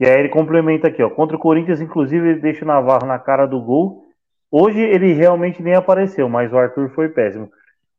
E 0.00 0.04
aí 0.04 0.18
ele 0.18 0.30
complementa 0.30 0.88
aqui, 0.88 1.00
ó. 1.00 1.08
Contra 1.08 1.36
o 1.36 1.40
Corinthians, 1.40 1.80
inclusive, 1.80 2.30
ele 2.30 2.40
deixa 2.40 2.64
o 2.64 2.68
Navarro 2.68 3.06
na 3.06 3.20
cara 3.20 3.46
do 3.46 3.60
gol. 3.60 4.02
Hoje 4.50 4.80
ele 4.80 5.12
realmente 5.12 5.62
nem 5.62 5.76
apareceu, 5.76 6.28
mas 6.28 6.52
o 6.52 6.58
Arthur 6.58 6.90
foi 6.90 7.08
péssimo. 7.08 7.48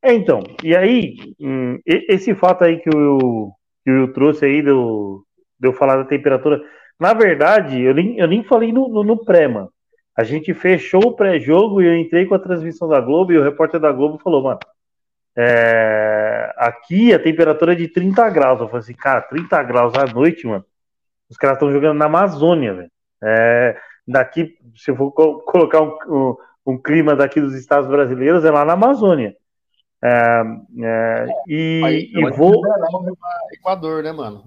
É, 0.01 0.13
então, 0.13 0.41
e 0.63 0.75
aí, 0.75 1.15
hum, 1.39 1.79
esse 1.85 2.33
fato 2.33 2.63
aí 2.63 2.79
que 2.79 2.89
o, 2.89 3.51
que 3.83 3.91
o 3.91 4.13
trouxe 4.13 4.45
aí 4.45 4.61
de 4.61 4.69
eu 4.69 5.73
falar 5.73 5.97
da 5.97 6.05
temperatura. 6.05 6.61
Na 6.99 7.13
verdade, 7.13 7.81
eu 7.81 7.93
nem, 7.93 8.17
eu 8.17 8.27
nem 8.27 8.43
falei 8.43 8.71
no, 8.71 8.87
no, 8.87 9.03
no 9.03 9.25
pré, 9.25 9.47
mano. 9.47 9.71
A 10.15 10.23
gente 10.23 10.53
fechou 10.53 11.01
o 11.07 11.15
pré-jogo 11.15 11.81
e 11.81 11.85
eu 11.85 11.95
entrei 11.95 12.25
com 12.25 12.35
a 12.35 12.39
transmissão 12.39 12.87
da 12.89 12.99
Globo 12.99 13.31
e 13.31 13.37
o 13.37 13.43
repórter 13.43 13.79
da 13.79 13.91
Globo 13.91 14.19
falou, 14.21 14.43
mano, 14.43 14.59
é, 15.37 16.53
aqui 16.57 17.13
a 17.13 17.19
temperatura 17.19 17.71
é 17.73 17.75
de 17.75 17.87
30 17.87 18.29
graus. 18.29 18.59
Eu 18.59 18.67
falei 18.67 18.81
assim, 18.81 18.93
cara, 18.93 19.21
30 19.21 19.63
graus 19.63 19.93
à 19.95 20.05
noite, 20.05 20.45
mano. 20.45 20.65
Os 21.29 21.37
caras 21.37 21.55
estão 21.55 21.71
jogando 21.71 21.97
na 21.97 22.05
Amazônia, 22.05 22.73
velho. 22.73 22.91
É, 23.23 23.77
daqui, 24.07 24.57
se 24.75 24.91
eu 24.91 24.95
for 24.95 25.11
colocar 25.11 25.81
um, 25.81 25.97
um, 26.07 26.35
um, 26.65 26.77
clima 26.77 27.15
daqui 27.15 27.39
dos 27.39 27.55
estados 27.55 27.89
brasileiros, 27.89 28.43
é 28.43 28.51
lá 28.51 28.65
na 28.65 28.73
Amazônia. 28.73 29.35
É, 30.01 30.41
é, 30.81 31.25
e, 31.47 31.81
Aí, 31.83 32.11
e 32.13 32.29
vou. 32.31 32.61
Equador, 33.51 34.01
né, 34.01 34.11
mano? 34.13 34.43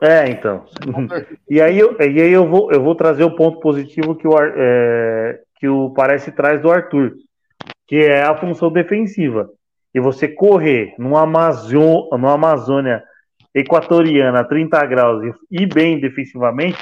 É, 0.00 0.28
então. 0.28 0.64
e 1.50 1.60
aí, 1.60 1.78
eu, 1.78 1.96
e 1.98 2.22
aí 2.22 2.32
eu, 2.32 2.48
vou, 2.48 2.70
eu 2.70 2.82
vou 2.82 2.94
trazer 2.94 3.24
o 3.24 3.34
ponto 3.34 3.58
positivo 3.58 4.14
que 4.14 4.28
o, 4.28 4.32
é, 4.38 5.40
que 5.58 5.68
o 5.68 5.90
Parece 5.90 6.30
traz 6.30 6.62
do 6.62 6.70
Arthur, 6.70 7.14
que 7.88 7.96
é 7.96 8.22
a 8.22 8.36
função 8.36 8.70
defensiva. 8.70 9.50
E 9.92 9.98
você 9.98 10.28
correr 10.28 10.94
numa, 10.98 11.22
Amazon, 11.22 12.08
numa 12.12 12.34
Amazônia 12.34 13.02
equatoriana 13.54 14.40
a 14.40 14.44
30 14.44 14.86
graus 14.86 15.24
e, 15.50 15.62
e 15.62 15.66
bem 15.66 15.98
defensivamente, 15.98 16.78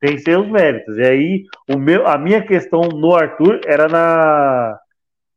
tem 0.00 0.16
seus 0.16 0.48
méritos. 0.48 0.96
E 0.96 1.02
aí, 1.02 1.44
o 1.68 1.78
meu, 1.78 2.06
a 2.06 2.16
minha 2.16 2.40
questão 2.40 2.80
no 2.80 3.14
Arthur 3.14 3.60
era 3.66 3.86
na 3.86 4.78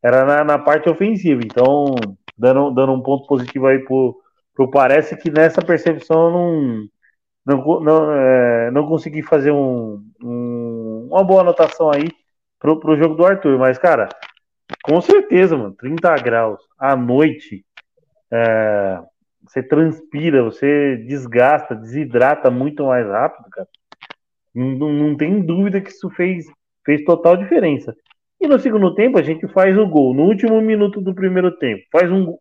era 0.06 0.24
na, 0.24 0.44
na, 0.44 0.60
parte 0.60 0.88
ofensiva. 0.88 1.42
Então, 1.44 1.96
dando, 2.38 2.70
dando 2.72 2.94
um 2.94 3.02
ponto 3.02 3.26
positivo 3.26 3.66
aí 3.66 3.80
pro, 3.80 4.16
pro 4.54 4.70
parece 4.70 5.18
que 5.18 5.32
nessa 5.32 5.62
percepção 5.64 6.28
eu 6.28 6.32
não 6.32 6.88
não, 7.46 7.80
não, 7.80 8.12
é, 8.12 8.72
não 8.72 8.88
consegui 8.88 9.22
fazer 9.22 9.52
um, 9.52 10.04
um, 10.24 11.08
uma 11.12 11.24
boa 11.24 11.42
anotação 11.42 11.92
aí 11.92 12.10
pro, 12.60 12.80
pro 12.80 12.98
jogo 12.98 13.16
do 13.16 13.26
Arthur. 13.26 13.58
Mas, 13.60 13.78
cara, 13.78 14.10
com 14.84 15.00
certeza, 15.02 15.56
mano, 15.56 15.76
30 15.76 16.16
graus 16.18 16.60
à 16.78 16.96
noite, 16.96 17.64
é, 18.32 19.00
você 19.48 19.62
transpira, 19.62 20.44
você 20.44 20.98
desgasta, 20.98 21.76
desidrata 21.76 22.50
muito 22.50 22.86
mais 22.86 23.08
rápido, 23.08 23.50
cara. 23.52 23.68
Não, 24.54 24.92
não 24.92 25.18
tem 25.18 25.42
dúvida 25.42 25.82
que 25.82 25.90
isso 25.90 26.10
fez, 26.12 26.46
fez 26.84 27.04
total 27.04 27.38
diferença. 27.38 27.96
E 28.40 28.48
no 28.48 28.60
segundo 28.60 28.94
tempo 28.94 29.18
a 29.18 29.22
gente 29.22 29.48
faz 29.50 29.78
o 29.78 29.88
gol. 29.88 30.14
No 30.14 30.24
último 30.24 30.62
minuto 30.62 31.02
do 31.02 31.16
primeiro 31.16 31.52
tempo. 31.58 31.84
Faz 31.92 32.12
um. 32.12 32.38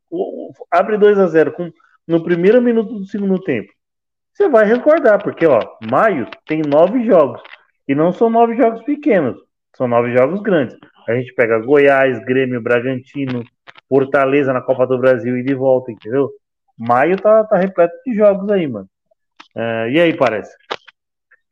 Abre 0.71 0.99
2 0.99 1.19
a 1.19 1.27
0 1.27 1.53
com, 1.53 1.71
no 2.07 2.23
primeiro 2.23 2.61
minuto 2.61 2.95
do 2.99 3.07
segundo 3.07 3.41
tempo. 3.41 3.73
Você 4.33 4.49
vai 4.49 4.65
recordar, 4.67 5.23
porque 5.23 5.47
ó, 5.47 5.61
maio 5.89 6.27
tem 6.47 6.61
nove 6.61 7.05
jogos. 7.07 7.41
E 7.87 7.95
não 7.95 8.13
são 8.13 8.29
nove 8.29 8.57
jogos 8.57 8.83
pequenos, 8.83 9.37
são 9.77 9.87
nove 9.87 10.13
jogos 10.13 10.41
grandes. 10.43 10.77
A 11.07 11.15
gente 11.15 11.33
pega 11.35 11.61
Goiás, 11.61 12.19
Grêmio, 12.25 12.61
Bragantino, 12.61 13.45
Fortaleza 13.89 14.53
na 14.53 14.63
Copa 14.63 14.87
do 14.87 14.99
Brasil 14.99 15.37
e 15.37 15.45
de 15.45 15.55
volta, 15.55 15.93
entendeu? 15.93 16.31
Maio 16.77 17.17
tá, 17.17 17.45
tá 17.45 17.57
repleto 17.57 17.95
de 18.05 18.15
jogos 18.15 18.51
aí, 18.51 18.67
mano. 18.67 18.89
É, 19.55 19.91
e 19.91 20.01
aí, 20.01 20.17
parece? 20.17 20.57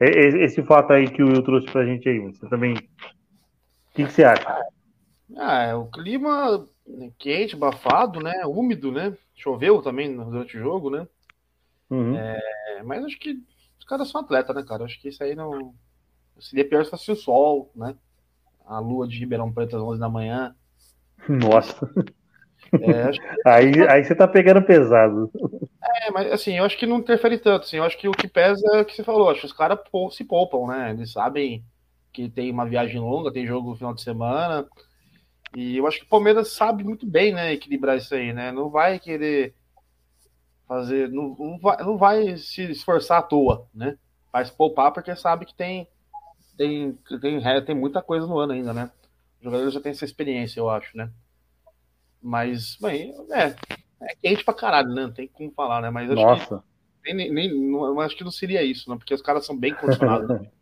Esse 0.00 0.62
fato 0.64 0.92
aí 0.92 1.08
que 1.08 1.22
o 1.22 1.28
Will 1.28 1.44
trouxe 1.44 1.70
pra 1.70 1.84
gente 1.84 2.08
aí, 2.08 2.18
você 2.18 2.48
também 2.48 2.74
o 3.92 3.94
que, 3.94 4.04
que, 4.06 4.10
você 4.10 4.24
acha? 4.24 4.66
Ah, 5.36 5.64
é 5.64 5.74
o 5.74 5.86
clima 5.86 6.66
quente, 7.18 7.54
abafado, 7.54 8.20
né? 8.20 8.44
Úmido, 8.46 8.90
né? 8.90 9.14
Choveu 9.34 9.82
também 9.82 10.16
durante 10.16 10.56
o 10.56 10.60
jogo, 10.60 10.88
né? 10.88 11.06
Uhum. 11.90 12.16
É, 12.16 12.82
mas 12.84 13.04
acho 13.04 13.18
que 13.18 13.38
os 13.78 13.84
caras 13.84 14.08
são 14.08 14.22
atletas, 14.22 14.56
né, 14.56 14.62
cara? 14.62 14.84
Acho 14.84 14.98
que 14.98 15.10
isso 15.10 15.22
aí 15.22 15.34
não. 15.34 15.74
Seria 16.40 16.66
pior 16.66 16.84
se 16.84 16.90
fosse 16.90 17.12
o 17.12 17.16
sol, 17.16 17.70
né? 17.76 17.94
A 18.64 18.78
lua 18.78 19.06
de 19.06 19.18
Ribeirão 19.18 19.52
Preto 19.52 19.76
às 19.76 19.82
11 19.82 20.00
da 20.00 20.08
manhã. 20.08 20.56
Nossa. 21.28 21.86
É, 22.72 23.10
que... 23.10 23.20
aí, 23.46 23.88
aí 23.88 24.04
você 24.04 24.14
tá 24.14 24.26
pegando 24.26 24.62
pesado. 24.62 25.30
É, 25.82 26.10
mas 26.10 26.32
assim, 26.32 26.56
eu 26.56 26.64
acho 26.64 26.78
que 26.78 26.86
não 26.86 26.98
interfere 26.98 27.36
tanto. 27.36 27.64
Assim, 27.64 27.76
eu 27.76 27.84
acho 27.84 27.98
que 27.98 28.08
o 28.08 28.12
que 28.12 28.26
pesa 28.26 28.66
é 28.74 28.80
o 28.80 28.84
que 28.86 28.96
você 28.96 29.04
falou. 29.04 29.28
Acho 29.28 29.40
que 29.40 29.46
os 29.46 29.52
caras 29.52 29.78
se 30.12 30.24
poupam, 30.24 30.66
né? 30.66 30.92
Eles 30.92 31.12
sabem 31.12 31.62
que 32.12 32.28
tem 32.28 32.50
uma 32.50 32.66
viagem 32.66 33.00
longa, 33.00 33.32
tem 33.32 33.46
jogo 33.46 33.70
no 33.70 33.76
final 33.76 33.94
de 33.94 34.02
semana. 34.02 34.68
E 35.56 35.76
eu 35.76 35.86
acho 35.86 35.98
que 35.98 36.04
o 36.04 36.08
Palmeiras 36.08 36.52
sabe 36.52 36.84
muito 36.84 37.06
bem, 37.06 37.32
né, 37.32 37.52
equilibrar 37.52 37.96
isso 37.96 38.14
aí, 38.14 38.32
né? 38.32 38.52
Não 38.52 38.70
vai 38.70 38.98
querer 38.98 39.54
fazer, 40.66 41.10
não, 41.10 41.36
não, 41.38 41.58
vai, 41.58 41.76
não 41.78 41.98
vai 41.98 42.36
se 42.36 42.62
esforçar 42.70 43.18
à 43.18 43.22
toa, 43.22 43.66
né? 43.74 43.98
Vai 44.32 44.44
se 44.44 44.52
poupar 44.52 44.92
porque 44.92 45.14
sabe 45.14 45.44
que 45.44 45.54
tem 45.54 45.86
tem, 46.56 46.98
tem, 47.20 47.64
tem 47.64 47.74
muita 47.74 48.02
coisa 48.02 48.26
no 48.26 48.38
ano 48.38 48.52
ainda, 48.52 48.72
né? 48.72 48.90
Os 49.38 49.44
jogadores 49.44 49.74
já 49.74 49.80
têm 49.80 49.92
essa 49.92 50.04
experiência, 50.04 50.60
eu 50.60 50.70
acho, 50.70 50.96
né? 50.96 51.10
Mas, 52.22 52.76
bem, 52.80 53.12
é, 53.32 53.56
é 54.02 54.14
quente 54.22 54.44
pra 54.44 54.54
caralho, 54.54 54.94
né? 54.94 55.02
Não 55.02 55.12
tem 55.12 55.26
como 55.26 55.50
falar, 55.52 55.80
né? 55.80 55.90
Mas 55.90 56.10
acho 56.10 56.22
Nossa. 56.22 56.64
que 57.02 57.12
nem, 57.12 57.32
nem, 57.32 57.52
não, 57.52 57.98
acho 58.00 58.16
que 58.16 58.24
não 58.24 58.30
seria 58.30 58.62
isso, 58.62 58.88
né? 58.88 58.96
Porque 58.96 59.12
os 59.12 59.22
caras 59.22 59.44
são 59.44 59.56
bem 59.56 59.74
condicionados. 59.74 60.28
Né? 60.28 60.50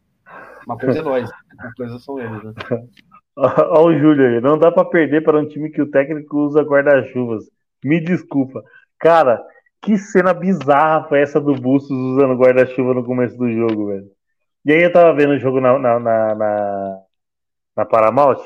Uma 0.67 0.77
coisa 0.79 0.99
é 0.99 1.03
nós, 1.03 1.31
uma 1.59 1.73
coisa 1.75 1.99
são 1.99 2.19
eles, 2.19 2.43
né? 2.43 2.53
Olha 3.37 3.97
o 3.97 3.99
Júlio 3.99 4.27
aí, 4.27 4.41
não 4.41 4.59
dá 4.59 4.71
para 4.71 4.85
perder 4.85 5.23
para 5.23 5.39
um 5.39 5.47
time 5.47 5.71
que 5.71 5.81
o 5.81 5.91
técnico 5.91 6.39
usa 6.39 6.63
guarda-chuvas. 6.63 7.45
Me 7.83 8.01
desculpa. 8.01 8.63
Cara, 8.99 9.43
que 9.81 9.97
cena 9.97 10.35
bizarra 10.35 11.09
foi 11.09 11.21
essa 11.21 11.41
do 11.41 11.55
Bustos 11.55 11.91
usando 11.91 12.37
guarda-chuva 12.37 12.93
no 12.93 13.05
começo 13.05 13.37
do 13.39 13.51
jogo, 13.51 13.87
velho. 13.87 14.11
E 14.65 14.73
aí 14.73 14.83
eu 14.83 14.93
tava 14.93 15.15
vendo 15.15 15.33
o 15.33 15.39
jogo 15.39 15.61
na, 15.61 15.79
na, 15.79 15.99
na, 15.99 16.35
na, 16.35 16.99
na 17.77 17.85
Paramount. 17.87 18.39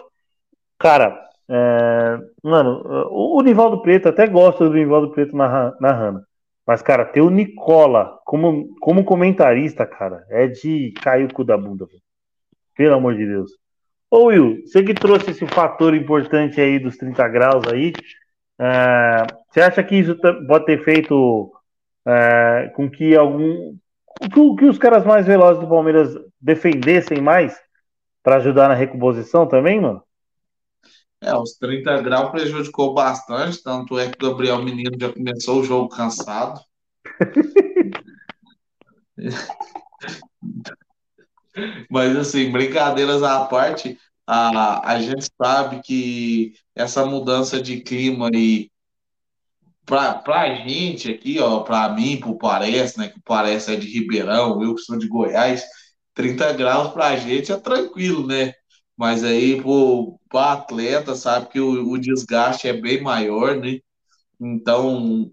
Cara, 0.79 1.29
é, 1.49 2.19
mano, 2.43 2.83
o, 3.11 3.39
o 3.39 3.43
Nivaldo 3.43 3.83
Preto, 3.83 4.09
até 4.09 4.27
gosta 4.27 4.65
do 4.65 4.75
Nivaldo 4.75 5.11
Preto 5.11 5.37
narrando. 5.37 6.23
Mas, 6.67 6.83
cara, 6.83 7.05
ter 7.05 7.21
o 7.21 7.31
Nicola 7.31 8.19
como, 8.25 8.75
como 8.81 9.05
comentarista, 9.05 9.85
cara, 9.87 10.25
é 10.31 10.47
de 10.47 10.93
cair 11.03 11.27
o 11.27 11.35
cu 11.35 11.45
da 11.45 11.57
bunda, 11.59 11.85
velho. 11.85 12.04
Pelo 12.77 12.95
amor 12.95 13.17
de 13.17 13.27
Deus. 13.27 13.51
Ô 14.11 14.27
Will, 14.27 14.63
você 14.65 14.83
que 14.83 14.95
trouxe 14.95 15.31
esse 15.31 15.47
fator 15.47 15.95
importante 15.95 16.61
aí 16.61 16.79
dos 16.79 16.97
30 16.97 17.29
graus 17.29 17.65
aí, 17.73 17.93
é, 18.61 19.27
você 19.51 19.61
acha 19.61 19.83
que 19.83 19.97
isso 19.97 20.17
pode 20.47 20.67
ter 20.67 20.85
feito 20.85 21.53
é, 22.07 22.71
com 22.75 22.91
que 22.91 23.17
algum. 23.17 23.77
Que, 24.23 24.57
que 24.57 24.65
os 24.67 24.79
caras 24.79 25.05
mais 25.05 25.27
velozes 25.27 25.61
do 25.61 25.69
Palmeiras 25.69 26.15
defendessem 26.41 27.21
mais 27.21 27.59
para 28.23 28.37
ajudar 28.37 28.69
na 28.69 28.75
recomposição 28.75 29.49
também, 29.49 29.81
mano? 29.81 30.03
É, 31.21 31.35
os 31.35 31.55
30 31.55 32.03
graus 32.03 32.31
prejudicou 32.31 32.95
bastante, 32.95 33.63
tanto 33.63 33.99
é 33.99 34.09
que 34.09 34.25
o 34.25 34.31
Gabriel 34.31 34.63
Menino 34.63 34.93
já 34.99 35.13
começou 35.13 35.61
o 35.61 35.65
jogo 35.65 35.89
cansado. 35.89 36.61
Mas, 41.95 42.17
assim, 42.17 42.51
brincadeiras 42.51 43.23
à 43.23 43.45
parte, 43.45 43.97
a, 44.27 44.95
a 44.95 45.01
gente 45.01 45.29
sabe 45.41 45.81
que 45.81 46.55
essa 46.75 47.07
mudança 47.07 47.63
de 47.63 47.83
clima 47.83 48.31
aí, 48.35 48.69
pra, 49.87 50.15
pra 50.15 50.57
gente 50.57 51.09
aqui, 51.09 51.39
ó, 51.39 51.61
pra 51.61 51.89
mim, 51.91 52.19
pro 52.19 52.37
Parece, 52.37 52.99
né, 52.99 53.11
que 53.11 53.21
Parece 53.25 53.73
é 53.73 53.77
de 53.77 53.87
Ribeirão, 53.87 54.61
eu 54.61 54.75
que 54.75 54.81
sou 54.83 54.99
de 54.99 55.07
Goiás, 55.07 55.63
30 56.15 56.53
graus 56.53 56.93
pra 56.93 57.17
gente 57.17 57.53
é 57.53 57.57
tranquilo, 57.57 58.27
né? 58.27 58.53
Mas 58.97 59.23
aí, 59.23 59.63
pro 59.63 60.19
atleta, 60.33 61.15
sabe 61.15 61.49
que 61.49 61.61
o, 61.61 61.93
o 61.93 61.97
desgaste 61.97 62.67
é 62.67 62.73
bem 62.73 63.05
maior, 63.05 63.55
né? 63.55 63.79
Então, 64.41 65.31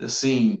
assim, 0.00 0.58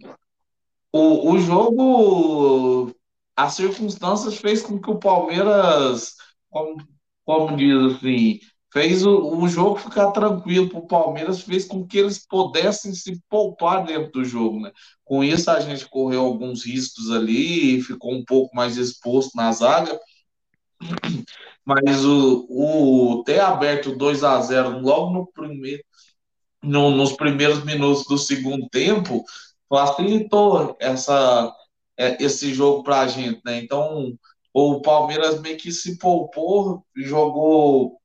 o, 0.92 1.32
o 1.32 1.38
jogo, 1.40 2.94
as 3.36 3.54
circunstâncias 3.54 4.36
fez 4.38 4.62
com 4.62 4.80
que 4.80 4.90
o 4.90 4.98
Palmeiras, 4.98 6.14
como, 6.50 6.76
como 7.24 7.56
diz 7.56 7.96
assim, 7.96 8.40
fez 8.72 9.04
o, 9.04 9.38
o 9.38 9.48
jogo 9.48 9.76
ficar 9.76 10.10
tranquilo 10.12 10.68
para 10.68 10.78
o 10.78 10.86
Palmeiras, 10.86 11.42
fez 11.42 11.64
com 11.66 11.86
que 11.86 11.98
eles 11.98 12.26
pudessem 12.26 12.94
se 12.94 13.20
poupar 13.28 13.84
dentro 13.84 14.10
do 14.12 14.24
jogo, 14.24 14.60
né? 14.60 14.72
Com 15.04 15.22
isso 15.22 15.50
a 15.50 15.60
gente 15.60 15.88
correu 15.88 16.24
alguns 16.24 16.64
riscos 16.64 17.10
ali, 17.10 17.82
ficou 17.82 18.14
um 18.14 18.24
pouco 18.24 18.54
mais 18.56 18.76
exposto 18.76 19.36
na 19.36 19.52
zaga, 19.52 19.98
mas 21.64 22.04
o, 22.04 22.46
o 22.48 23.22
ter 23.24 23.40
aberto 23.40 23.94
2 23.94 24.24
a 24.24 24.40
0 24.40 24.80
logo 24.80 25.12
no 25.12 25.26
primeiro, 25.26 25.82
no, 26.62 26.90
nos 26.90 27.12
primeiros 27.12 27.64
minutos 27.64 28.04
do 28.06 28.16
segundo 28.16 28.68
tempo 28.68 29.24
facilitou 29.68 30.76
essa, 30.80 31.52
é, 31.98 32.22
esse 32.22 32.52
jogo 32.54 32.82
para 32.82 33.00
a 33.00 33.06
gente, 33.06 33.40
né? 33.44 33.58
Então 33.58 34.14
o 34.52 34.80
Palmeiras 34.82 35.40
meio 35.40 35.56
que 35.56 35.72
se 35.72 35.98
poupou, 35.98 36.84
jogou, 36.96 37.98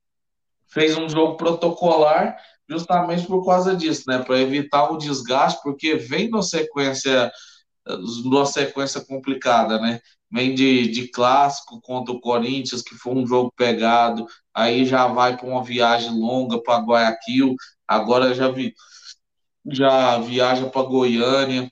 fez 0.68 0.96
um 0.96 1.08
jogo 1.08 1.36
protocolar 1.36 2.36
justamente 2.68 3.26
por 3.26 3.44
causa 3.44 3.74
disso, 3.76 4.04
né? 4.06 4.18
Para 4.18 4.38
evitar 4.40 4.90
o 4.90 4.98
desgaste, 4.98 5.60
porque 5.62 5.96
vem 5.96 6.30
na 6.30 6.42
sequência 6.42 7.30
numa 8.24 8.46
sequência 8.46 9.00
complicada, 9.04 9.80
né? 9.80 10.00
Vem 10.30 10.54
de, 10.54 10.88
de 10.88 11.08
clássico 11.08 11.80
contra 11.80 12.12
o 12.12 12.20
Corinthians, 12.20 12.82
que 12.82 12.94
foi 12.94 13.14
um 13.14 13.26
jogo 13.26 13.52
pegado, 13.56 14.26
aí 14.52 14.84
já 14.84 15.06
vai 15.06 15.36
para 15.36 15.46
uma 15.46 15.64
viagem 15.64 16.10
longa 16.10 16.62
para 16.62 16.84
Guayaquil, 16.84 17.54
agora 17.86 18.34
já, 18.34 18.50
vi, 18.50 18.74
já 19.70 20.18
viaja 20.18 20.68
para 20.68 20.82
Goiânia, 20.82 21.70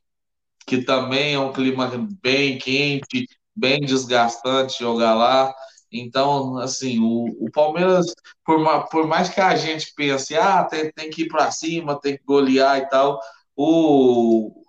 que 0.66 0.82
também 0.82 1.34
é 1.34 1.38
um 1.38 1.52
clima 1.52 1.90
bem 2.22 2.58
quente, 2.58 3.26
bem 3.54 3.80
desgastante 3.80 4.80
jogar 4.80 5.14
lá. 5.14 5.54
Então, 5.90 6.58
assim, 6.58 6.98
o, 6.98 7.26
o 7.46 7.50
Palmeiras, 7.52 8.06
por, 8.44 8.88
por 8.88 9.06
mais 9.06 9.28
que 9.28 9.40
a 9.40 9.54
gente 9.56 9.92
pense, 9.94 10.34
ah, 10.36 10.64
tem, 10.64 10.90
tem 10.92 11.10
que 11.10 11.22
ir 11.22 11.28
para 11.28 11.50
cima, 11.50 12.00
tem 12.00 12.16
que 12.18 12.24
golear 12.24 12.78
e 12.78 12.88
tal, 12.88 13.20
o, 13.54 14.62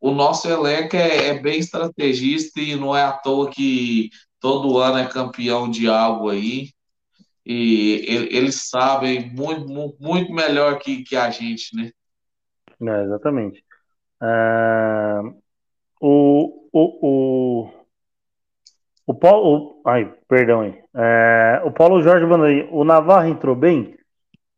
o 0.00 0.10
nosso 0.12 0.48
elenco 0.48 0.96
é, 0.96 1.28
é, 1.28 1.38
bem 1.38 1.58
estrategista 1.58 2.60
e 2.60 2.76
não 2.76 2.96
é 2.96 3.02
à 3.02 3.12
toa 3.12 3.50
que 3.50 4.10
todo 4.40 4.78
ano 4.78 4.98
é 4.98 5.06
campeão 5.06 5.68
de 5.68 5.88
algo 5.88 6.30
aí. 6.30 6.70
E 7.44 8.04
eles 8.08 8.68
sabem 8.68 9.30
muito, 9.30 9.68
muito 10.00 10.32
melhor 10.32 10.80
que, 10.80 11.04
que 11.04 11.14
a 11.14 11.30
gente, 11.30 11.76
né? 11.76 11.92
É, 12.82 13.04
exatamente. 13.04 13.65
É, 14.22 15.20
o, 16.00 16.68
o, 16.72 17.06
o, 17.06 17.70
o 19.06 19.14
Paulo. 19.14 19.80
O, 19.84 19.88
ai, 19.88 20.12
perdão 20.28 20.60
aí. 20.60 20.78
É, 20.94 21.62
o 21.64 21.70
Paulo 21.70 22.02
Jorge 22.02 22.26
mandou 22.26 22.46
aí. 22.46 22.68
O 22.70 22.84
Navarro 22.84 23.28
entrou 23.28 23.54
bem? 23.54 23.96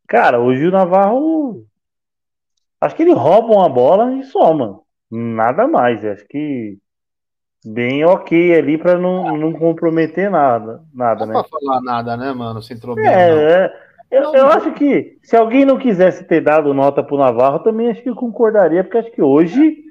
Cara, 0.07 0.41
hoje 0.41 0.67
o 0.67 0.71
Navarro. 0.71 1.65
Acho 2.81 2.95
que 2.95 3.03
ele 3.03 3.13
rouba 3.13 3.55
uma 3.55 3.69
bola 3.69 4.15
e 4.15 4.23
soma. 4.25 4.81
Nada 5.11 5.67
mais. 5.67 6.05
Acho 6.05 6.27
que 6.29 6.79
bem 7.65 8.05
ok 8.05 8.55
ali 8.57 8.79
para 8.79 8.97
não, 8.99 9.37
não 9.37 9.53
comprometer 9.53 10.31
nada, 10.31 10.83
nada, 10.95 11.27
não 11.27 11.33
né? 11.35 11.41
Pra 11.41 11.45
falar 11.45 11.81
nada, 11.83 12.17
né, 12.17 12.33
mano? 12.33 12.63
Sem 12.63 12.77
entrou 12.77 12.99
É, 12.99 13.65
é 13.65 13.88
eu, 14.11 14.35
eu 14.35 14.47
acho 14.49 14.73
que 14.73 15.19
se 15.23 15.37
alguém 15.37 15.65
não 15.65 15.79
quisesse 15.79 16.25
ter 16.25 16.41
dado 16.41 16.73
nota 16.73 17.03
pro 17.03 17.19
Navarro, 17.19 17.61
também 17.61 17.91
acho 17.91 18.03
que 18.03 18.09
eu 18.09 18.15
concordaria, 18.15 18.83
porque 18.83 18.99
acho 18.99 19.11
que 19.11 19.23
hoje 19.23 19.85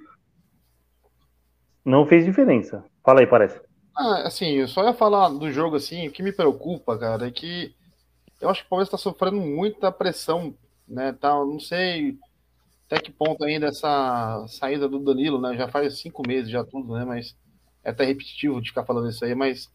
não 1.86 2.06
fez 2.06 2.26
diferença. 2.26 2.84
Fala 3.04 3.22
aí, 3.22 3.28
parece. 3.28 3.60
Ah, 3.96 4.28
assim, 4.28 4.56
eu 4.56 4.68
só 4.68 4.84
ia 4.84 4.94
falar 4.94 5.30
do 5.30 5.52
jogo 5.52 5.76
assim, 5.76 6.08
o 6.08 6.12
que 6.12 6.22
me 6.22 6.32
preocupa, 6.32 6.98
cara, 6.98 7.28
é 7.28 7.32
que 7.32 7.74
eu 8.40 8.50
acho 8.50 8.62
que 8.62 8.68
o 8.68 8.70
Palmeiras 8.70 8.88
está 8.88 8.98
sofrendo 8.98 9.38
muita 9.38 9.92
pressão, 9.92 10.54
né? 10.88 11.14
Tá, 11.14 11.34
não 11.34 11.60
sei 11.60 12.18
até 12.86 13.02
que 13.02 13.12
ponto 13.12 13.44
ainda 13.44 13.68
essa 13.68 14.46
saída 14.48 14.88
do 14.88 15.00
Danilo, 15.00 15.42
né? 15.42 15.56
Já 15.58 15.68
faz 15.68 16.00
cinco 16.00 16.26
meses, 16.26 16.50
já 16.50 16.64
tudo, 16.64 16.94
né? 16.94 17.04
Mas 17.04 17.36
é 17.84 17.90
até 17.90 18.06
repetitivo 18.06 18.62
de 18.62 18.70
ficar 18.70 18.86
falando 18.86 19.10
isso 19.10 19.24
aí, 19.26 19.36
mas 19.36 19.70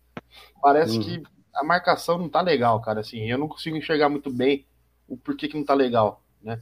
parece 0.63 0.97
uhum. 0.97 1.03
que 1.03 1.23
a 1.55 1.63
marcação 1.63 2.19
não 2.19 2.29
tá 2.29 2.41
legal, 2.41 2.81
cara. 2.81 3.01
Assim, 3.01 3.31
eu 3.31 3.39
não 3.39 3.49
consigo 3.49 3.77
enxergar 3.77 4.09
muito 4.09 4.31
bem 4.31 4.67
o 5.09 5.17
porquê 5.17 5.49
que 5.49 5.57
não 5.57 5.65
tá 5.65 5.75
legal, 5.75 6.23
né? 6.43 6.61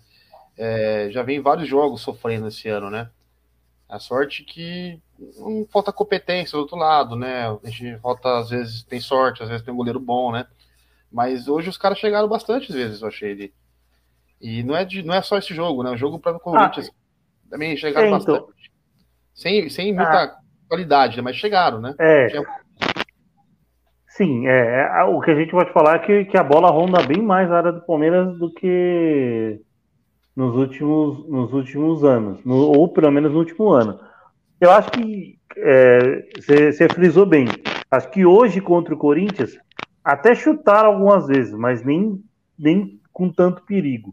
É, 0.57 1.09
já 1.11 1.23
vem 1.23 1.41
vários 1.41 1.69
jogos 1.69 2.01
sofrendo 2.01 2.49
esse 2.49 2.69
ano, 2.69 2.91
né? 2.91 3.11
A 3.89 3.99
sorte 3.99 4.45
que 4.45 5.01
não 5.39 5.67
falta 5.71 5.93
competência 5.93 6.57
do 6.57 6.61
outro 6.61 6.77
lado, 6.77 7.17
né? 7.17 7.47
A 7.65 7.71
gente 7.71 7.99
falta, 8.01 8.39
às 8.39 8.51
vezes, 8.51 8.83
tem 8.83 9.01
sorte, 9.01 9.43
às 9.43 9.49
vezes 9.49 9.65
tem 9.65 9.73
um 9.73 9.77
goleiro 9.77 10.01
bom, 10.01 10.33
né? 10.33 10.47
Mas 11.11 11.49
hoje 11.49 11.69
os 11.69 11.77
caras 11.77 11.99
chegaram 11.99 12.29
bastante 12.29 12.73
vezes, 12.73 13.03
eu 13.03 13.09
achei. 13.09 13.31
Ele. 13.31 13.55
E 14.41 14.63
não 14.63 14.77
é, 14.77 14.85
de, 14.85 15.03
não 15.03 15.15
é 15.15 15.23
só 15.23 15.37
esse 15.39 15.55
jogo, 15.55 15.83
né? 15.83 15.91
O 15.91 15.97
jogo 15.97 16.19
para 16.19 16.37
o 16.37 16.41
Corinthians 16.41 16.89
ah, 16.89 17.51
também 17.51 17.77
chegaram 17.77 18.07
então... 18.07 18.19
bastante. 18.19 18.71
Sem, 19.35 19.69
sem 19.69 19.95
muita 19.95 20.25
ah, 20.25 20.39
qualidade, 20.69 21.17
né? 21.17 21.23
mas 21.23 21.37
chegaram, 21.37 21.81
né? 21.81 21.95
É. 21.99 22.29
Tinha... 22.29 22.43
Sim, 24.11 24.49
é, 24.49 24.91
é, 24.93 25.05
o 25.05 25.21
que 25.21 25.31
a 25.31 25.35
gente 25.35 25.53
pode 25.53 25.73
falar 25.73 25.97
é 25.97 25.99
que, 26.01 26.25
que 26.27 26.37
a 26.37 26.43
bola 26.43 26.69
ronda 26.69 27.01
bem 27.03 27.23
mais 27.23 27.51
a 27.51 27.59
área 27.59 27.73
do 27.73 27.81
Palmeiras 27.83 28.37
do 28.39 28.53
que 28.53 29.61
nos 30.35 30.57
últimos, 30.57 31.29
nos 31.29 31.53
últimos 31.53 32.03
anos, 32.03 32.45
no, 32.45 32.57
ou 32.57 32.89
pelo 32.89 33.11
menos 33.13 33.33
no 33.33 33.39
último 33.39 33.71
ano. 33.71 34.01
Eu 34.61 34.73
acho 34.73 34.91
que 34.91 35.39
você 36.37 36.85
é, 36.85 36.93
frisou 36.93 37.25
bem. 37.25 37.47
Acho 37.89 38.11
que 38.11 38.27
hoje 38.27 38.61
contra 38.61 38.95
o 38.95 38.99
Corinthians 38.99 39.57
até 40.03 40.35
chutaram 40.35 40.91
algumas 40.91 41.29
vezes, 41.29 41.55
mas 41.55 41.85
nem, 41.85 42.21
nem 42.59 43.01
com 43.13 43.31
tanto 43.31 43.63
perigo. 43.63 44.13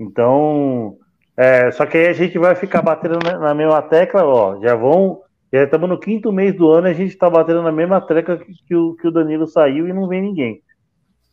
Então, 0.00 0.96
é, 1.36 1.70
só 1.72 1.84
que 1.84 1.98
aí 1.98 2.08
a 2.08 2.12
gente 2.14 2.38
vai 2.38 2.54
ficar 2.54 2.80
batendo 2.80 3.18
na 3.18 3.54
mesma 3.54 3.82
tecla, 3.82 4.24
ó, 4.24 4.60
já 4.62 4.74
vão, 4.74 5.20
já 5.58 5.64
estamos 5.64 5.88
no 5.88 5.98
quinto 5.98 6.32
mês 6.32 6.54
do 6.54 6.70
ano, 6.70 6.88
a 6.88 6.92
gente 6.92 7.10
está 7.10 7.30
batendo 7.30 7.62
na 7.62 7.72
mesma 7.72 8.00
tecla 8.00 8.36
que, 8.38 8.52
que, 8.66 8.74
o, 8.74 8.94
que 8.94 9.06
o 9.06 9.10
Danilo 9.10 9.46
saiu 9.46 9.86
e 9.88 9.92
não 9.92 10.08
vem 10.08 10.22
ninguém. 10.22 10.62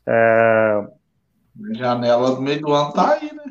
É... 0.05 0.84
Janela 1.73 2.36
do 2.36 2.41
meio 2.41 2.62
do 2.62 2.71
ano 2.71 2.93
tá 2.93 3.13
aí, 3.13 3.34
né? 3.34 3.43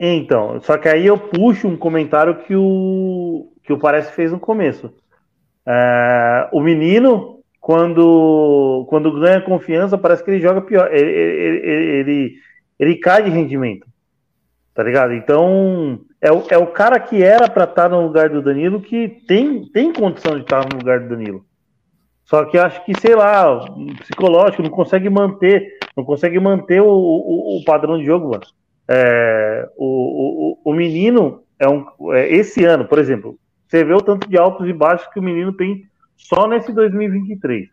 Então, 0.00 0.60
só 0.60 0.78
que 0.78 0.88
aí 0.88 1.06
eu 1.06 1.18
puxo 1.18 1.66
um 1.66 1.76
comentário 1.76 2.42
que 2.44 2.54
o 2.54 3.52
que 3.68 3.72
o 3.72 3.78
Parece 3.78 4.12
fez 4.12 4.32
no 4.32 4.40
começo. 4.40 4.90
É, 5.66 6.48
o 6.52 6.60
menino, 6.60 7.40
quando, 7.60 8.86
quando 8.88 9.20
ganha 9.20 9.42
confiança, 9.42 9.98
parece 9.98 10.24
que 10.24 10.30
ele 10.30 10.40
joga 10.40 10.62
pior. 10.62 10.88
Ele, 10.90 11.10
ele, 11.10 11.66
ele, 11.66 12.34
ele 12.78 12.96
cai 12.96 13.22
de 13.22 13.28
rendimento. 13.28 13.86
Tá 14.72 14.82
ligado? 14.82 15.12
Então, 15.12 16.00
é 16.20 16.32
o, 16.32 16.44
é 16.50 16.58
o 16.58 16.66
cara 16.66 16.98
que 16.98 17.22
era 17.22 17.48
para 17.48 17.64
estar 17.64 17.84
tá 17.84 17.88
no 17.88 18.02
lugar 18.02 18.28
do 18.28 18.42
Danilo 18.42 18.80
que 18.80 19.08
tem, 19.26 19.64
tem 19.66 19.92
condição 19.92 20.34
de 20.34 20.42
estar 20.42 20.62
tá 20.62 20.68
no 20.70 20.78
lugar 20.78 21.00
do 21.00 21.08
Danilo. 21.08 21.44
Só 22.24 22.44
que 22.44 22.58
acho 22.58 22.84
que, 22.84 22.92
sei 23.00 23.14
lá, 23.14 23.64
psicológico, 24.00 24.62
não 24.62 24.70
consegue 24.70 25.08
manter, 25.08 25.78
não 25.96 26.04
consegue 26.04 26.38
manter 26.38 26.82
o, 26.82 26.88
o, 26.88 27.58
o 27.58 27.64
padrão 27.64 27.98
de 27.98 28.04
jogo, 28.04 28.30
mano. 28.30 28.44
É, 28.86 29.68
o, 29.76 30.58
o, 30.64 30.70
o 30.70 30.74
menino 30.74 31.42
é 31.58 31.68
um. 31.68 31.86
É, 32.12 32.28
esse 32.34 32.64
ano, 32.64 32.84
por 32.84 32.98
exemplo, 32.98 33.38
você 33.66 33.82
vê 33.82 33.94
o 33.94 34.02
tanto 34.02 34.28
de 34.28 34.36
altos 34.36 34.68
e 34.68 34.72
baixos 34.72 35.06
que 35.08 35.18
o 35.18 35.22
menino 35.22 35.52
tem 35.52 35.84
só 36.16 36.46
nesse 36.46 36.72
2023. 36.72 37.68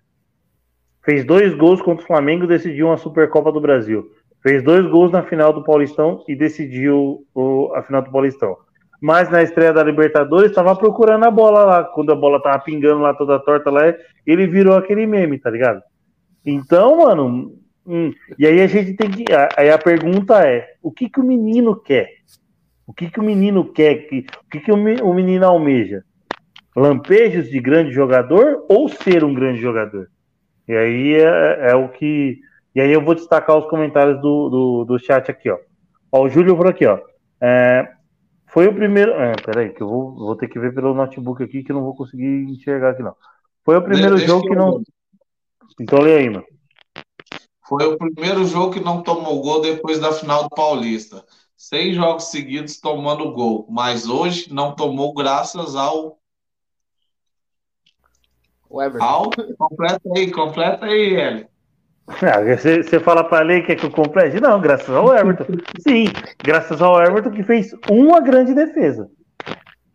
Fez 1.03 1.25
dois 1.25 1.53
gols 1.53 1.81
contra 1.81 2.03
o 2.03 2.07
Flamengo 2.07 2.47
decidiu 2.47 2.87
uma 2.87 2.97
Supercopa 2.97 3.51
do 3.51 3.61
Brasil. 3.61 4.09
Fez 4.45 4.61
dois 4.61 4.85
gols 4.85 5.11
na 5.11 5.23
final 5.23 5.51
do 5.51 5.63
Paulistão 5.63 6.23
e 6.27 6.35
decidiu 6.35 7.25
o, 7.33 7.73
a 7.73 7.81
final 7.81 8.03
do 8.03 8.11
Paulistão. 8.11 8.55
Mas 9.01 9.27
na 9.27 9.41
estreia 9.41 9.73
da 9.73 9.83
Libertadores 9.83 10.51
estava 10.51 10.75
procurando 10.75 11.25
a 11.25 11.31
bola 11.31 11.63
lá. 11.63 11.83
Quando 11.83 12.11
a 12.11 12.15
bola 12.15 12.39
tava 12.39 12.59
pingando 12.59 13.01
lá 13.01 13.11
toda 13.15 13.39
torta 13.39 13.71
lá, 13.71 13.91
ele 14.23 14.45
virou 14.45 14.77
aquele 14.77 15.07
meme, 15.07 15.39
tá 15.39 15.49
ligado? 15.49 15.81
Então, 16.45 16.97
mano. 16.97 17.55
Hum, 17.87 18.13
e 18.37 18.45
aí 18.45 18.61
a 18.61 18.67
gente 18.67 18.93
tem 18.93 19.09
que. 19.09 19.25
Aí 19.57 19.71
a 19.71 19.79
pergunta 19.79 20.47
é: 20.47 20.75
o 20.79 20.91
que, 20.91 21.09
que 21.09 21.19
o 21.19 21.23
menino 21.23 21.75
quer? 21.75 22.11
O 22.85 22.93
que, 22.93 23.09
que 23.09 23.19
o 23.19 23.23
menino 23.23 23.65
quer? 23.65 23.95
O 23.95 24.49
que, 24.51 24.59
que 24.59 24.71
o 24.71 25.13
menino 25.13 25.43
almeja? 25.43 26.03
Lampejos 26.75 27.49
de 27.49 27.59
grande 27.59 27.91
jogador 27.91 28.63
ou 28.69 28.87
ser 28.89 29.23
um 29.23 29.33
grande 29.33 29.59
jogador? 29.59 30.07
E 30.67 30.73
aí 30.73 31.15
é, 31.15 31.71
é 31.71 31.75
o 31.75 31.89
que 31.89 32.39
e 32.75 32.81
aí 32.81 32.91
eu 32.91 33.03
vou 33.03 33.15
destacar 33.15 33.57
os 33.57 33.69
comentários 33.69 34.21
do, 34.21 34.49
do, 34.49 34.85
do 34.85 34.99
chat 34.99 35.31
aqui, 35.31 35.49
ó. 35.49 35.57
ó. 36.11 36.23
O 36.23 36.29
Júlio 36.29 36.57
falou 36.57 36.71
aqui, 36.71 36.85
ó. 36.85 36.99
É, 37.39 37.89
foi 38.47 38.67
o 38.67 38.75
primeiro. 38.75 39.13
É, 39.13 39.33
peraí, 39.37 39.69
que 39.69 39.81
eu 39.81 39.87
vou, 39.87 40.13
vou 40.13 40.35
ter 40.35 40.49
que 40.49 40.59
ver 40.59 40.73
pelo 40.73 40.93
notebook 40.93 41.41
aqui 41.41 41.63
que 41.63 41.71
eu 41.71 41.75
não 41.77 41.83
vou 41.83 41.95
conseguir 41.95 42.43
enxergar 42.49 42.91
aqui, 42.91 43.01
não. 43.01 43.15
Foi 43.63 43.77
o 43.77 43.81
primeiro 43.81 44.17
Deixa 44.17 44.27
jogo 44.27 44.45
que 44.45 44.55
não. 44.55 44.81
Então 45.79 46.01
lê 46.01 46.17
aí, 46.17 46.29
mano. 46.29 46.45
Foi 47.67 47.85
o 47.85 47.97
primeiro 47.97 48.45
jogo 48.45 48.73
que 48.73 48.79
não 48.79 49.01
tomou 49.01 49.41
gol 49.41 49.61
depois 49.61 49.99
da 49.99 50.11
final 50.11 50.43
do 50.43 50.49
Paulista. 50.49 51.25
Seis 51.57 51.95
jogos 51.95 52.25
seguidos 52.25 52.79
tomando 52.79 53.31
gol, 53.31 53.65
mas 53.69 54.07
hoje 54.07 54.53
não 54.53 54.75
tomou 54.75 55.13
graças 55.13 55.75
ao. 55.75 56.19
O 58.69 58.83
Everton. 58.83 59.03
Ao... 59.03 59.29
Completa 59.57 60.01
aí, 60.15 60.31
completa 60.31 60.85
aí, 60.85 61.15
Hélio. 61.15 61.54
Ah, 62.21 62.41
você, 62.41 62.99
fala 62.99 63.23
para 63.23 63.43
ler 63.43 63.65
que 63.65 63.71
é 63.71 63.75
que 63.75 63.85
eu 63.85 63.91
complete? 63.91 64.39
Não, 64.39 64.61
graças 64.61 64.89
ao 64.89 65.13
Everton. 65.13 65.45
Sim, 65.79 66.05
graças 66.43 66.81
ao 66.81 67.01
Everton 67.01 67.31
que 67.31 67.43
fez 67.43 67.75
uma 67.89 68.21
grande 68.21 68.53
defesa. 68.53 69.09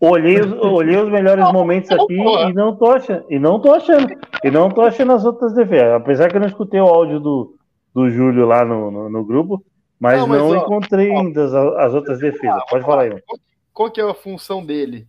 Olhei 0.00 0.40
os, 0.40 0.52
olhei 0.52 0.96
os 0.96 1.11
melhores 1.11 1.52
momentos 1.52 1.90
aqui 1.90 2.14
e 2.14 2.52
não 2.54 2.74
tô 2.74 2.90
achando. 2.90 3.26
E 3.28 3.38
não 3.38 3.61
tô 3.61 3.72
achando. 3.72 4.08
E 4.42 4.50
não 4.50 4.70
tô 4.70 4.80
achando 4.80 5.12
as 5.12 5.24
outras 5.24 5.52
defesas. 5.52 5.92
Apesar 5.92 6.28
que 6.28 6.36
eu 6.36 6.40
não 6.40 6.48
escutei 6.48 6.80
o 6.80 6.86
áudio 6.86 7.20
do, 7.20 7.54
do 7.94 8.11
Júlio 8.11 8.46
lá 8.46 8.64
no, 8.64 8.90
no, 8.90 9.11
no 9.11 9.24
grupo, 9.24 9.62
mas 9.98 10.18
não, 10.18 10.26
mas, 10.26 10.38
não 10.38 10.48
ó, 10.48 10.56
encontrei 10.56 11.11
ó, 11.11 11.20
ainda 11.20 11.44
as, 11.44 11.54
as, 11.54 11.94
outras 11.94 12.18
defesas. 12.18 12.62
Pode 12.68 12.84
falar 12.84 13.02
aí. 13.02 13.11
Qual, 13.11 13.38
qual 13.74 13.90
que 13.90 14.00
é 14.00 14.04
a 14.04 14.14
função 14.14 14.64
dele? 14.64 15.06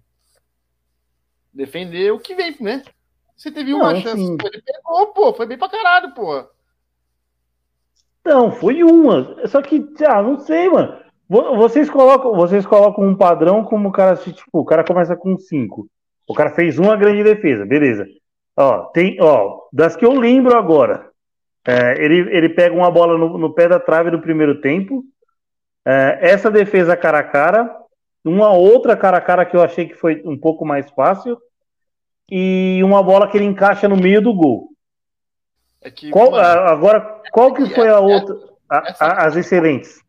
Defender 1.54 2.12
o 2.12 2.20
que 2.20 2.36
vem, 2.36 2.56
né? 2.60 2.84
Você 3.36 3.50
teve 3.50 3.74
uma 3.74 3.94
não, 3.94 4.02
chance, 4.02 4.22
ele 4.22 4.62
pegou, 4.62 5.08
pô, 5.08 5.34
foi 5.34 5.46
bem 5.46 5.58
pra 5.58 5.70
caralho, 5.70 6.14
pô. 6.14 6.46
Não, 8.26 8.52
foi 8.52 8.84
uma. 8.84 9.48
Só 9.48 9.62
que, 9.62 9.84
ah, 10.08 10.22
não 10.22 10.40
sei, 10.40 10.70
mano. 10.70 11.00
Vocês 11.28 11.90
colocam, 11.90 12.34
vocês 12.34 12.66
colocam 12.66 13.06
um 13.06 13.16
padrão 13.16 13.64
como 13.64 13.88
o 13.88 13.92
cara, 13.92 14.18
tipo, 14.18 14.42
o 14.52 14.66
cara 14.66 14.84
começa 14.84 15.16
com 15.16 15.38
5. 15.38 15.88
O 16.28 16.34
cara 16.34 16.50
fez 16.50 16.78
uma 16.78 16.98
grande 16.98 17.24
defesa, 17.24 17.66
beleza. 17.66 18.06
Ó, 18.58 18.86
tem, 18.88 19.18
ó, 19.22 19.62
das 19.72 19.96
que 19.96 20.06
eu 20.06 20.12
lembro 20.12 20.58
agora, 20.58 21.10
é, 21.66 22.04
ele, 22.04 22.36
ele 22.36 22.50
pega 22.50 22.76
uma 22.76 22.92
bola 22.92 23.18
no, 23.18 23.38
no, 23.38 23.54
pé 23.54 23.68
da 23.68 23.80
trave 23.80 24.12
no 24.12 24.22
primeiro 24.22 24.60
tempo. 24.60 25.04
É, 25.86 26.20
essa 26.22 26.52
defesa 26.52 26.98
cara 26.98 27.20
a 27.20 27.24
cara, 27.24 27.74
uma 28.26 28.52
outra 28.52 28.98
cara 28.98 29.18
a 29.18 29.22
cara 29.22 29.46
que 29.46 29.56
eu 29.56 29.62
achei 29.62 29.88
que 29.88 29.96
foi 29.96 30.22
um 30.26 30.38
pouco 30.38 30.66
mais 30.66 30.90
fácil, 30.92 31.38
e 32.30 32.82
uma 32.84 33.02
bola 33.02 33.30
que 33.30 33.38
ele 33.38 33.46
encaixa 33.46 33.88
no 33.88 33.96
meio 33.96 34.22
do 34.22 34.34
gol. 34.34 34.71
É 35.82 35.90
que, 35.90 36.12
qual, 36.12 36.32
mano, 36.32 36.46
agora, 36.46 37.22
qual 37.32 37.54
que 37.54 37.66
foi 37.68 37.90
a 37.90 38.00
outra? 38.00 38.38
A, 38.70 38.78
a, 39.00 39.26
as 39.26 39.36
excelentes. 39.36 40.00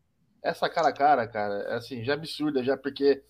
Essa 0.41 0.69
cara 0.69 0.89
a 0.89 0.93
cara, 0.93 1.27
cara, 1.27 1.53
é 1.69 1.75
assim, 1.75 2.03
já 2.03 2.13
absurda, 2.13 2.63
já 2.63 2.77
porque. 2.77 3.21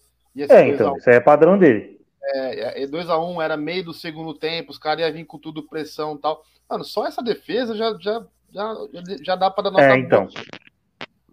é, 0.50 0.68
então, 0.68 0.98
isso 0.98 1.10
é 1.10 1.20
padrão 1.20 1.58
dele. 1.58 2.00
É, 2.26 2.86
2x1 2.86 3.34
um 3.36 3.41
era 3.41 3.58
meio 3.58 3.84
do 3.86 3.94
segundo 3.94 4.34
tempo, 4.34 4.72
os 4.72 4.78
caras 4.78 5.06
iam 5.06 5.14
vir 5.14 5.26
com 5.26 5.38
tudo 5.38 5.68
pressão 5.68 6.16
e 6.16 6.20
tal. 6.20 6.44
Mano, 6.70 6.84
só 6.84 7.06
essa 7.06 7.22
defesa 7.22 7.76
já, 7.76 7.96
já, 8.00 8.26
já, 8.52 8.74
já 9.22 9.36
dá 9.36 9.50
para 9.50 9.66
dar 9.66 9.72
nota 9.72 9.84
é, 9.84 9.98
então. 9.98 10.28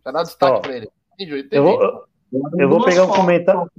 Já 0.05 0.11
dá 0.11 0.23
destaque 0.23 0.59
Ó, 0.59 0.61
pra 0.61 0.77
ele. 0.77 0.91
Entendi, 1.15 1.41
entendi. 1.41 1.57
Eu 1.57 1.63
vou, 1.63 2.05
eu 2.59 2.69
vou 2.69 2.85
pegar 2.85 3.05
um 3.05 3.09
comentário. 3.09 3.71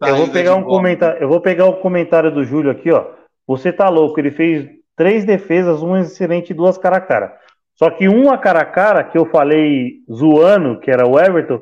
Eu 0.00 0.16
vou 0.16 0.28
pegar 0.28 0.54
um 0.54 0.64
comentário. 0.64 1.22
Eu 1.22 1.28
vou 1.28 1.40
pegar 1.40 1.66
o 1.66 1.80
comentário 1.80 2.32
do 2.32 2.44
Júlio 2.44 2.70
aqui, 2.70 2.90
ó. 2.90 3.10
Você 3.46 3.72
tá 3.72 3.88
louco? 3.88 4.18
Ele 4.20 4.30
fez 4.30 4.81
três 4.96 5.24
defesas, 5.24 5.82
um 5.82 5.96
excelente 5.96 6.50
e 6.50 6.54
duas 6.54 6.78
cara 6.78 6.96
a 6.96 7.00
cara. 7.00 7.36
Só 7.74 7.90
que 7.90 8.08
uma 8.08 8.38
cara 8.38 8.60
a 8.60 8.64
cara 8.64 9.02
que 9.04 9.16
eu 9.16 9.26
falei 9.26 10.00
zoando, 10.10 10.78
que 10.78 10.90
era 10.90 11.06
o 11.06 11.18
Everton, 11.18 11.60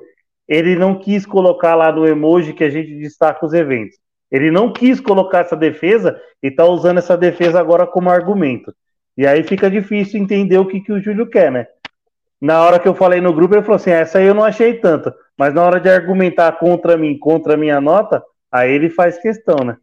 ele 0.49 0.75
não 0.75 0.99
quis 0.99 1.25
colocar 1.25 1.75
lá 1.75 1.93
no 1.93 2.07
emoji 2.07 2.53
que 2.53 2.65
a 2.65 2.71
gente 2.71 2.95
destaca 2.97 3.47
os 3.47 3.53
eventos. 3.53 3.97
Ele 4.31 4.51
não 4.51 4.73
quis 4.73 5.01
colocar 5.01 5.41
essa 5.41 5.57
defesa 5.57 6.21
e 6.43 6.51
tá 6.51 6.65
usando 6.65 6.99
essa 6.99 7.17
defesa 7.17 7.59
agora 7.61 7.87
como 7.87 8.11
argumento. 8.11 8.75
E 9.17 9.27
aí 9.27 9.43
fica 9.43 9.71
difícil 9.71 10.21
entender 10.21 10.59
o 10.59 10.67
que, 10.67 10.81
que 10.81 10.93
o 10.93 11.01
Júlio 11.01 11.29
quer, 11.29 11.51
né? 11.51 11.67
Na 12.41 12.63
hora 12.63 12.79
que 12.79 12.89
eu 12.89 12.95
falei 12.95 13.21
no 13.21 13.35
grupo, 13.35 13.55
ele 13.55 13.63
falou 13.63 13.77
assim: 13.77 13.91
essa 13.91 14.19
aí 14.19 14.27
eu 14.27 14.35
não 14.35 14.45
achei 14.45 14.75
tanto. 14.75 15.13
Mas 15.37 15.53
na 15.53 15.63
hora 15.63 15.81
de 15.81 15.91
argumentar 15.91 16.53
contra 16.53 16.97
mim, 16.97 17.19
contra 17.19 17.55
a 17.55 17.57
minha 17.57 17.81
nota, 17.81 18.23
aí 18.51 18.73
ele 18.73 18.89
faz 18.89 19.19
questão, 19.19 19.57
né? 19.65 19.77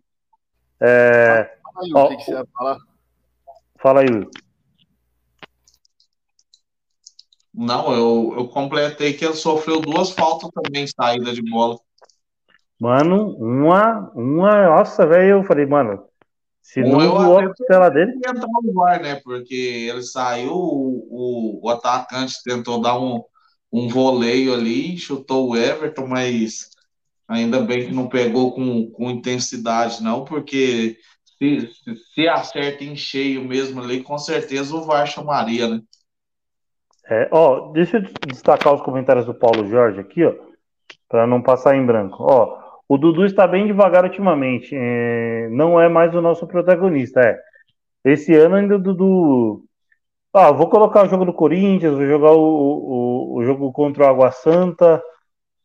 É... 0.82 1.50
Aí, 1.80 1.92
o 1.94 2.08
que, 2.10 2.18
que 2.18 2.24
você 2.24 2.32
ia 2.32 2.46
falar? 2.58 2.78
Fala 3.88 4.02
aí, 4.02 4.08
Will. 4.10 4.30
Não, 7.54 7.94
eu, 7.94 8.34
eu 8.38 8.48
completei 8.50 9.14
que 9.14 9.24
ele 9.24 9.34
sofreu 9.34 9.80
duas 9.80 10.12
faltas 10.12 10.50
também, 10.54 10.86
saída 10.86 11.32
de 11.32 11.42
bola. 11.42 11.80
Mano, 12.78 13.30
uma, 13.38 14.12
uma, 14.14 14.66
nossa, 14.66 15.08
velho, 15.08 15.38
eu 15.38 15.44
falei, 15.46 15.66
mano, 15.66 16.04
se 16.62 16.82
não 16.82 17.00
voou 17.00 17.40
a 17.40 17.48
costela 17.48 17.90
dele. 17.90 18.12
entrar 18.18 18.36
no 18.62 18.74
VAR, 18.74 19.02
né? 19.02 19.22
Porque 19.24 19.88
ele 19.90 20.04
saiu, 20.04 20.52
o, 20.52 21.62
o, 21.64 21.70
atacante 21.70 22.44
tentou 22.44 22.82
dar 22.82 23.00
um, 23.00 23.24
um 23.72 23.88
voleio 23.88 24.54
ali, 24.54 24.98
chutou 24.98 25.52
o 25.52 25.56
Everton, 25.56 26.08
mas 26.08 26.72
ainda 27.26 27.62
bem 27.62 27.88
que 27.88 27.94
não 27.94 28.10
pegou 28.10 28.54
com, 28.54 28.92
com 28.92 29.10
intensidade, 29.10 30.04
não, 30.04 30.26
porque 30.26 30.98
se, 31.38 31.70
se 32.14 32.28
acerta 32.28 32.84
em 32.84 32.96
cheio 32.96 33.44
mesmo 33.44 33.82
ali, 33.82 34.04
com 34.04 34.18
certeza 34.18 34.76
o 34.76 34.84
VAR 34.84 35.06
chamaria, 35.06 35.68
né? 35.68 35.82
É, 37.10 37.30
ó, 37.32 37.72
deixa 37.72 37.98
eu 37.98 38.02
destacar 38.28 38.74
os 38.74 38.82
comentários 38.82 39.26
do 39.26 39.34
Paulo 39.34 39.68
Jorge 39.70 40.00
aqui, 40.00 40.26
ó, 40.26 40.34
para 41.08 41.26
não 41.26 41.42
passar 41.42 41.76
em 41.76 41.86
branco. 41.86 42.18
Ó, 42.20 42.58
o 42.90 42.98
Dudu 42.98 43.26
está 43.26 43.48
bem 43.48 43.66
devagar 43.66 44.04
ultimamente, 44.04 44.76
é, 44.76 45.48
não 45.50 45.80
é 45.80 45.88
mais 45.88 46.14
o 46.14 46.22
nosso 46.22 46.46
protagonista, 46.48 47.22
é. 47.22 47.40
Esse 48.04 48.34
ano 48.36 48.56
ainda 48.56 48.76
o 48.76 48.80
Dudu. 48.80 49.64
Ah, 50.34 50.52
vou 50.52 50.70
colocar 50.70 51.06
o 51.06 51.10
jogo 51.10 51.26
do 51.26 51.34
Corinthians, 51.34 51.94
vou 51.94 52.06
jogar 52.06 52.32
o, 52.32 52.40
o, 52.40 53.36
o 53.38 53.44
jogo 53.44 53.72
contra 53.72 54.06
o 54.06 54.08
Água 54.08 54.32
Santa. 54.32 55.02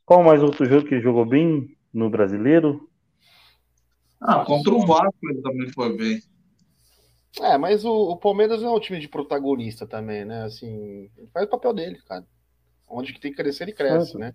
Qual 0.04 0.22
mais 0.22 0.42
outro 0.42 0.64
jogo 0.64 0.86
que 0.86 0.94
ele 0.94 1.02
jogou 1.02 1.24
bem 1.24 1.68
no 1.92 2.10
brasileiro? 2.10 2.88
Ah, 4.22 4.44
contra 4.44 4.72
o 4.72 4.86
Vasco 4.86 5.16
ele 5.24 5.42
também 5.42 5.68
foi 5.72 5.96
bem. 5.96 6.20
É, 7.40 7.56
mas 7.58 7.84
o, 7.84 8.10
o, 8.10 8.16
Palmeiras 8.16 8.62
não 8.62 8.74
é 8.74 8.76
um 8.76 8.80
time 8.80 9.00
de 9.00 9.08
protagonista 9.08 9.86
também, 9.86 10.24
né? 10.24 10.44
Assim, 10.44 11.10
ele 11.16 11.28
faz 11.32 11.46
o 11.46 11.50
papel 11.50 11.72
dele, 11.72 11.98
cara. 12.06 12.24
Onde 12.88 13.12
que 13.12 13.20
tem 13.20 13.30
que 13.30 13.42
crescer, 13.42 13.64
ele 13.64 13.72
cresce, 13.72 14.16
é. 14.16 14.20
né? 14.20 14.34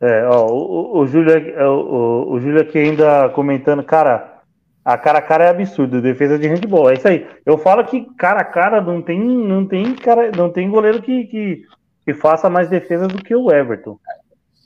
É, 0.00 0.26
ó, 0.26 0.46
o, 0.46 0.98
o, 0.98 1.06
Júlio, 1.06 1.32
é, 1.32 1.68
o, 1.68 2.30
o 2.30 2.40
Júlio 2.40 2.60
aqui 2.60 2.78
ainda 2.78 3.30
comentando, 3.30 3.82
cara, 3.82 4.42
a 4.84 4.96
cara 4.96 5.18
a 5.18 5.22
cara 5.22 5.44
é 5.44 5.48
absurdo, 5.48 6.00
defesa 6.00 6.38
de 6.38 6.46
handball, 6.46 6.90
é 6.90 6.94
isso 6.94 7.08
aí. 7.08 7.26
Eu 7.44 7.58
falo 7.58 7.84
que 7.84 8.04
cara 8.14 8.40
a 8.40 8.44
cara 8.44 8.80
não 8.80 9.02
tem, 9.02 9.18
não 9.18 9.66
tem 9.66 9.94
cara, 9.96 10.30
não 10.30 10.52
tem 10.52 10.70
goleiro 10.70 11.02
que, 11.02 11.24
que, 11.24 11.62
que 12.04 12.14
faça 12.14 12.48
mais 12.48 12.68
defesa 12.68 13.08
do 13.08 13.22
que 13.22 13.34
o 13.34 13.50
Everton. 13.50 13.98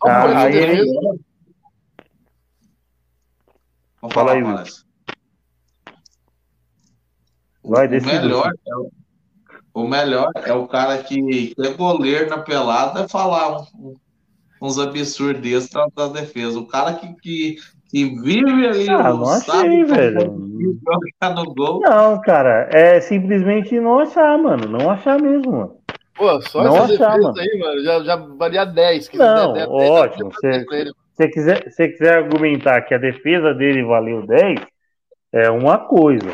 Ah, 0.05 0.43
aí 0.43 0.57
ele... 0.57 0.85
Vamos 4.01 4.15
falar 4.15 4.33
aí, 4.33 4.43
Luiz. 4.43 4.85
Vai, 7.63 7.87
o, 7.87 7.91
melhor 7.91 8.53
é 8.67 8.77
o, 8.77 8.91
o, 9.75 9.87
melhor 9.87 10.31
é 10.35 10.53
o 10.53 10.67
cara 10.67 10.99
que, 10.99 11.55
é 11.59 11.69
goleiro 11.73 12.31
na 12.31 12.39
pelada 12.39 13.07
falar 13.07 13.61
um, 13.79 13.95
uns 14.63 14.79
absurdos 14.79 15.43
desses 15.43 15.71
da 15.95 16.09
defesa. 16.09 16.59
O 16.59 16.67
cara 16.67 16.95
que, 16.95 17.15
que, 17.17 17.57
que 17.91 18.05
vive 18.07 18.67
ali, 18.67 18.89
ah, 18.89 19.13
não 19.13 19.29
achei, 19.29 19.85
velho. 19.85 20.33
no 21.35 21.55
gol. 21.55 21.81
Não, 21.81 22.19
cara, 22.23 22.69
é 22.73 22.99
simplesmente 23.01 23.79
não 23.79 23.99
achar, 23.99 24.39
mano. 24.39 24.67
Não 24.67 24.91
achar 24.91 25.21
mesmo, 25.21 25.53
mano. 25.53 25.77
Pô, 26.17 26.41
só 26.43 26.65
não 26.65 26.77
essa 26.77 26.95
achar, 26.95 27.19
mano. 27.19 27.39
aí, 27.39 27.59
mano, 27.59 27.85
já, 27.85 28.03
já 28.03 28.17
valia 28.17 28.65
10. 28.65 29.11
não, 29.13 29.53
der, 29.53 29.67
der, 29.67 29.69
ótimo. 29.69 30.33
Se 30.41 30.65
você 30.65 30.91
quiser, 31.29 31.71
se 31.71 31.89
quiser 31.89 32.19
argumentar 32.19 32.83
que 32.83 32.95
a 32.95 32.99
defesa 32.99 33.55
dele 33.55 33.83
valeu 33.83 34.27
10, 34.27 34.61
é 35.33 35.51
uma 35.51 35.79
coisa. 35.79 36.33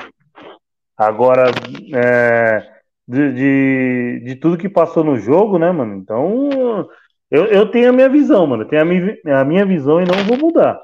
Agora, 0.96 1.50
é, 1.94 2.76
de, 3.06 3.32
de, 3.32 4.22
de, 4.24 4.36
tudo 4.36 4.56
que 4.56 4.68
passou 4.68 5.04
no 5.04 5.16
jogo, 5.16 5.58
né, 5.58 5.70
mano? 5.70 5.94
Então, 5.96 6.88
eu, 7.30 7.46
eu 7.46 7.70
tenho 7.70 7.90
a 7.90 7.92
minha 7.92 8.08
visão, 8.08 8.46
mano. 8.46 8.62
Eu 8.62 8.68
tenho 8.68 8.82
a 8.82 8.84
minha, 8.84 9.40
a 9.40 9.44
minha 9.44 9.66
visão 9.66 10.00
e 10.00 10.04
não 10.04 10.24
vou 10.24 10.38
mudar. 10.38 10.80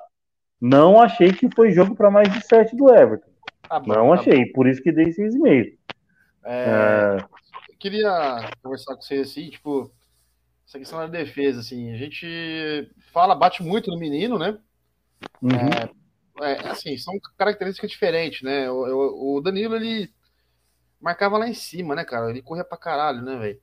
Não 0.61 1.01
achei 1.01 1.33
que 1.33 1.49
foi 1.55 1.73
jogo 1.73 1.97
para 1.97 2.11
mais 2.11 2.33
de 2.33 2.41
7 2.47 2.77
do 2.77 2.95
Everton. 2.95 3.31
Tá 3.69 3.81
bom, 3.81 3.95
não 3.95 4.09
tá 4.09 4.21
achei, 4.21 4.45
bom. 4.47 4.53
por 4.55 4.69
isso 4.69 4.83
que 4.83 4.93
dei 4.93 5.07
6,5. 5.07 5.73
É, 6.45 7.17
é... 7.19 7.25
Queria 7.79 8.51
conversar 8.63 8.95
com 8.95 9.03
vocês 9.03 9.31
assim, 9.31 9.51
tipo, 9.51 9.91
essa 10.67 10.79
questão 10.79 10.99
da 11.01 11.07
defesa, 11.07 11.61
assim, 11.61 11.93
a 11.93 11.97
gente 11.97 12.89
fala, 13.13 13.35
bate 13.35 13.63
muito 13.63 13.91
no 13.91 13.99
menino, 13.99 14.39
né? 14.39 14.59
Uhum. 15.41 15.71
É, 16.43 16.53
é, 16.53 16.69
assim, 16.69 16.97
são 16.97 17.15
características 17.37 17.91
diferentes, 17.91 18.43
né? 18.43 18.71
O, 18.71 19.37
o, 19.37 19.41
Danilo, 19.41 19.77
ele 19.77 20.13
marcava 21.01 21.39
lá 21.39 21.49
em 21.49 21.55
cima, 21.55 21.95
né, 21.95 22.05
cara? 22.05 22.31
Ele 22.31 22.43
corria 22.43 22.65
pra 22.65 22.79
caralho, 22.79 23.23
né, 23.23 23.37
velho? 23.37 23.61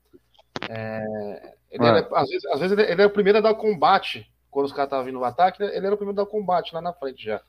É, 0.70 1.56
ele 1.72 1.86
era, 1.86 2.08
às 2.14 2.30
vezes, 2.30 2.46
às 2.46 2.60
vezes 2.60 2.78
ele, 2.78 2.92
ele 2.92 3.02
era 3.02 3.08
o 3.08 3.14
primeiro 3.14 3.40
a 3.40 3.42
dar 3.42 3.56
combate 3.56 4.32
quando 4.50 4.66
os 4.66 4.72
caras 4.72 4.88
estavam 4.88 5.06
vindo 5.06 5.20
no 5.20 5.24
ataque, 5.24 5.62
ele 5.62 5.86
era 5.86 5.94
o 5.94 5.98
primeiro 5.98 6.20
a 6.20 6.24
dar 6.24 6.30
combate 6.30 6.74
lá 6.74 6.82
na 6.82 6.94
frente 6.94 7.24
já. 7.24 7.42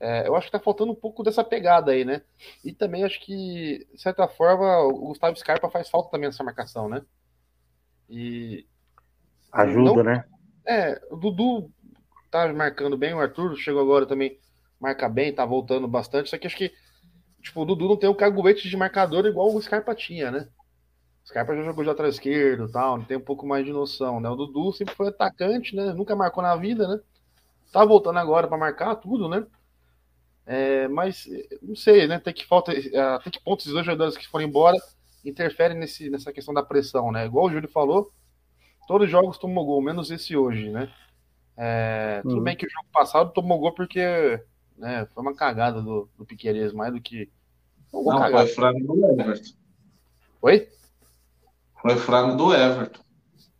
É, 0.00 0.26
eu 0.26 0.34
acho 0.34 0.46
que 0.46 0.52
tá 0.52 0.58
faltando 0.58 0.92
um 0.92 0.96
pouco 0.96 1.22
dessa 1.22 1.44
pegada 1.44 1.92
aí, 1.92 2.04
né? 2.04 2.22
E 2.64 2.72
também 2.72 3.04
acho 3.04 3.20
que, 3.20 3.86
de 3.92 4.00
certa 4.00 4.26
forma, 4.26 4.80
o 4.80 5.08
Gustavo 5.08 5.36
Scarpa 5.36 5.70
faz 5.70 5.88
falta 5.88 6.10
também 6.10 6.28
nessa 6.28 6.44
marcação, 6.44 6.88
né? 6.88 7.02
E. 8.10 8.66
Ajuda, 9.52 10.02
não, 10.02 10.02
né? 10.02 10.24
É, 10.66 11.00
o 11.10 11.16
Dudu 11.16 11.70
tá 12.30 12.52
marcando 12.52 12.96
bem, 12.96 13.14
o 13.14 13.20
Arthur 13.20 13.56
chegou 13.56 13.80
agora 13.82 14.06
também, 14.06 14.38
marca 14.80 15.08
bem, 15.08 15.34
tá 15.34 15.44
voltando 15.44 15.86
bastante. 15.86 16.30
Só 16.30 16.38
que 16.38 16.46
acho 16.46 16.56
que 16.56 16.72
tipo, 17.42 17.62
o 17.62 17.64
Dudu 17.64 17.88
não 17.88 17.96
tem 17.96 18.08
o 18.08 18.14
caguete 18.14 18.68
de 18.68 18.76
marcador 18.76 19.26
igual 19.26 19.54
o 19.54 19.60
Scarpa 19.60 19.94
tinha, 19.94 20.30
né? 20.30 20.48
O 21.24 21.28
Scarpa 21.28 21.54
já 21.54 21.62
jogou 21.62 21.84
de 21.84 21.90
atrás 21.90 22.14
esquerdo 22.14 22.70
tal, 22.70 23.02
tem 23.04 23.16
um 23.16 23.20
pouco 23.20 23.46
mais 23.46 23.64
de 23.64 23.72
noção, 23.72 24.20
né? 24.20 24.28
O 24.28 24.36
Dudu 24.36 24.72
sempre 24.72 24.94
foi 24.94 25.08
atacante, 25.08 25.76
né? 25.76 25.92
Nunca 25.92 26.16
marcou 26.16 26.42
na 26.42 26.56
vida, 26.56 26.88
né? 26.88 27.00
Tá 27.72 27.84
voltando 27.84 28.18
agora 28.18 28.48
para 28.48 28.56
marcar 28.58 28.96
tudo, 28.96 29.28
né? 29.28 29.46
É, 30.46 30.88
mas 30.88 31.26
não 31.62 31.74
sei, 31.74 32.06
né? 32.06 32.18
Tem 32.18 32.34
que 32.34 32.46
falta, 32.46 32.72
até 33.16 33.30
que 33.30 33.42
ponto 33.42 33.60
esses 33.60 33.72
dois 33.72 33.84
jogadores 33.86 34.16
que 34.16 34.28
foram 34.28 34.44
embora 34.46 34.76
interferem 35.24 35.76
nesse, 35.76 36.10
nessa 36.10 36.32
questão 36.32 36.52
da 36.52 36.62
pressão, 36.62 37.10
né? 37.10 37.26
Igual 37.26 37.46
o 37.46 37.50
Júlio 37.50 37.68
falou, 37.68 38.12
todos 38.86 39.06
os 39.06 39.10
jogos 39.10 39.38
tomou 39.38 39.64
gol, 39.64 39.82
menos 39.82 40.10
esse 40.10 40.36
hoje, 40.36 40.70
né? 40.70 40.90
É, 41.56 42.20
tudo 42.22 42.38
uhum. 42.38 42.42
bem 42.42 42.56
que 42.56 42.66
o 42.66 42.70
jogo 42.70 42.86
passado 42.92 43.32
tomou 43.32 43.58
gol 43.58 43.72
porque 43.72 44.40
né, 44.76 45.06
foi 45.14 45.22
uma 45.22 45.34
cagada 45.34 45.80
do, 45.80 46.08
do 46.18 46.24
Piqueires, 46.24 46.72
mais 46.72 46.92
do 46.92 47.00
que. 47.00 47.30
Não, 47.92 48.30
foi 48.30 48.46
frango 48.48 48.80
do 48.80 49.20
Everton. 49.20 49.54
Oi? 50.42 50.68
Foi 51.80 51.96
frango 51.96 52.36
do 52.36 52.52
Everton. 52.52 53.00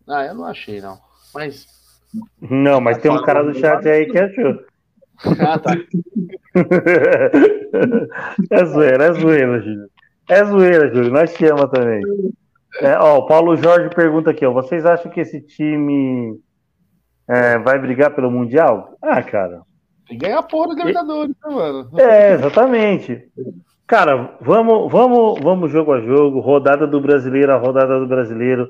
Ah, 0.09 0.25
eu 0.25 0.35
não 0.35 0.45
achei, 0.45 0.81
não. 0.81 0.99
Mas. 1.33 1.69
Não, 2.41 2.81
mas 2.81 2.99
tem 2.99 3.11
um 3.11 3.23
cara 3.23 3.43
do 3.43 3.59
chat 3.59 3.89
aí 3.89 4.07
que 4.07 4.19
achou. 4.19 4.65
Ah, 5.39 5.61
tá. 5.61 5.71
é 8.51 8.65
zoeira, 8.65 9.05
é 9.05 9.13
zoeira, 9.13 9.61
Júlio. 9.61 9.89
É 10.29 10.45
zoeira, 10.45 10.93
Júlio. 10.93 11.13
Nós 11.13 11.33
te 11.33 11.47
ama 11.47 11.71
também. 11.71 12.03
É, 12.81 12.99
ó, 12.99 13.19
o 13.19 13.27
Paulo 13.27 13.57
Jorge 13.57 13.89
pergunta 13.95 14.31
aqui, 14.31 14.45
ó. 14.45 14.53
Vocês 14.53 14.85
acham 14.85 15.11
que 15.11 15.21
esse 15.21 15.41
time 15.41 16.39
é, 17.29 17.59
vai 17.59 17.79
brigar 17.79 18.15
pelo 18.15 18.31
Mundial? 18.31 18.97
Ah, 19.01 19.23
cara. 19.23 19.63
Tem 20.09 20.19
que 20.19 20.27
ganhar 20.27 20.43
porra 20.43 20.69
do 20.69 20.75
Libertadores, 20.75 21.35
né, 21.45 21.55
mano? 21.55 21.91
É, 21.99 22.33
exatamente. 22.35 23.23
Cara, 23.87 24.37
vamos, 24.41 24.91
vamos, 24.91 25.41
vamos 25.41 25.71
jogo 25.71 25.93
a 25.93 26.01
jogo, 26.01 26.41
rodada 26.41 26.87
do 26.87 27.01
brasileiro 27.01 27.53
a 27.53 27.57
rodada 27.57 27.99
do 27.99 28.07
brasileiro. 28.07 28.69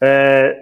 É, 0.00 0.56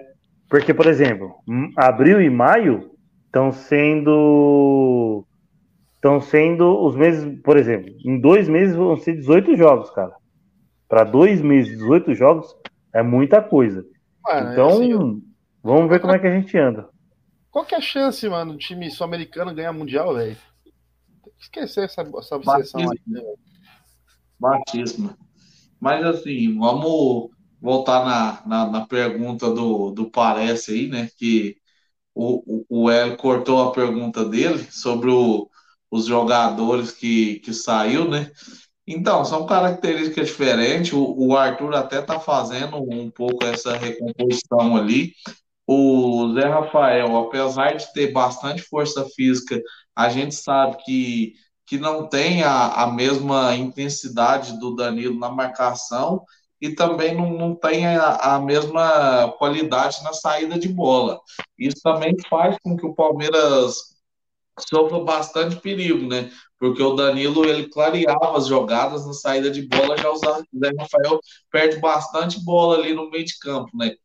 porque, 0.49 0.73
por 0.73 0.87
exemplo, 0.87 1.35
abril 1.77 2.21
e 2.21 2.29
maio 2.29 2.91
estão 3.25 3.51
sendo. 3.51 5.25
Estão 5.95 6.21
sendo 6.21 6.81
os 6.85 6.95
meses, 6.95 7.41
por 7.43 7.57
exemplo, 7.57 7.91
em 8.05 8.19
dois 8.21 8.47
meses 8.47 8.73
vão 8.73 8.95
ser 8.95 9.15
18 9.15 9.57
jogos, 9.57 9.89
cara. 9.89 10.13
Para 10.87 11.03
dois 11.03 11.41
meses, 11.41 11.77
18 11.77 12.15
jogos 12.15 12.55
é 12.93 13.03
muita 13.03 13.41
coisa. 13.41 13.85
Mano, 14.25 14.49
Então, 14.49 14.67
assim, 14.67 14.91
eu- 14.91 15.21
vamos 15.63 15.89
ver 15.89 15.99
como 16.01 16.13
é 16.13 16.19
que 16.19 16.27
a 16.27 16.39
gente 16.39 16.57
anda. 16.57 16.89
qual 17.51 17.65
que 17.65 17.75
é 17.75 17.77
a 17.77 17.81
chance, 17.81 18.27
mano, 18.29 18.53
do 18.53 18.59
time 18.59 18.89
sul-americano 18.91 19.53
ganhar 19.53 19.73
mundial, 19.73 20.13
velho? 20.15 20.35
Tem 21.23 21.33
que 21.35 21.43
esquecer 21.43 21.85
essa, 21.85 22.01
essa 22.03 22.35
obsessão 22.37 22.89
aí, 22.91 22.99
né? 23.11 23.21
Batismo. 24.39 25.15
Mas 25.79 26.05
assim, 26.05 26.57
vamos 26.57 27.31
voltar 27.61 28.05
na, 28.05 28.47
na, 28.47 28.71
na 28.71 28.87
pergunta 28.87 29.49
do, 29.53 29.91
do 29.91 30.11
Parece 30.11 30.71
aí, 30.73 30.89
né? 30.89 31.09
Que 31.17 31.57
o, 32.15 32.65
o, 32.69 32.83
o 32.85 32.91
Hélio 32.91 33.17
cortou 33.17 33.63
a 33.69 33.73
pergunta 33.73 34.25
dele 34.25 34.63
sobre 34.71 35.11
o, 35.11 35.49
os 35.91 36.05
jogadores 36.07 36.91
que, 36.91 37.39
que 37.41 37.53
saiu, 37.53 38.09
né? 38.09 38.31
Então, 38.91 39.23
são 39.23 39.45
características 39.45 40.29
diferentes. 40.29 40.93
O, 40.93 41.13
o 41.15 41.37
Arthur 41.37 41.75
até 41.75 42.01
tá 42.01 42.19
fazendo 42.19 42.77
um 42.77 43.11
pouco 43.11 43.45
essa 43.45 43.77
recomposição 43.77 44.75
ali. 44.75 45.13
O 45.67 46.33
Zé 46.33 46.47
Rafael, 46.47 47.15
apesar 47.17 47.75
de 47.75 47.93
ter 47.93 48.11
bastante 48.11 48.63
força 48.63 49.05
física, 49.15 49.61
a 49.95 50.09
gente 50.09 50.33
sabe 50.33 50.77
que 50.83 51.33
que 51.67 51.77
não 51.77 52.09
tem 52.09 52.41
a, 52.41 52.83
a 52.83 52.91
mesma 52.91 53.55
intensidade 53.55 54.59
do 54.59 54.75
Danilo 54.75 55.19
na 55.19 55.29
marcação 55.29 56.23
e 56.59 56.71
também 56.73 57.15
não, 57.15 57.29
não 57.31 57.53
tem 57.53 57.85
a, 57.85 58.15
a 58.35 58.39
mesma 58.39 59.31
qualidade 59.37 60.03
na 60.03 60.11
saída 60.11 60.57
de 60.57 60.67
bola. 60.67 61.19
Isso 61.59 61.77
também 61.83 62.15
faz 62.27 62.57
com 62.63 62.75
que 62.75 62.87
o 62.87 62.95
Palmeiras 62.95 63.75
sofra 64.67 64.99
bastante 65.01 65.57
perigo, 65.57 66.07
né? 66.07 66.31
Porque 66.59 66.83
o 66.83 66.93
Danilo 66.93 67.45
ele 67.45 67.69
clareava 67.69 68.37
as 68.37 68.47
jogadas 68.47 69.05
na 69.07 69.13
saída 69.13 69.49
de 69.49 69.61
bola, 69.67 69.97
já 69.97 70.11
o 70.11 70.17
Zé 70.17 70.71
Rafael 70.77 71.19
perde 71.51 71.77
bastante 71.79 72.43
bola 72.43 72.77
ali 72.77 72.93
no 72.93 73.09
meio 73.09 73.25
de 73.25 73.37
campo, 73.39 73.69
né? 73.77 73.95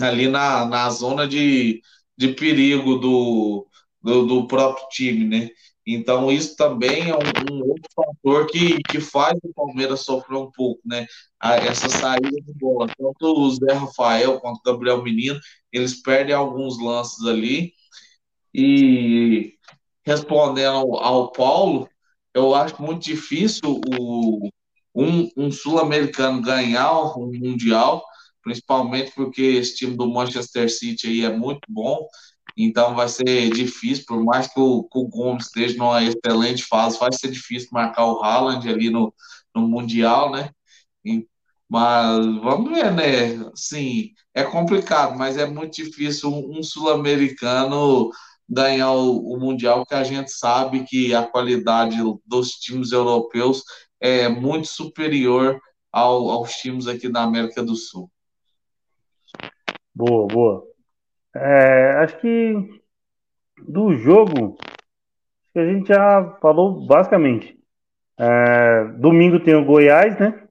Ali 0.00 0.28
na, 0.28 0.66
na 0.66 0.90
zona 0.90 1.26
de, 1.26 1.80
de 2.16 2.28
perigo 2.34 2.96
do, 2.96 3.66
do, 4.02 4.26
do 4.26 4.46
próprio 4.46 4.86
time, 4.90 5.24
né? 5.24 5.50
Então, 5.90 6.30
isso 6.30 6.54
também 6.54 7.08
é 7.08 7.14
um, 7.14 7.54
um 7.54 7.66
outro 7.66 7.90
fator 7.96 8.46
que, 8.46 8.76
que 8.90 9.00
faz 9.00 9.38
o 9.42 9.52
Palmeiras 9.54 10.00
sofrer 10.02 10.36
um 10.36 10.50
pouco, 10.50 10.82
né? 10.84 11.06
Essa 11.42 11.88
saída 11.88 12.28
de 12.30 12.52
bola. 12.54 12.86
Tanto 12.88 13.16
o 13.22 13.50
Zé 13.50 13.72
Rafael 13.72 14.38
quanto 14.38 14.58
o 14.58 14.62
Gabriel 14.62 15.02
Menino, 15.02 15.40
eles 15.72 16.02
perdem 16.02 16.34
alguns 16.34 16.78
lances 16.78 17.24
ali. 17.26 17.72
E 18.54 19.57
respondendo 20.08 20.96
ao, 20.96 21.30
Paulo, 21.32 21.88
eu 22.34 22.54
acho 22.54 22.80
muito 22.82 23.02
difícil 23.04 23.80
o, 23.98 24.48
um, 24.94 25.30
um 25.36 25.50
sul-americano 25.52 26.42
ganhar 26.42 26.92
um 27.18 27.32
mundial, 27.32 28.04
principalmente 28.42 29.12
porque 29.14 29.42
esse 29.42 29.76
time 29.76 29.96
do 29.96 30.08
Manchester 30.08 30.70
City 30.70 31.08
aí 31.08 31.24
é 31.24 31.30
muito 31.36 31.60
bom. 31.68 32.06
Então 32.56 32.94
vai 32.94 33.08
ser 33.08 33.50
difícil, 33.50 34.04
por 34.06 34.24
mais 34.24 34.48
que 34.52 34.58
o, 34.58 34.82
que 34.84 34.98
o 34.98 35.06
Gomes 35.08 35.46
esteja 35.46 35.76
numa 35.78 36.02
excelente 36.02 36.64
fase, 36.64 36.98
vai 36.98 37.12
ser 37.12 37.30
difícil 37.30 37.68
marcar 37.72 38.04
o 38.06 38.22
Haaland 38.22 38.68
ali 38.68 38.90
no, 38.90 39.14
no 39.54 39.68
Mundial, 39.68 40.30
né? 40.32 40.50
E- 41.04 41.26
mas 41.68 42.24
vamos 42.42 42.70
ver, 42.70 42.92
né? 42.92 43.50
Sim, 43.54 44.12
é 44.34 44.42
complicado, 44.44 45.16
mas 45.18 45.36
é 45.36 45.46
muito 45.46 45.74
difícil 45.76 46.30
um, 46.32 46.58
um 46.58 46.62
sul-americano 46.62 48.10
ganhar 48.48 48.92
o, 48.92 49.34
o 49.34 49.38
Mundial, 49.38 49.84
que 49.86 49.94
a 49.94 50.04
gente 50.04 50.30
sabe 50.30 50.84
que 50.84 51.14
a 51.14 51.26
qualidade 51.26 51.96
dos 52.26 52.50
times 52.52 52.92
europeus 52.92 53.62
é 54.00 54.28
muito 54.28 54.68
superior 54.68 55.60
ao- 55.92 56.30
aos 56.30 56.52
times 56.54 56.86
aqui 56.86 57.08
da 57.08 57.22
América 57.22 57.62
do 57.62 57.74
Sul. 57.74 58.10
Boa, 59.94 60.26
boa. 60.28 60.64
É, 61.34 61.90
acho 62.04 62.20
que 62.20 62.54
do 63.66 63.94
jogo, 63.96 64.56
a 65.56 65.64
gente 65.64 65.88
já 65.88 66.38
falou 66.40 66.86
basicamente. 66.86 67.58
É, 68.18 68.84
domingo 68.98 69.40
tem 69.42 69.54
o 69.54 69.64
Goiás, 69.64 70.18
né? 70.18 70.46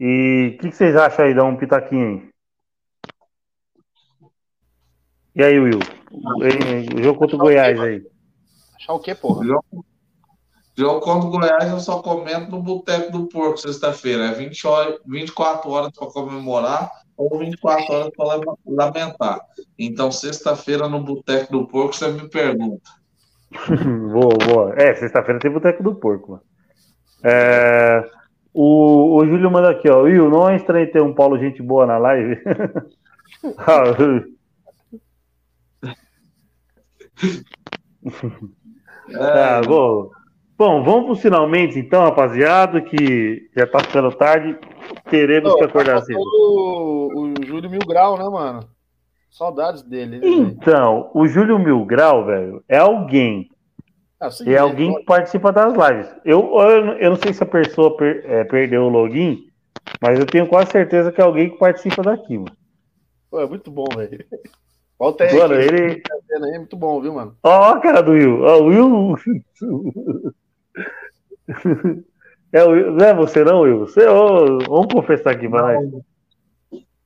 E 0.00 0.54
o 0.54 0.58
que, 0.58 0.70
que 0.70 0.76
vocês 0.76 0.96
acham 0.96 1.24
aí? 1.24 1.34
Dá 1.34 1.44
um 1.44 1.56
pitaquinho 1.56 2.08
aí. 2.24 2.29
E 5.34 5.42
aí, 5.42 5.58
Will? 5.58 5.78
O, 6.10 7.02
jogo 7.02 7.18
contra 7.18 7.36
o 7.36 7.38
Goiás 7.38 7.78
aí. 7.80 8.02
Achar 8.76 8.94
o 8.94 8.98
quê, 8.98 9.14
porra? 9.14 9.46
Jogo, 9.46 9.84
jogo 10.76 11.00
contra 11.00 11.28
o 11.28 11.30
Goiás 11.30 11.70
eu 11.70 11.80
só 11.80 12.02
comento 12.02 12.50
no 12.50 12.62
Boteco 12.62 13.12
do 13.12 13.26
Porco, 13.28 13.58
sexta-feira. 13.58 14.26
É 14.26 14.32
20 14.32 14.66
horas, 14.66 14.98
24 15.06 15.70
horas 15.70 15.92
para 15.92 16.08
comemorar 16.08 16.90
ou 17.16 17.38
24 17.38 17.94
horas 17.94 18.10
para 18.16 18.54
lamentar. 18.66 19.40
Então, 19.78 20.10
sexta-feira 20.10 20.88
no 20.88 21.00
Boteco 21.00 21.52
do 21.52 21.66
Porco, 21.66 21.94
você 21.94 22.08
me 22.08 22.28
pergunta. 22.28 22.90
boa, 24.12 24.36
boa. 24.46 24.74
É, 24.76 24.94
sexta-feira 24.94 25.38
tem 25.38 25.52
Boteco 25.52 25.82
do 25.82 25.94
Porco, 25.94 26.32
mano. 26.32 26.42
É, 27.22 28.02
o, 28.52 29.18
o 29.18 29.26
Júlio 29.26 29.50
manda 29.50 29.70
aqui, 29.70 29.88
ó. 29.88 30.02
Will, 30.02 30.28
não 30.28 30.48
é 30.48 30.56
estranho 30.56 30.90
ter 30.90 31.02
um 31.02 31.14
Paulo 31.14 31.38
gente 31.38 31.62
boa 31.62 31.86
na 31.86 31.98
live? 31.98 32.36
Ah, 39.14 39.60
bom. 39.66 40.10
Bom, 40.56 40.82
vamos 40.84 41.04
para 41.04 41.12
os 41.12 41.20
finalmente 41.22 41.78
então, 41.78 42.02
rapaziada, 42.02 42.80
que 42.82 43.48
já 43.56 43.66
tá 43.66 43.80
ficando 43.80 44.12
tarde. 44.12 44.58
Teremos 45.08 45.54
que 45.54 45.64
acordar 45.64 46.02
cedo. 46.02 46.20
O, 46.20 47.08
o 47.18 47.46
Júlio 47.46 47.70
Mil 47.70 47.80
Grau, 47.86 48.18
né, 48.18 48.28
mano? 48.28 48.68
Saudades 49.30 49.82
dele. 49.82 50.18
né? 50.20 50.28
Então, 50.28 51.10
o 51.14 51.26
Júlio 51.26 51.58
Mil 51.58 51.84
Grau, 51.86 52.26
velho, 52.26 52.62
é 52.68 52.76
alguém. 52.76 53.48
Ah, 54.20 54.30
sim, 54.30 54.50
É 54.50 54.58
alguém 54.58 54.94
que 54.94 55.04
participa 55.04 55.50
das 55.50 55.72
lives. 55.72 56.14
Eu, 56.26 56.40
eu, 56.60 56.86
eu 56.98 57.10
não 57.10 57.16
sei 57.16 57.32
se 57.32 57.42
a 57.42 57.46
pessoa 57.46 57.96
per- 57.96 58.22
é, 58.26 58.44
perdeu 58.44 58.82
o 58.82 58.88
login, 58.90 59.38
mas 60.02 60.18
eu 60.18 60.26
tenho 60.26 60.46
quase 60.46 60.70
certeza 60.70 61.10
que 61.10 61.20
é 61.22 61.24
alguém 61.24 61.48
que 61.48 61.56
participa 61.58 62.02
daqui, 62.02 62.36
mano. 62.36 62.54
Pô, 63.30 63.40
é 63.40 63.46
muito 63.46 63.70
bom, 63.70 63.86
velho. 63.96 64.22
Volta 65.00 65.24
aí. 65.24 65.34
Mano, 65.34 65.54
que 65.54 65.60
ele. 65.62 66.02
tá 66.02 66.14
É 66.30 66.58
muito 66.58 66.76
bom, 66.76 67.00
viu, 67.00 67.14
mano? 67.14 67.34
Ó, 67.42 67.70
a 67.70 67.80
cara 67.80 68.02
do 68.02 68.10
Will. 68.10 68.42
Ó, 68.42 68.58
o 68.58 68.66
Will. 68.66 69.14
É 72.52 72.64
o 72.64 72.70
Will. 72.70 72.90
Não 72.92 73.06
é 73.06 73.14
você, 73.14 73.44
não, 73.44 73.60
Will? 73.60 73.78
Você, 73.78 74.04
ó, 74.06 74.58
vamos 74.68 74.92
confessar 74.92 75.30
aqui 75.30 75.46
nós. 75.46 75.88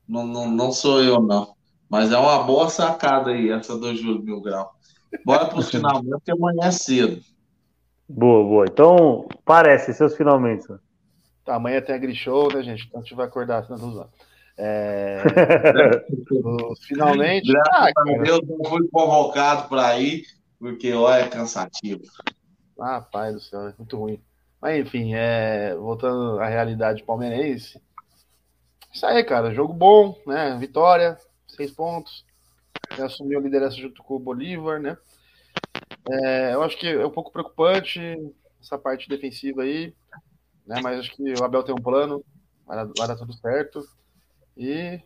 Não, 0.08 0.26
não, 0.26 0.50
não 0.50 0.72
sou 0.72 1.02
eu, 1.02 1.20
não. 1.20 1.54
Mas 1.86 2.10
é 2.10 2.16
uma 2.16 2.42
boa 2.42 2.70
sacada 2.70 3.30
aí, 3.30 3.50
essa 3.50 3.78
do 3.78 3.94
Júlio 3.94 4.22
Mil 4.22 4.40
Grau. 4.40 4.74
Bora 5.22 5.44
pro 5.44 5.62
finalmente, 5.62 6.08
porque 6.08 6.30
amanhã 6.30 6.64
é 6.64 6.70
cedo. 6.70 7.20
Boa, 8.08 8.42
boa. 8.42 8.64
Então, 8.66 9.28
parece, 9.44 9.92
seus 9.92 10.16
finalmente. 10.16 10.66
Tá, 11.44 11.56
amanhã 11.56 11.82
tem 11.82 11.94
a 11.94 11.98
Grishow, 11.98 12.50
né, 12.50 12.62
gente? 12.62 12.86
Então 12.86 13.00
a 13.00 13.02
gente 13.02 13.14
vai 13.14 13.26
acordar, 13.26 13.64
senão 13.64 13.78
tô 13.78 13.90
zoando. 13.90 14.10
É, 14.56 15.22
finalmente. 16.86 17.52
Ah, 17.72 17.90
cara. 17.92 18.28
Eu 18.28 18.40
não 18.42 18.64
fui 18.70 18.88
convocado 18.88 19.68
para 19.68 19.98
ir, 19.98 20.24
porque 20.58 20.92
olha, 20.92 21.22
é 21.22 21.28
cansativo. 21.28 22.02
Ah, 22.80 23.00
pai 23.00 23.32
do 23.32 23.40
céu, 23.40 23.68
é 23.68 23.74
muito 23.76 23.96
ruim. 23.96 24.20
Mas 24.60 24.80
enfim, 24.80 25.14
é, 25.14 25.74
voltando 25.74 26.40
à 26.40 26.46
realidade 26.46 27.02
palmeirense. 27.02 27.80
Isso 28.92 29.04
aí, 29.04 29.22
cara. 29.24 29.52
Jogo 29.52 29.72
bom, 29.72 30.16
né? 30.26 30.56
Vitória, 30.58 31.18
seis 31.48 31.72
pontos. 31.72 32.24
Assumiu 32.98 33.38
a 33.38 33.42
liderança 33.42 33.76
junto 33.76 34.02
com 34.02 34.14
o 34.14 34.20
Bolívar, 34.20 34.80
né? 34.80 34.96
É, 36.08 36.54
eu 36.54 36.62
acho 36.62 36.78
que 36.78 36.86
é 36.86 37.04
um 37.04 37.10
pouco 37.10 37.32
preocupante 37.32 38.00
essa 38.60 38.78
parte 38.78 39.08
defensiva 39.08 39.62
aí, 39.62 39.94
né? 40.66 40.80
Mas 40.80 41.00
acho 41.00 41.16
que 41.16 41.34
o 41.34 41.44
Abel 41.44 41.62
tem 41.62 41.74
um 41.74 41.82
plano, 41.82 42.24
vai 42.64 42.76
dar, 42.76 42.92
vai 42.96 43.08
dar 43.08 43.16
tudo 43.16 43.32
certo. 43.34 43.80
E 44.56 45.00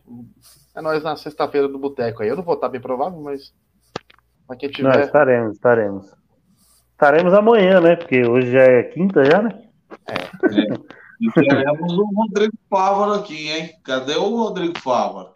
é 0.75 0.81
nós 0.81 1.03
na 1.03 1.15
sexta-feira 1.15 1.67
do 1.67 1.79
Boteco 1.79 2.21
aí. 2.21 2.29
Eu 2.29 2.35
não 2.35 2.43
vou 2.43 2.53
estar 2.55 2.69
bem 2.69 2.81
provável, 2.81 3.19
mas 3.19 3.53
Mas 4.47 4.57
quem 4.57 4.69
Não, 4.79 4.91
tiver. 4.91 5.05
estaremos, 5.05 5.55
estaremos. 5.55 6.15
Estaremos 6.91 7.33
amanhã, 7.33 7.79
né? 7.79 7.95
Porque 7.95 8.25
hoje 8.25 8.51
já 8.51 8.61
é 8.61 8.83
quinta 8.83 9.23
já, 9.23 9.41
né? 9.41 9.63
E 11.21 11.31
teremos 11.31 11.93
o 11.97 12.05
Rodrigo 12.15 12.53
Fávaro 12.69 13.13
aqui, 13.13 13.49
hein? 13.49 13.71
Cadê 13.83 14.15
o 14.15 14.37
Rodrigo 14.37 14.79
Fávaro? 14.79 15.31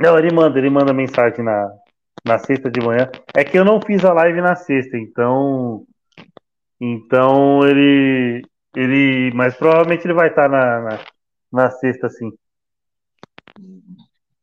Não, 0.00 0.18
ele 0.18 0.32
manda, 0.32 0.58
ele 0.58 0.70
manda 0.70 0.92
mensagem 0.92 1.44
na, 1.44 1.70
na 2.24 2.38
sexta 2.38 2.70
de 2.70 2.80
manhã. 2.80 3.10
É 3.34 3.42
que 3.42 3.58
eu 3.58 3.64
não 3.64 3.80
fiz 3.80 4.04
a 4.04 4.12
live 4.12 4.40
na 4.40 4.54
sexta, 4.54 4.96
então. 4.96 5.84
Então 6.80 7.66
ele. 7.66 8.42
ele 8.74 9.32
mas 9.34 9.56
provavelmente 9.56 10.06
ele 10.06 10.14
vai 10.14 10.28
estar 10.28 10.48
na, 10.48 10.80
na, 10.82 10.98
na 11.52 11.70
sexta, 11.70 12.08
sim. 12.08 12.30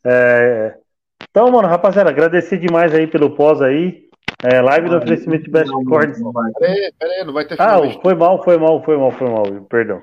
É, 0.06 0.78
então, 1.30 1.50
mano, 1.52 1.68
rapaziada, 1.68 2.10
agradecer 2.10 2.58
demais 2.58 2.94
aí 2.94 3.08
pelo 3.08 3.36
pós 3.36 3.62
aí. 3.62 4.04
É, 4.44 4.62
live 4.62 4.90
do 4.90 4.98
oferecimento 4.98 5.46
de 5.46 5.52
Best 5.52 5.72
Cords. 5.86 6.20
Peraí, 6.60 6.94
peraí, 7.00 7.24
não 7.24 7.34
vai 7.34 7.48
ter 7.48 7.60
Ah, 7.60 7.80
final. 7.80 8.02
foi 8.02 8.14
mal, 8.14 8.44
foi 8.44 8.58
mal, 8.58 8.84
foi 8.84 8.98
mal, 8.98 9.12
foi 9.12 9.30
mal, 9.30 9.44
perdão. 9.66 10.02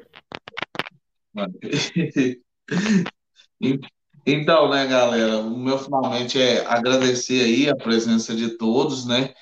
Então, 4.26 4.68
né, 4.68 4.86
galera, 4.86 5.38
o 5.38 5.58
meu 5.58 5.78
finalmente 5.78 6.40
é 6.40 6.64
agradecer 6.66 7.42
aí 7.42 7.68
a 7.70 7.74
presença 7.74 8.34
de 8.34 8.50
todos, 8.58 9.06
né? 9.06 9.32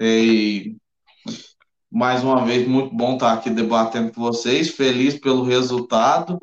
E 0.00 0.76
mais 1.90 2.22
uma 2.22 2.44
vez, 2.44 2.66
muito 2.66 2.94
bom 2.94 3.14
estar 3.14 3.32
aqui 3.32 3.50
debatendo 3.50 4.12
com 4.12 4.20
vocês, 4.20 4.70
feliz 4.70 5.18
pelo 5.18 5.42
resultado. 5.42 6.40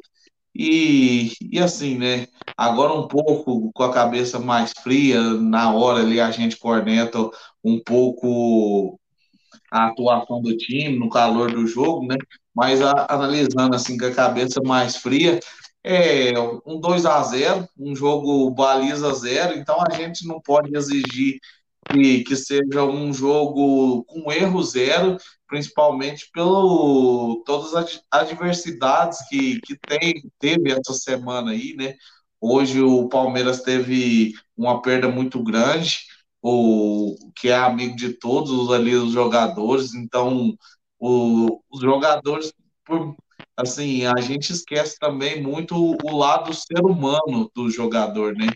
E, 0.58 1.34
e 1.51 1.60
assim, 1.60 1.97
né? 1.97 2.28
Agora 2.58 2.93
um 2.93 3.08
pouco 3.08 3.72
com 3.74 3.84
a 3.84 3.93
cabeça 3.93 4.39
mais 4.39 4.72
fria, 4.82 5.22
na 5.22 5.72
hora 5.74 5.99
ali 6.01 6.20
a 6.20 6.32
gente 6.32 6.58
corneta 6.58 7.20
um 7.64 7.80
pouco 7.84 8.99
a 9.72 9.88
atuação 9.88 10.41
do 10.41 10.55
time 10.58 10.97
no 10.97 11.10
calor 11.10 11.51
do 11.51 11.68
jogo, 11.68 12.05
né? 12.08 12.16
Mas 12.55 12.82
a- 12.82 13.08
analisando 13.10 13.76
assim 13.76 13.97
com 13.97 14.05
a 14.05 14.14
cabeça 14.14 14.62
mais 14.66 14.97
fria, 14.97 15.39
é 15.84 16.34
um 16.66 16.80
2 16.80 17.05
a 17.05 17.22
0 17.24 17.68
um 17.78 17.95
jogo 17.95 18.49
baliza 18.51 19.14
zero, 19.14 19.58
então 19.58 19.78
a 19.89 19.93
gente 19.95 20.28
não 20.28 20.41
pode 20.41 20.76
exigir 20.76 21.39
que, 21.91 22.23
que 22.23 22.35
seja 22.35 22.83
um 22.83 23.13
jogo 23.13 24.03
com 24.05 24.31
erro 24.31 24.61
zero, 24.63 25.17
principalmente 25.47 26.29
pelo 26.33 27.43
todas 27.45 27.73
as 27.75 28.01
adversidades 28.11 29.19
que, 29.29 29.59
que 29.61 29.77
tem, 29.79 30.13
teve 30.39 30.71
essa 30.71 30.93
semana 30.93 31.51
aí, 31.51 31.75
né? 31.75 31.95
Hoje 32.39 32.81
o 32.81 33.07
Palmeiras 33.09 33.61
teve 33.61 34.33
uma 34.55 34.81
perda 34.81 35.07
muito 35.09 35.41
grande, 35.43 35.99
o 36.41 37.15
que 37.35 37.49
é 37.49 37.55
amigo 37.57 37.95
de 37.95 38.13
todos 38.13 38.51
os 38.51 38.71
ali 38.71 38.95
os 38.95 39.11
jogadores, 39.11 39.93
então 39.95 40.53
o- 40.99 41.61
os 41.71 41.81
jogadores 41.81 42.53
por 42.85 43.15
assim, 43.55 44.05
a 44.05 44.19
gente 44.21 44.51
esquece 44.51 44.97
também 44.99 45.41
muito 45.41 45.75
o 46.03 46.17
lado 46.17 46.53
ser 46.53 46.79
humano 46.85 47.49
do 47.55 47.69
jogador, 47.71 48.35
né? 48.35 48.47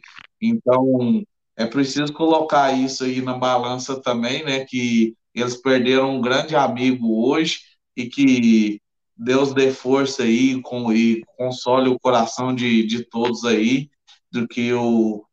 Então, 0.41 1.23
é 1.61 1.65
preciso 1.67 2.11
colocar 2.13 2.71
isso 2.73 3.03
aí 3.03 3.21
na 3.21 3.37
balança 3.37 4.01
também, 4.01 4.43
né? 4.43 4.65
Que 4.65 5.15
eles 5.33 5.55
perderam 5.55 6.15
um 6.15 6.21
grande 6.21 6.55
amigo 6.55 7.27
hoje 7.27 7.59
e 7.95 8.07
que 8.07 8.81
Deus 9.15 9.53
dê 9.53 9.71
força 9.71 10.23
aí 10.23 10.59
com, 10.61 10.91
e 10.91 11.23
console 11.37 11.89
o 11.89 11.99
coração 11.99 12.53
de, 12.55 12.85
de 12.87 13.03
todos 13.05 13.45
aí, 13.45 13.89
do 14.31 14.47
que 14.47 14.73
o, 14.73 15.23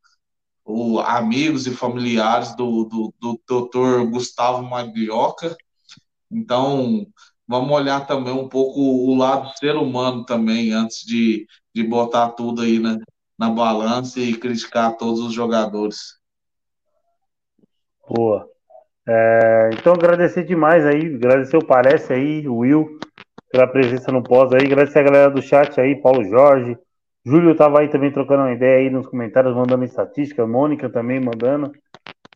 o 0.65 1.01
amigos 1.01 1.67
e 1.67 1.71
familiares 1.71 2.55
do, 2.55 2.85
do, 2.85 3.15
do 3.19 3.41
doutor 3.47 4.07
Gustavo 4.11 4.63
Maglioca. 4.63 5.57
Então, 6.31 7.07
vamos 7.47 7.71
olhar 7.73 8.07
também 8.07 8.35
um 8.35 8.49
pouco 8.49 8.81
o 8.81 9.15
lado 9.15 9.51
ser 9.57 9.77
humano 9.77 10.25
também, 10.25 10.73
antes 10.73 11.07
de, 11.07 11.47
de 11.75 11.83
botar 11.83 12.31
tudo 12.33 12.61
aí 12.63 12.79
na, 12.79 12.99
na 13.39 13.49
balança 13.49 14.21
e 14.21 14.37
criticar 14.37 14.97
todos 14.99 15.21
os 15.21 15.33
jogadores. 15.33 16.18
Boa. 18.09 18.49
É, 19.07 19.71
então 19.73 19.95
agradecer 19.95 20.45
demais 20.45 20.85
aí, 20.85 21.15
agradecer 21.15 21.57
o 21.57 21.65
Parece 21.65 22.13
aí, 22.13 22.47
o 22.47 22.59
Will, 22.59 22.99
pela 23.51 23.67
presença 23.67 24.13
no 24.13 24.23
pós 24.23 24.53
aí, 24.53 24.67
agradecer 24.67 24.99
a 24.99 25.03
galera 25.03 25.31
do 25.31 25.41
chat 25.41 25.81
aí, 25.81 25.97
Paulo 25.97 26.25
Jorge, 26.25 26.77
Júlio 27.29 27.55
tava 27.55 27.81
aí 27.81 27.89
também 27.89 28.11
trocando 28.11 28.45
uma 28.45 28.53
ideia 28.53 28.79
aí 28.79 28.91
nos 28.91 29.07
comentários, 29.07 29.55
mandando 29.55 29.85
estatística, 29.85 30.47
Mônica 30.47 30.89
também 30.89 31.21
mandando. 31.21 31.73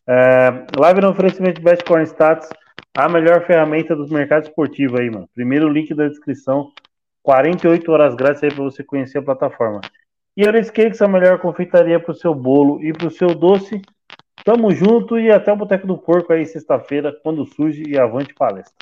É, 0.07 0.65
live 0.77 1.01
no 1.01 1.09
oferecimento 1.09 1.55
de 1.55 1.63
Best 1.63 1.83
Corn 1.83 2.05
Stats, 2.05 2.47
a 2.95 3.09
melhor 3.09 3.43
ferramenta 3.45 3.95
do 3.95 4.07
mercado 4.09 4.43
esportivo 4.43 4.99
aí, 4.99 5.09
mano. 5.09 5.27
Primeiro 5.33 5.67
link 5.67 5.95
da 5.95 6.07
descrição, 6.07 6.71
48 7.23 7.91
horas 7.91 8.15
grátis 8.15 8.43
aí 8.43 8.53
para 8.53 8.63
você 8.63 8.83
conhecer 8.83 9.17
a 9.17 9.23
plataforma. 9.23 9.81
E 10.37 10.47
Alice 10.47 10.71
Cakes, 10.71 11.01
a 11.01 11.07
melhor 11.07 11.39
confeitaria 11.39 11.99
para 11.99 12.11
o 12.11 12.15
seu 12.15 12.35
bolo 12.35 12.83
e 12.83 12.93
para 12.93 13.07
o 13.07 13.11
seu 13.11 13.29
doce. 13.29 13.81
Tamo 14.43 14.71
junto 14.71 15.17
e 15.17 15.31
até 15.31 15.53
o 15.53 15.55
Boteco 15.55 15.87
do 15.87 15.97
Porco 15.97 16.33
aí 16.33 16.45
sexta-feira, 16.45 17.17
quando 17.23 17.45
surge 17.45 17.83
e 17.87 17.97
avante 17.97 18.33
palestra. 18.33 18.73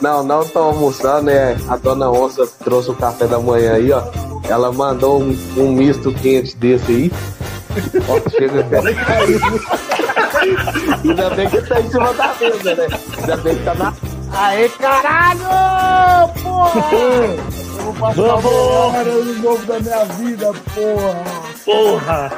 Não, 0.00 0.22
não 0.22 0.44
tô 0.46 0.58
almoçando, 0.58 1.22
né? 1.26 1.56
A 1.68 1.76
dona 1.76 2.10
Onça 2.10 2.46
trouxe 2.64 2.90
o 2.90 2.94
café 2.94 3.26
da 3.26 3.38
manhã 3.38 3.74
aí, 3.74 3.92
ó. 3.92 4.02
Ela 4.48 4.72
mandou 4.72 5.20
um, 5.20 5.36
um 5.56 5.72
misto 5.72 6.12
quente 6.14 6.56
desse 6.56 6.90
aí. 6.90 7.12
Ó, 8.08 8.30
chega 8.30 8.60
até 8.60 8.78
Ainda 11.04 11.30
bem 11.30 11.48
que 11.48 11.60
tá 11.62 11.80
em 11.80 11.90
cima 11.90 12.12
da 12.14 12.34
mesa, 12.40 12.74
né? 12.74 12.88
Ainda 13.18 13.36
bem 13.36 13.56
que 13.56 13.64
tá 13.64 13.74
na. 13.74 13.94
Aê, 14.32 14.68
caralho! 14.70 16.32
Porra! 16.42 16.90
Eu 16.92 17.84
vou 17.84 17.94
passar 17.94 18.22
Vamos! 18.22 18.44
uma 18.44 18.86
hora 18.86 19.04
no 19.04 19.42
jogo 19.42 19.66
da 19.66 19.80
minha 19.80 20.04
vida, 20.04 20.52
porra! 20.74 21.24
Porra! 21.64 22.32